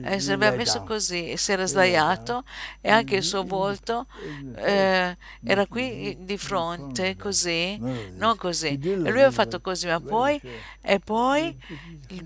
eh, 0.04 0.20
si 0.20 0.32
era 0.32 0.52
messo 0.52 0.82
così, 0.84 1.38
si 1.38 1.52
era 1.52 1.66
sdraiato 1.66 2.44
e 2.82 2.90
anche 2.90 3.16
il 3.18 3.24
suo 3.24 3.44
volto 3.44 4.08
eh, 4.56 5.16
era 5.44 5.66
qui 5.68 6.18
di 6.20 6.38
fronte, 6.38 7.16
così, 7.16 7.78
non 8.16 8.36
così. 8.38 8.68
E 8.70 8.78
lui 8.96 9.08
aveva 9.08 9.32
fatto 9.32 9.62
così, 9.62 9.88
ma 9.88 10.00
poi, 10.02 10.42
e 10.82 11.00
poi, 11.00 11.58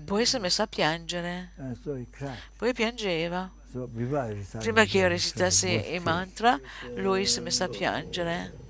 poi 0.04 0.26
si 0.26 0.36
è 0.36 0.38
messo 0.40 0.62
a 0.62 0.66
piangere. 0.66 1.52
Poi 2.56 2.72
piangeva. 2.72 3.48
Prima 4.58 4.84
che 4.84 4.98
io 4.98 5.08
recitassi 5.08 5.94
i 5.94 5.98
mantra, 6.00 6.58
lui 6.96 7.26
si 7.26 7.38
è 7.38 7.42
messo 7.42 7.64
a 7.64 7.68
piangere. 7.68 8.61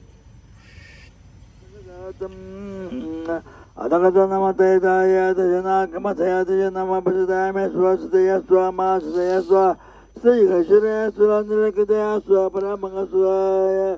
अदगतनमतयताय 3.78 5.34
तजनाकमथय 5.38 6.44
तजनमपसदाय 6.44 7.52
मे 7.52 7.70
स्वस्तय 7.70 8.40
स्वमा 8.42 9.00
सदय 9.00 9.42
स्व 9.42 9.74
श्रीघशुरे 10.18 10.98
सुरनिलकतया 11.14 12.20
स्व 12.20 12.50
परमङ्गस्वाय 12.50 13.98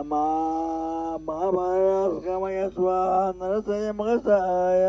अमा 0.00 0.24
महाभारतमय 1.28 2.68
स्वाहा 2.74 3.30
नरसय 3.38 3.92
मगसाय 3.94 4.86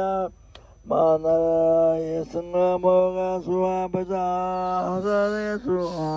मानराय 0.90 2.24
सङ्गमोग 2.34 3.18
स्वापजादय 3.46 5.58
स्वाहा 5.66 6.14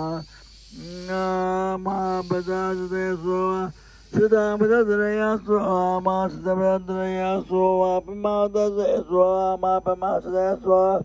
महापजादय 1.79 3.15
स्वाहा 3.15 3.71
Siddhamidadraya 4.12 5.40
swaha 5.40 5.96
masidabhadraya 6.04 7.40
swaha 7.48 8.00
pimadasaya 8.04 9.00
swaha 9.08 9.56
mapamasaya 9.56 10.60
swaha 10.60 11.00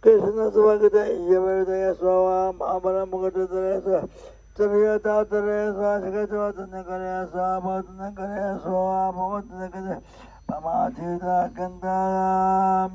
Krishna 0.00 0.46
svagata 0.54 1.02
ijavirdaya 1.10 1.90
swaha 1.98 2.54
amaramugatadraya 2.54 3.82
swaha 3.82 4.06
Sariyatadraya 4.54 5.74
swaha 5.74 5.96
shikachavatanyakaraya 6.06 7.22
swaha 7.34 7.58
bhavatanyakaraya 7.66 8.52
swaha 8.62 9.10
bhavatanyakaraya 9.10 9.98
Pamathita 10.46 11.36
kandaya 11.58 12.90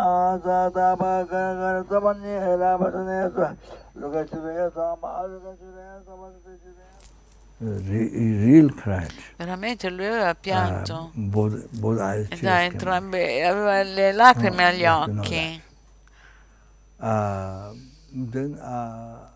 Veramente 9.38 9.90
lui 9.90 10.06
aveva 10.06 10.36
pianto. 10.36 11.12
Uh, 11.14 11.20
both, 11.30 11.68
both 11.70 11.98
da 12.42 12.64
entrambe, 12.64 13.46
aveva 13.46 13.84
le 13.84 14.12
lacrime 14.12 14.66
agli 14.66 14.86
occhi. 14.86 15.62
Uh, 16.98 17.74
then, 18.32 18.58
uh, 18.60 19.32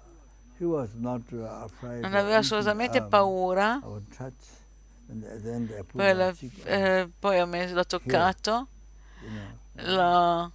not 0.96 1.22
non 1.32 2.14
aveva 2.14 2.38
assolutamente 2.38 3.02
paura. 3.04 3.80
Poi, 5.96 6.14
la, 6.14 6.34
eh, 6.66 7.10
poi 7.20 7.40
ho 7.40 7.46
messo, 7.46 7.74
l'ho 7.74 7.86
toccato, 7.86 8.68
l'ho 9.74 10.52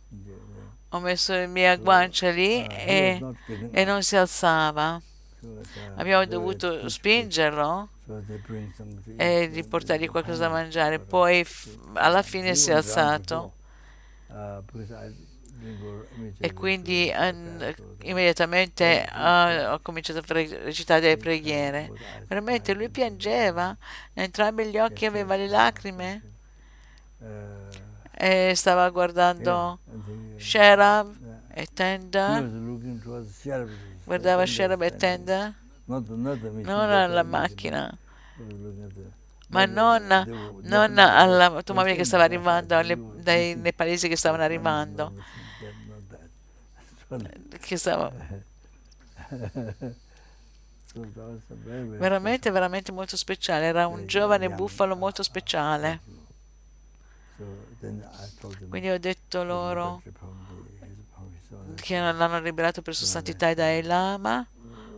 ho 0.95 1.01
messo 1.01 1.33
le 1.33 1.47
mie 1.47 1.79
guance 1.79 2.31
lì 2.33 2.66
e, 2.66 3.19
e 3.70 3.85
non 3.85 4.03
si 4.03 4.15
alzava. 4.16 5.01
Abbiamo 5.97 6.24
dovuto 6.27 6.89
spingerlo 6.89 7.89
e 9.16 9.49
di 9.51 9.65
portargli 9.65 10.09
qualcosa 10.09 10.41
da 10.47 10.49
mangiare. 10.51 10.99
Poi 10.99 11.45
alla 11.95 12.23
fine 12.23 12.55
si 12.55 12.70
è 12.70 12.74
alzato 12.74 13.53
e 16.39 16.53
quindi 16.53 17.13
uh, 17.15 17.75
immediatamente 18.03 19.09
uh, 19.13 19.73
ho 19.73 19.79
cominciato 19.81 20.19
a 20.19 20.25
recitare 20.27 21.01
delle 21.01 21.17
preghiere. 21.17 21.91
Veramente 22.27 22.75
lui 22.75 22.89
piangeva, 22.89 23.77
entrambi 24.13 24.67
gli 24.67 24.79
occhi 24.79 25.07
aveva 25.07 25.37
le 25.37 25.49
lacrime 25.49 26.23
e 28.11 28.53
stava 28.55 28.89
guardando 28.91 29.79
Sherab 30.37 31.15
e 31.55 31.67
Tenda. 31.73 32.41
Guardava 34.05 34.45
Sherab 34.47 34.83
e 34.83 34.97
Tenda, 34.97 35.55
non 35.85 36.91
alla 36.91 37.23
macchina, 37.23 37.97
ma 39.49 39.65
non, 39.67 40.07
non 40.63 40.99
all'automobile 40.99 41.95
che 41.95 42.05
stava 42.05 42.25
arrivando, 42.25 42.77
alle, 42.77 42.99
dai 43.17 43.55
nepalesi 43.55 44.09
che 44.09 44.17
stavano 44.17 44.43
arrivando. 44.43 45.13
Che 47.61 47.77
stava... 47.77 48.13
Veramente, 51.99 52.51
veramente 52.51 52.93
molto 52.93 53.17
speciale. 53.17 53.67
Era 53.67 53.87
un 53.87 54.07
giovane 54.07 54.51
buffalo 54.51 54.97
molto 54.97 55.23
speciale. 55.23 56.01
Quindi 58.69 58.91
ho 58.91 58.99
detto 58.99 59.43
loro 59.43 60.03
che 61.77 61.99
l'hanno 61.99 62.41
liberato 62.41 62.83
per 62.83 62.95
sua 62.95 63.07
santità 63.07 63.49
e 63.51 63.55
Dalai 63.55 63.83
Lama 63.83 64.47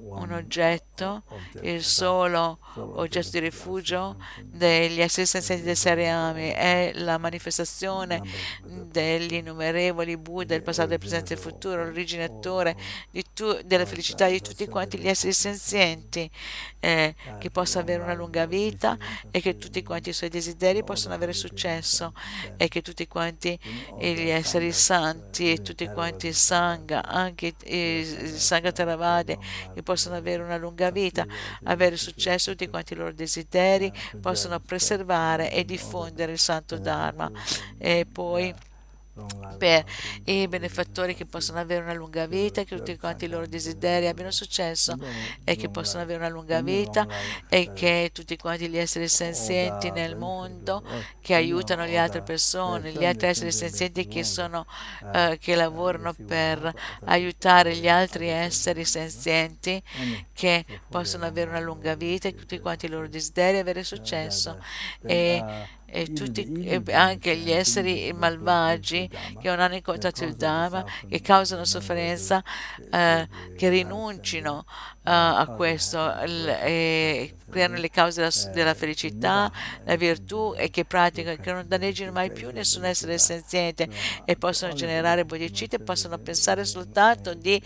un 0.07 0.33
oggetto, 0.33 1.25
il 1.63 1.83
solo 1.83 2.59
oggetto 2.75 3.31
di 3.31 3.39
rifugio 3.41 4.17
degli 4.43 5.01
esseri 5.01 5.27
senzienti 5.27 5.65
del 5.65 5.77
Seriami 5.77 6.51
è 6.51 6.93
la 6.95 7.19
manifestazione 7.19 8.21
degli 8.63 9.35
innumerevoli 9.35 10.17
Buddha 10.17 10.55
del 10.55 10.63
passato, 10.63 10.89
del 10.89 10.99
presente 10.99 11.33
e 11.33 11.37
del 11.37 11.45
futuro, 11.45 11.85
l'originatore 11.85 12.77
della 13.65 13.87
felicità 13.87 14.29
di 14.29 14.41
tutti 14.41 14.67
quanti 14.67 14.99
gli 14.99 15.09
esseri 15.09 15.33
senzienti, 15.33 16.31
eh, 16.81 17.15
che 17.39 17.51
possa 17.51 17.81
avere 17.81 18.03
una 18.03 18.15
lunga 18.15 18.47
vita 18.47 18.97
e 19.31 19.41
che 19.41 19.57
tutti 19.57 19.83
quanti 19.83 20.11
i 20.11 20.13
suoi 20.13 20.31
desideri 20.31 20.85
possano 20.85 21.15
avere 21.15 21.33
successo 21.33 22.13
e 22.57 22.69
che 22.69 22.83
tutti 22.83 23.07
quanti 23.07 23.59
gli 23.99 24.29
esseri 24.29 24.73
santi 24.73 25.53
e 25.53 25.63
tutti 25.63 25.87
quanti 25.87 26.27
il 26.27 26.35
Sangha, 26.35 27.05
anche 27.05 27.55
il 27.65 28.31
Sangha 28.39 28.73
Theravada, 28.73 29.37
che 29.75 29.83
possono 29.95 30.17
avere 30.17 30.43
una 30.43 30.57
lunga 30.57 30.91
vita, 30.91 31.25
avere 31.65 31.97
successo 31.97 32.51
tutti 32.51 32.69
quanti 32.69 32.95
i 32.95 32.97
loro 32.97 33.13
desideri, 33.13 33.93
possono 34.21 34.59
preservare 34.59 35.53
e 35.53 35.65
diffondere 35.65 36.33
il 36.33 36.39
Santo 36.39 36.79
Dharma. 36.79 37.31
E 37.79 38.05
poi 38.11 38.53
per 39.59 39.85
i 40.25 40.49
benefattori 40.49 41.15
che 41.15 41.27
possono 41.27 41.61
avere 41.61 41.83
una 41.83 41.95
lunga 41.95 42.27
vita, 42.27 42.65
che 42.65 42.77
tutti 42.77 42.97
quanti 42.97 43.27
i 43.27 43.29
loro 43.29 43.47
desideri 43.47 44.09
abbiano 44.09 44.31
successo 44.31 44.97
e 45.45 45.57
che 45.57 45.69
possano 45.69 46.03
avere 46.03 46.19
una 46.19 46.29
lunga 46.29 46.61
vita 46.63 47.07
e 47.49 47.73
che 47.73 48.11
tutti 48.13 48.37
quanti 48.37 48.69
gli 48.69 48.77
esseri 48.77 49.09
senzienti 49.09 49.91
nel 49.91 50.17
mondo 50.17 50.83
che 51.21 51.35
aiutano 51.35 51.85
le 51.85 51.99
altre 51.99 52.23
persone, 52.23 52.93
gli 52.93 53.05
altri 53.05 53.29
esseri 53.29 53.53
senzienti 53.53 54.09
che, 54.09 54.25
sono, 54.25 54.67
uh, 55.03 55.37
che 55.39 55.55
lavorano 55.55 56.15
per 56.15 56.73
aiutare 57.05 57.77
gli 57.77 57.89
altri 57.89 58.29
esseri 58.29 58.85
senzienti 58.85 59.83
che 60.33 60.65
possono 60.89 61.25
avere 61.25 61.51
una 61.51 61.61
lunga 61.61 61.95
vita 61.95 62.29
e 62.29 62.35
tutti 62.35 62.59
quanti 62.59 62.87
i 62.87 62.89
loro 62.89 63.09
desideri 63.09 63.59
avere 63.59 63.85
successo 63.85 64.59
e 65.03 65.43
e, 65.95 66.13
tutti, 66.13 66.43
e 66.65 66.83
anche 66.93 67.37
gli 67.37 67.53
esseri 67.53 68.13
malvagi 68.13 69.09
che 69.41 69.49
non 69.49 69.61
hanno 69.61 69.77
incontrato 69.77 70.25
il 70.25 70.35
Dharma, 70.35 70.85
che 71.09 71.21
causano 71.21 71.65
sofferenza, 71.65 72.43
eh, 72.91 73.29
che 73.57 73.69
rinuncino 73.69 74.65
a 75.07 75.47
questo 75.55 76.19
e 76.21 77.35
creano 77.51 77.77
le 77.77 77.91
cause 77.91 78.31
della, 78.53 78.75
felicità, 78.75 79.53
la 79.85 79.97
virtù 79.97 80.55
e 80.57 80.71
che 80.71 80.85
praticano, 80.85 81.37
che 81.37 81.53
non 81.53 81.65
danneggino 81.69 82.11
mai 82.11 82.33
più 82.33 82.51
nessun 82.51 82.85
essere 82.85 83.19
senziente 83.19 83.89
e 84.25 84.37
possono 84.37 84.73
generare 84.73 85.25
bodhicitta, 85.25 85.79
possono 85.79 86.19
pensare 86.19 86.65
soltanto 86.65 87.35
di 87.35 87.61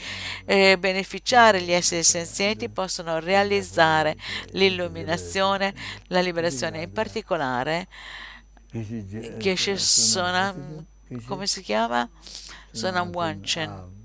eh, 0.46 0.76
beneficiare 0.78 1.62
gli 1.62 1.72
esseri 1.72 2.02
senzienti, 2.02 2.68
possono 2.68 3.20
realizzare 3.20 4.16
l'illuminazione, 4.50 5.74
la 6.08 6.20
liberazione 6.20 6.82
in 6.82 6.92
particolare 6.92 7.86
Geshe 8.70 9.78
Sonam, 9.78 10.84
come 11.24 11.46
si 11.46 11.62
chiama? 11.62 12.08
Sonam 12.72 13.10
Wanchen 13.14 13.97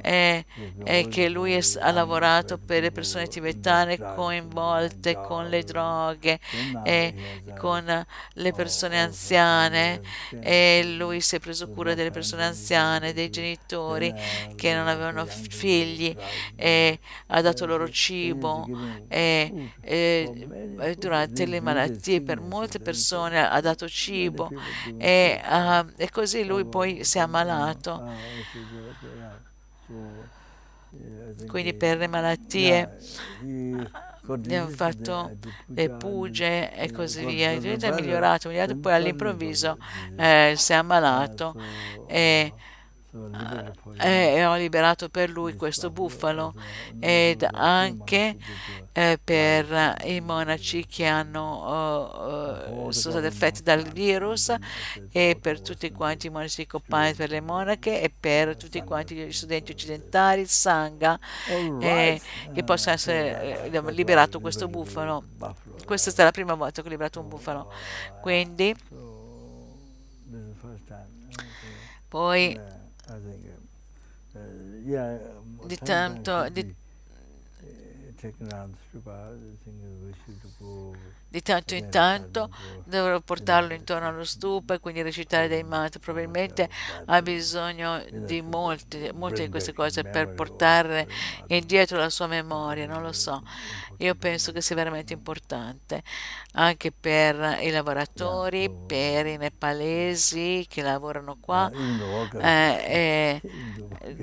è, 0.00 0.44
è 0.84 1.08
che 1.08 1.28
lui 1.28 1.54
è, 1.54 1.60
ha 1.80 1.90
lavorato 1.90 2.58
per 2.58 2.82
le 2.82 2.92
persone 2.92 3.26
tibetane 3.26 3.98
coinvolte 4.14 5.20
con 5.20 5.48
le 5.48 5.62
droghe 5.62 6.38
e 6.84 7.42
con 7.58 8.06
le 8.34 8.52
persone 8.52 9.00
anziane 9.00 10.00
e 10.40 10.94
lui 10.96 11.20
si 11.20 11.36
è 11.36 11.40
preso 11.40 11.68
cura 11.68 11.94
delle 11.94 12.10
persone 12.10 12.44
anziane, 12.44 13.12
dei 13.12 13.30
genitori 13.30 14.12
che 14.56 14.74
non 14.74 14.88
avevano 14.88 15.26
figli 15.26 16.14
e 16.56 16.98
ha 17.26 17.40
dato 17.40 17.66
loro 17.66 17.88
cibo 17.88 18.66
e, 19.08 19.72
e 19.80 20.96
durante 20.98 21.46
le 21.46 21.60
malattie 21.60 22.22
per 22.22 22.40
molte 22.40 22.78
persone 22.80 23.46
ha 23.46 23.60
dato 23.60 23.88
cibo 23.88 24.50
e, 24.96 25.40
uh, 25.44 25.86
e 25.96 26.10
così 26.10 26.44
lui 26.44 26.64
poi 26.66 27.04
si 27.04 27.18
è 27.18 27.20
ammalato 27.20 28.02
quindi 31.46 31.74
per 31.74 31.98
le 31.98 32.06
malattie 32.06 32.96
abbiamo 34.26 34.68
fatto 34.68 35.30
le 35.66 35.90
puge 35.90 36.72
e 36.74 36.90
così 36.90 37.24
via, 37.24 37.50
è 37.50 37.58
migliorato, 37.94 38.48
migliorato 38.48 38.76
poi 38.76 38.92
all'improvviso 38.92 39.76
eh, 40.16 40.54
si 40.56 40.72
è 40.72 40.76
ammalato 40.76 41.54
e 42.06 42.52
e 43.98 44.44
ho 44.44 44.56
liberato 44.56 45.08
per 45.08 45.30
lui 45.30 45.54
questo 45.54 45.90
bufalo 45.90 46.54
ed 47.00 47.46
anche 47.50 48.36
eh, 48.92 49.18
per 49.22 49.96
i 50.04 50.20
monaci 50.20 50.86
che 50.86 51.06
hanno, 51.06 52.86
uh, 52.86 52.90
sono 52.90 53.14
stati 53.14 53.26
affetti 53.26 53.62
dal 53.62 53.82
virus 53.82 54.52
e 55.12 55.38
per 55.40 55.60
tutti 55.60 55.90
quanti 55.92 56.26
i 56.26 56.30
monaci 56.30 56.62
di 56.62 56.66
Copan, 56.66 57.14
per 57.14 57.30
le 57.30 57.40
monache 57.40 58.00
e 58.00 58.10
per 58.10 58.56
tutti 58.56 58.82
quanti 58.82 59.14
gli 59.14 59.32
studenti 59.32 59.72
occidentali, 59.72 60.40
il 60.40 60.48
Sangha, 60.48 61.18
eh, 61.80 62.20
che 62.52 62.64
possa 62.64 62.92
essere 62.92 63.70
eh, 63.70 63.92
liberato 63.92 64.40
questo 64.40 64.68
bufalo. 64.68 65.24
Questa 65.84 66.10
è 66.10 66.12
stata 66.12 66.24
la 66.24 66.32
prima 66.32 66.54
volta 66.54 66.82
che 66.82 66.88
ho 66.88 66.90
liberato 66.90 67.20
un 67.20 67.28
bufalo. 67.28 67.72
Quindi, 68.20 68.74
poi 72.08 72.77
I 73.08 73.18
think. 73.18 73.40
Uh, 74.36 74.38
yeah. 74.84 75.18
Um, 75.38 75.68
the 75.68 75.76
time 75.76 76.22
to 76.24 76.50
the. 76.52 76.74
Taken 78.20 78.52
around 78.52 78.74
Stupa, 78.90 79.30
the 79.38 79.54
thing 79.62 79.78
is 79.78 79.94
we 80.02 80.12
should 80.26 80.42
go 80.58 80.92
di 81.28 81.42
tanto 81.42 81.74
in 81.74 81.90
tanto 81.90 82.50
dovrò 82.84 83.20
portarlo 83.20 83.74
intorno 83.74 84.08
allo 84.08 84.24
stupa 84.24 84.74
e 84.74 84.80
quindi 84.80 85.02
recitare 85.02 85.46
dei 85.46 85.62
mantra. 85.62 86.00
Probabilmente 86.00 86.68
ha 87.06 87.20
bisogno 87.22 88.02
di 88.10 88.40
molte, 88.40 89.12
molte 89.12 89.42
di 89.44 89.50
queste 89.50 89.72
cose 89.72 90.04
per 90.04 90.32
portare 90.32 91.06
indietro 91.48 91.98
la 91.98 92.08
sua 92.08 92.26
memoria, 92.26 92.86
non 92.86 93.02
lo 93.02 93.12
so. 93.12 93.42
Io 93.98 94.14
penso 94.14 94.52
che 94.52 94.60
sia 94.60 94.76
veramente 94.76 95.12
importante 95.12 96.02
anche 96.52 96.92
per 96.92 97.58
i 97.60 97.70
lavoratori, 97.70 98.70
per 98.86 99.26
i 99.26 99.36
nepalesi 99.36 100.64
che 100.68 100.82
lavorano 100.82 101.36
qua. 101.40 101.70
Eh, 102.40 103.40
eh, 104.00 104.20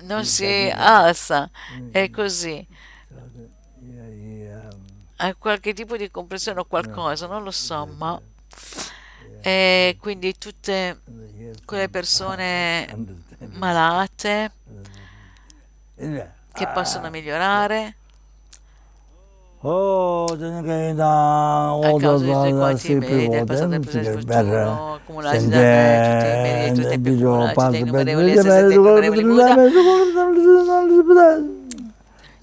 non 0.02 0.24
si 0.24 0.70
alza, 0.74 1.50
è 1.90 2.08
così 2.08 2.66
ha 5.22 5.34
qualche 5.38 5.74
tipo 5.74 5.96
di 5.96 6.10
comprensione 6.10 6.60
o 6.60 6.64
qualcosa, 6.64 7.26
non 7.26 7.42
lo 7.42 7.50
so, 7.50 7.86
ma 7.96 8.20
e 9.42 9.96
quindi 10.00 10.36
tutte 10.36 11.00
quelle 11.64 11.88
persone 11.88 12.86
malate 13.52 14.50
che 15.96 16.68
possono 16.74 17.08
migliorare 17.10 17.94
a 21.82 21.96
causa 21.98 22.24
dei 22.24 22.32
tuoi 22.32 22.52
quanti 22.52 22.94
meri 22.94 23.28
del 23.28 23.44
passato 23.44 23.68
del 23.68 23.80
presente 23.80 24.10
accumulati 24.96 25.48
da 25.48 25.56
me 25.58 25.62
tutti 26.02 26.20
i 26.26 26.30
meri 26.40 26.80
tutti 26.80 26.94
accumulati 26.94 27.54
dei 27.60 27.74
innumerevoli 28.72 29.24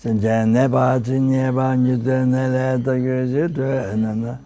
진제 0.08 0.46
네바 0.46 1.04
진예바 1.04 1.76
뉴데 1.76 2.26
네레 2.32 2.82
더게지 2.82 3.54
되나나 3.54 4.40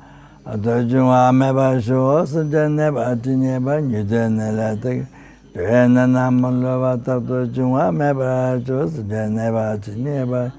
아더중아 0.44 1.32
메바쇼 1.34 2.26
진제 2.26 2.68
네바 2.68 3.22
진예바 3.22 3.82
뉴데 3.82 4.30
네레 4.30 4.82
더게 4.82 5.06
되나나 5.54 6.32
몰라바 6.32 7.06
더중아 7.06 7.92
메바쇼 7.92 8.90
진제 8.90 9.30
네바 9.30 9.78
진예바 9.86 10.50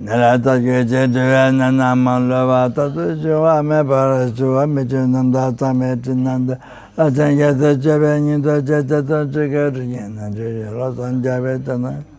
네레 0.00 0.40
더게지 0.40 1.12
되나나 1.12 1.94
몰라바 1.94 2.72
더중아 2.72 3.62
메바쇼 3.68 4.66
메진남다 4.66 5.56
타메진난다 5.60 6.56
아젠게데 6.96 7.80
제베닌도 7.80 8.64
제제도 8.64 9.30
제게르니나 9.30 10.30
제로선 10.30 11.22
제베타나 11.22 12.15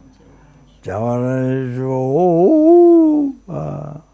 자완해줘. 0.87 1.83
아. 3.47 4.06